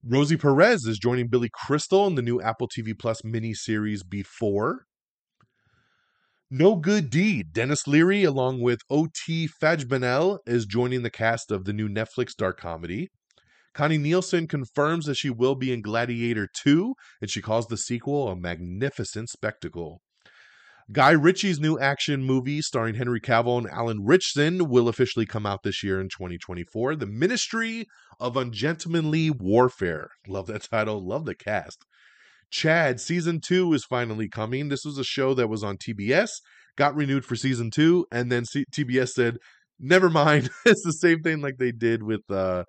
Rosie 0.02 0.36
Perez 0.36 0.86
is 0.86 0.98
joining 0.98 1.28
Billy 1.28 1.50
Crystal 1.52 2.06
in 2.06 2.14
the 2.14 2.22
new 2.22 2.40
Apple 2.40 2.68
TV 2.68 2.98
Plus 2.98 3.20
miniseries 3.22 4.00
Before. 4.08 4.84
No 6.50 6.74
Good 6.74 7.10
Deed. 7.10 7.52
Denis 7.52 7.86
Leary, 7.86 8.24
along 8.24 8.60
with 8.60 8.80
O.T. 8.90 9.48
Fagbenle, 9.62 10.38
is 10.46 10.66
joining 10.66 11.02
the 11.02 11.10
cast 11.10 11.52
of 11.52 11.64
the 11.64 11.72
new 11.72 11.88
Netflix 11.88 12.34
dark 12.36 12.58
comedy. 12.58 13.08
Connie 13.72 13.98
Nielsen 13.98 14.48
confirms 14.48 15.06
that 15.06 15.14
she 15.14 15.30
will 15.30 15.54
be 15.54 15.72
in 15.72 15.80
Gladiator 15.80 16.48
2, 16.62 16.94
and 17.20 17.30
she 17.30 17.40
calls 17.40 17.68
the 17.68 17.76
sequel 17.76 18.28
a 18.28 18.34
magnificent 18.34 19.28
spectacle. 19.28 20.00
Guy 20.92 21.10
Ritchie's 21.10 21.60
new 21.60 21.78
action 21.78 22.24
movie 22.24 22.60
starring 22.60 22.96
Henry 22.96 23.20
Cavill 23.20 23.58
and 23.58 23.70
Alan 23.70 24.04
Ritchson 24.04 24.68
will 24.68 24.88
officially 24.88 25.26
come 25.26 25.46
out 25.46 25.62
this 25.62 25.84
year 25.84 26.00
in 26.00 26.08
2024. 26.08 26.96
The 26.96 27.06
Ministry 27.06 27.86
of 28.18 28.36
Ungentlemanly 28.36 29.30
Warfare. 29.30 30.08
Love 30.26 30.48
that 30.48 30.64
title. 30.68 31.06
Love 31.06 31.26
the 31.26 31.36
cast. 31.36 31.84
Chad 32.50 32.98
season 33.00 33.40
two 33.40 33.72
is 33.72 33.84
finally 33.84 34.28
coming. 34.28 34.68
This 34.68 34.84
was 34.84 34.98
a 34.98 35.04
show 35.04 35.32
that 35.34 35.46
was 35.48 35.62
on 35.62 35.76
TBS, 35.76 36.30
got 36.76 36.96
renewed 36.96 37.24
for 37.24 37.36
season 37.36 37.70
two, 37.70 38.06
and 38.10 38.32
then 38.32 38.44
C- 38.44 38.64
TBS 38.72 39.10
said, 39.10 39.36
"Never 39.78 40.10
mind." 40.10 40.50
it's 40.64 40.84
the 40.84 40.92
same 40.92 41.22
thing 41.22 41.40
like 41.40 41.58
they 41.58 41.70
did 41.70 42.02
with 42.02 42.22
uh, 42.28 42.64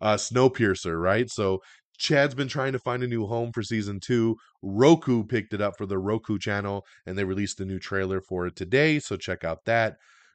uh, 0.00 0.16
Snowpiercer, 0.16 1.00
right? 1.00 1.30
So 1.30 1.60
Chad's 2.02 2.34
been 2.34 2.48
trying 2.48 2.72
to 2.72 2.80
find 2.80 3.04
a 3.04 3.06
new 3.06 3.26
home 3.26 3.52
for 3.52 3.62
season 3.62 4.00
two. 4.00 4.36
Roku 4.60 5.22
picked 5.22 5.54
it 5.54 5.60
up 5.60 5.78
for 5.78 5.86
the 5.86 5.98
Roku 5.98 6.36
channel, 6.36 6.84
and 7.06 7.16
they 7.16 7.22
released 7.22 7.60
a 7.60 7.64
new 7.64 7.78
trailer 7.78 8.20
for 8.20 8.44
it 8.46 8.56
today. 8.56 8.98
So 8.98 9.16
check 9.16 9.44
out 9.44 9.64
that. 9.66 9.94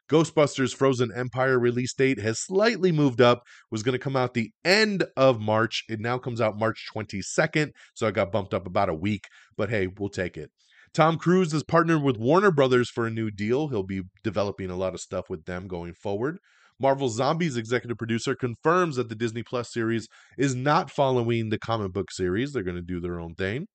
Ghostbusters 0.09 0.73
Frozen 0.73 1.11
Empire 1.13 1.59
release 1.59 1.93
date 1.93 2.21
has 2.21 2.39
slightly 2.39 2.93
moved 2.93 3.19
up, 3.19 3.43
was 3.69 3.83
going 3.83 3.91
to 3.91 3.99
come 3.99 4.15
out 4.15 4.33
the 4.33 4.51
end 4.63 5.03
of 5.17 5.41
March. 5.41 5.83
It 5.89 5.99
now 5.99 6.17
comes 6.17 6.39
out 6.39 6.57
March 6.57 6.87
22nd, 6.95 7.71
so 7.93 8.07
I 8.07 8.11
got 8.11 8.31
bumped 8.31 8.53
up 8.53 8.65
about 8.65 8.87
a 8.87 8.95
week, 8.95 9.25
but 9.57 9.69
hey, 9.69 9.87
we'll 9.87 10.07
take 10.07 10.37
it. 10.37 10.49
Tom 10.93 11.17
Cruise 11.17 11.53
is 11.53 11.63
partnered 11.63 12.01
with 12.01 12.17
Warner 12.17 12.51
Brothers 12.51 12.89
for 12.89 13.05
a 13.05 13.11
new 13.11 13.29
deal. 13.29 13.67
He'll 13.67 13.83
be 13.83 14.03
developing 14.23 14.69
a 14.69 14.77
lot 14.77 14.93
of 14.93 15.01
stuff 15.01 15.29
with 15.29 15.43
them 15.43 15.67
going 15.67 15.93
forward. 15.93 16.39
Marvel 16.79 17.09
Zombies 17.09 17.57
executive 17.57 17.97
producer 17.97 18.35
confirms 18.35 18.95
that 18.95 19.09
the 19.09 19.15
Disney 19.15 19.43
Plus 19.43 19.71
series 19.71 20.07
is 20.37 20.55
not 20.55 20.91
following 20.91 21.49
the 21.49 21.59
comic 21.59 21.91
book 21.91 22.11
series. 22.11 22.51
They're 22.51 22.63
going 22.63 22.75
to 22.75 22.81
do 22.81 22.99
their 22.99 23.19
own 23.19 23.33
thing. 23.35 23.67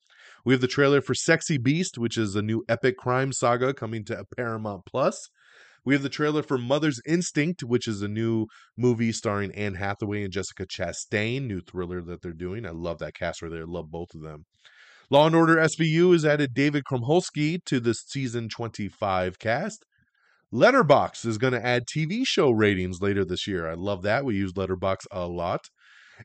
We 0.44 0.54
have 0.54 0.60
the 0.60 0.68
trailer 0.68 1.00
for 1.00 1.14
Sexy 1.14 1.58
Beast, 1.58 1.98
which 1.98 2.16
is 2.16 2.34
a 2.34 2.42
new 2.42 2.64
epic 2.68 2.96
crime 2.96 3.32
saga 3.32 3.74
coming 3.74 4.04
to 4.06 4.24
Paramount 4.36 4.82
Plus. 4.86 5.28
We 5.84 5.94
have 5.94 6.02
the 6.02 6.08
trailer 6.08 6.44
for 6.44 6.58
Mother's 6.58 7.00
Instinct, 7.06 7.64
which 7.64 7.88
is 7.88 8.02
a 8.02 8.08
new 8.08 8.46
movie 8.76 9.10
starring 9.10 9.52
Anne 9.52 9.74
Hathaway 9.74 10.22
and 10.22 10.32
Jessica 10.32 10.64
Chastain, 10.64 11.46
new 11.46 11.60
thriller 11.60 12.00
that 12.02 12.22
they're 12.22 12.32
doing. 12.32 12.64
I 12.64 12.70
love 12.70 12.98
that 12.98 13.14
cast 13.14 13.42
right 13.42 13.50
there. 13.50 13.62
I 13.62 13.66
love 13.66 13.90
both 13.90 14.14
of 14.14 14.22
them. 14.22 14.44
Law 15.10 15.26
and 15.26 15.34
Order 15.34 15.56
SVU 15.56 16.12
has 16.12 16.24
added 16.24 16.54
David 16.54 16.84
Krumholtzy 16.84 17.64
to 17.66 17.80
the 17.80 17.94
season 17.94 18.48
25 18.48 19.38
cast. 19.38 19.84
Letterboxd 20.52 21.24
is 21.24 21.38
going 21.38 21.54
to 21.54 21.64
add 21.64 21.86
TV 21.86 22.26
show 22.26 22.50
ratings 22.50 23.00
later 23.00 23.24
this 23.24 23.46
year. 23.46 23.68
I 23.68 23.74
love 23.74 24.02
that. 24.02 24.24
We 24.24 24.36
use 24.36 24.52
Letterboxd 24.52 25.06
a 25.10 25.26
lot. 25.26 25.70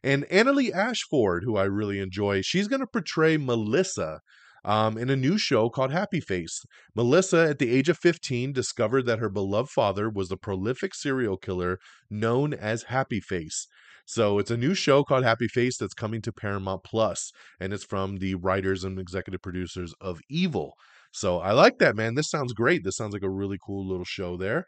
And 0.03 0.25
Annaleigh 0.25 0.73
Ashford, 0.73 1.43
who 1.43 1.55
I 1.55 1.63
really 1.63 1.99
enjoy, 1.99 2.41
she's 2.41 2.67
going 2.67 2.81
to 2.81 2.87
portray 2.87 3.37
Melissa 3.37 4.19
um, 4.65 4.97
in 4.97 5.09
a 5.09 5.15
new 5.15 5.37
show 5.37 5.69
called 5.69 5.91
Happy 5.91 6.19
Face. 6.19 6.61
Melissa, 6.93 7.47
at 7.49 7.59
the 7.59 7.71
age 7.71 7.87
of 7.87 7.97
15, 7.97 8.51
discovered 8.51 9.05
that 9.05 9.19
her 9.19 9.29
beloved 9.29 9.69
father 9.69 10.09
was 10.09 10.27
the 10.27 10.37
prolific 10.37 10.93
serial 10.93 11.37
killer 11.37 11.79
known 12.09 12.53
as 12.53 12.83
Happy 12.83 13.21
Face. 13.21 13.67
So 14.05 14.39
it's 14.39 14.51
a 14.51 14.57
new 14.57 14.73
show 14.73 15.03
called 15.03 15.23
Happy 15.23 15.47
Face 15.47 15.77
that's 15.77 15.93
coming 15.93 16.21
to 16.21 16.33
Paramount 16.33 16.83
Plus, 16.83 17.31
and 17.59 17.73
it's 17.73 17.83
from 17.83 18.17
the 18.17 18.35
writers 18.35 18.83
and 18.83 18.99
executive 18.99 19.41
producers 19.41 19.93
of 20.01 20.19
Evil. 20.29 20.73
So 21.17 21.39
I 21.39 21.51
like 21.51 21.79
that, 21.79 21.95
man. 21.95 22.13
This 22.13 22.29
sounds 22.29 22.53
great. 22.53 22.83
This 22.83 22.95
sounds 22.95 23.13
like 23.13 23.23
a 23.23 23.29
really 23.29 23.57
cool 23.65 23.87
little 23.87 24.05
show 24.05 24.37
there. 24.37 24.65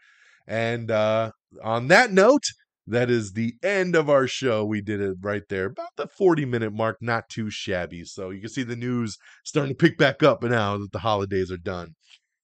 And 0.47 0.89
uh, 0.89 1.31
on 1.63 1.89
that 1.89 2.11
note, 2.11 2.43
that 2.87 3.11
is 3.11 3.33
the 3.33 3.53
end 3.61 3.95
of 3.95 4.09
our 4.09 4.25
show. 4.25 4.65
We 4.65 4.81
did 4.81 4.99
it 4.99 5.17
right 5.21 5.43
there, 5.47 5.67
about 5.67 5.95
the 5.95 6.07
40 6.07 6.45
minute 6.45 6.73
mark, 6.73 6.97
not 7.01 7.29
too 7.29 7.51
shabby. 7.51 8.03
So 8.03 8.31
you 8.31 8.41
can 8.41 8.49
see 8.49 8.63
the 8.63 8.75
news 8.75 9.17
starting 9.45 9.75
to 9.75 9.77
pick 9.77 9.95
back 9.95 10.23
up 10.23 10.41
now 10.41 10.77
that 10.79 10.91
the 10.91 10.99
holidays 10.99 11.51
are 11.51 11.57
done. 11.57 11.93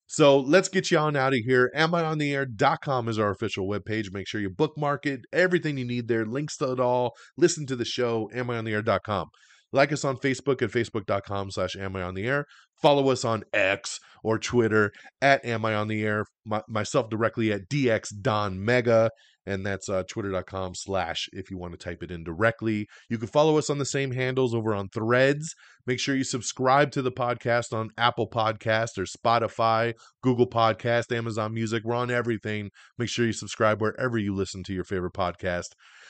So 0.05 0.39
let's 0.39 0.69
get 0.69 0.91
you 0.91 0.99
on 0.99 1.15
out 1.15 1.33
of 1.33 1.39
here. 1.39 1.71
AmIOnTheAir.com 1.75 3.09
is 3.09 3.17
our 3.17 3.31
official 3.31 3.67
webpage. 3.67 4.13
Make 4.13 4.27
sure 4.27 4.39
you 4.39 4.51
bookmark 4.51 5.07
it, 5.07 5.21
everything 5.33 5.79
you 5.79 5.85
need 5.85 6.07
there, 6.07 6.27
links 6.27 6.57
to 6.57 6.73
it 6.73 6.79
all. 6.79 7.15
Listen 7.37 7.65
to 7.65 7.75
the 7.75 7.85
show, 7.85 8.29
AmIOnTheAir.com. 8.35 9.29
Like 9.75 9.91
us 9.91 10.05
on 10.05 10.15
Facebook 10.15 10.61
at 10.61 10.71
facebook.com 10.71 11.51
slash 11.51 11.75
am 11.75 11.97
I 11.97 12.01
on 12.01 12.13
the 12.13 12.25
air. 12.25 12.45
Follow 12.81 13.09
us 13.09 13.25
on 13.25 13.43
X 13.51 13.99
or 14.23 14.39
Twitter 14.39 14.93
at 15.21 15.43
am 15.43 15.65
I 15.65 15.75
on 15.75 15.89
the 15.89 16.01
air. 16.01 16.23
My, 16.45 16.61
myself 16.69 17.09
directly 17.09 17.51
at 17.51 17.67
DX 17.67 18.21
Don 18.21 18.63
Mega 18.63 19.09
and 19.45 19.65
that's 19.65 19.89
uh, 19.89 20.03
twitter.com 20.09 20.75
slash 20.75 21.29
if 21.33 21.51
you 21.51 21.57
want 21.57 21.73
to 21.73 21.77
type 21.77 22.01
it 22.01 22.11
in 22.11 22.23
directly. 22.23 22.87
You 23.09 23.17
can 23.17 23.27
follow 23.27 23.57
us 23.57 23.69
on 23.69 23.77
the 23.77 23.85
same 23.85 24.11
handles 24.11 24.53
over 24.53 24.73
on 24.73 24.89
threads. 24.89 25.55
Make 25.85 25.99
sure 25.99 26.15
you 26.15 26.23
subscribe 26.23 26.91
to 26.91 27.01
the 27.01 27.11
podcast 27.11 27.73
on 27.73 27.89
apple 27.97 28.29
podcast 28.29 28.97
or 28.97 29.05
spotify 29.05 29.93
google 30.21 30.49
podcast 30.49 31.15
amazon 31.15 31.53
music. 31.53 31.83
We're 31.83 31.95
on 31.95 32.11
everything. 32.11 32.71
Make 32.97 33.09
sure 33.09 33.25
you 33.25 33.33
subscribe 33.33 33.81
wherever 33.81 34.17
you 34.17 34.33
listen 34.33 34.63
to 34.63 34.73
your 34.73 34.83
favorite 34.83 35.13
podcast. 35.13 35.69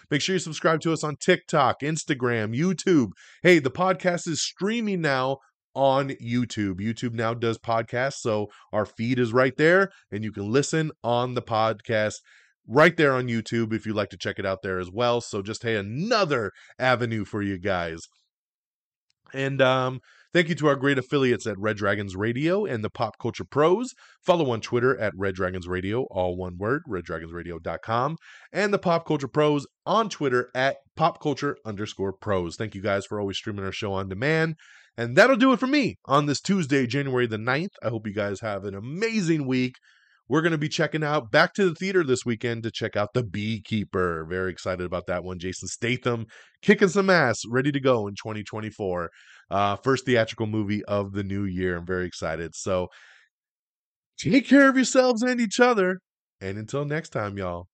Make 0.09 0.21
sure 0.21 0.35
you 0.35 0.39
subscribe 0.39 0.81
to 0.81 0.93
us 0.93 1.03
on 1.03 1.15
tiktok 1.17 1.81
instagram 1.81 2.55
youtube. 2.55 3.09
Hey 3.43 3.59
the 3.59 3.71
podcast 3.71 4.27
is 4.27 4.41
streaming 4.41 5.01
now 5.01 5.37
on 5.75 6.11
YouTube. 6.23 6.75
YouTube 6.75 7.13
now 7.13 7.33
does 7.33 7.57
podcasts, 7.57 8.19
so 8.21 8.47
our 8.71 8.85
feed 8.85 9.19
is 9.19 9.33
right 9.33 9.57
there, 9.57 9.91
and 10.09 10.23
you 10.23 10.31
can 10.31 10.49
listen 10.49 10.89
on 11.03 11.33
the 11.33 11.41
podcast 11.41 12.15
right 12.67 12.95
there 12.97 13.13
on 13.13 13.27
YouTube 13.27 13.73
if 13.73 13.85
you'd 13.85 13.95
like 13.95 14.09
to 14.09 14.17
check 14.17 14.39
it 14.39 14.45
out 14.45 14.61
there 14.61 14.79
as 14.79 14.89
well. 14.91 15.21
So 15.21 15.41
just 15.41 15.63
hey, 15.63 15.75
another 15.75 16.51
avenue 16.79 17.25
for 17.25 17.41
you 17.41 17.57
guys. 17.57 18.01
And 19.33 19.61
um, 19.61 19.99
thank 20.33 20.49
you 20.49 20.55
to 20.55 20.67
our 20.67 20.75
great 20.75 20.97
affiliates 20.97 21.45
at 21.45 21.59
Red 21.59 21.77
Dragons 21.77 22.15
Radio 22.15 22.65
and 22.65 22.83
the 22.83 22.89
Pop 22.89 23.15
Culture 23.19 23.43
Pros. 23.43 23.93
Follow 24.25 24.49
on 24.51 24.61
Twitter 24.61 24.97
at 24.97 25.13
Red 25.17 25.35
Dragons 25.35 25.67
Radio, 25.67 26.03
all 26.11 26.37
one 26.37 26.57
word, 26.57 26.83
reddragonsradio.com, 26.89 28.17
and 28.53 28.73
the 28.73 28.79
Pop 28.79 29.05
Culture 29.05 29.27
Pros 29.27 29.67
on 29.85 30.09
Twitter 30.09 30.49
at 30.55 30.77
Pop 30.95 31.21
Culture 31.21 31.57
underscore 31.65 32.13
pros. 32.13 32.55
Thank 32.55 32.75
you 32.75 32.81
guys 32.81 33.05
for 33.05 33.19
always 33.19 33.37
streaming 33.37 33.65
our 33.65 33.71
show 33.71 33.93
on 33.93 34.07
demand. 34.07 34.55
And 34.97 35.17
that'll 35.17 35.35
do 35.35 35.51
it 35.51 35.59
for 35.59 35.67
me 35.67 35.97
on 36.05 36.25
this 36.25 36.39
Tuesday, 36.39 36.87
January 36.87 37.27
the 37.27 37.37
9th. 37.37 37.73
I 37.83 37.89
hope 37.89 38.07
you 38.07 38.13
guys 38.13 38.39
have 38.39 38.63
an 38.63 38.75
amazing 38.75 39.45
week 39.45 39.75
we're 40.27 40.41
going 40.41 40.51
to 40.51 40.57
be 40.57 40.69
checking 40.69 41.03
out 41.03 41.31
back 41.31 41.53
to 41.53 41.69
the 41.69 41.75
theater 41.75 42.03
this 42.03 42.25
weekend 42.25 42.63
to 42.63 42.71
check 42.71 42.95
out 42.95 43.13
The 43.13 43.23
Beekeeper. 43.23 44.25
Very 44.25 44.51
excited 44.51 44.85
about 44.85 45.07
that 45.07 45.23
one. 45.23 45.39
Jason 45.39 45.67
Statham 45.67 46.25
kicking 46.61 46.87
some 46.87 47.09
ass, 47.09 47.41
ready 47.47 47.71
to 47.71 47.79
go 47.79 48.07
in 48.07 48.15
2024. 48.15 49.09
Uh, 49.51 49.75
first 49.77 50.05
theatrical 50.05 50.47
movie 50.47 50.83
of 50.85 51.13
the 51.13 51.23
new 51.23 51.45
year. 51.45 51.77
I'm 51.77 51.85
very 51.85 52.07
excited. 52.07 52.55
So 52.55 52.87
take 54.17 54.47
care 54.47 54.69
of 54.69 54.75
yourselves 54.75 55.21
and 55.21 55.39
each 55.39 55.59
other. 55.59 55.99
And 56.41 56.57
until 56.57 56.85
next 56.85 57.09
time, 57.09 57.37
y'all, 57.37 57.67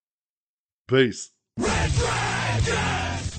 peace. 0.88 1.30
Red! 1.58 3.31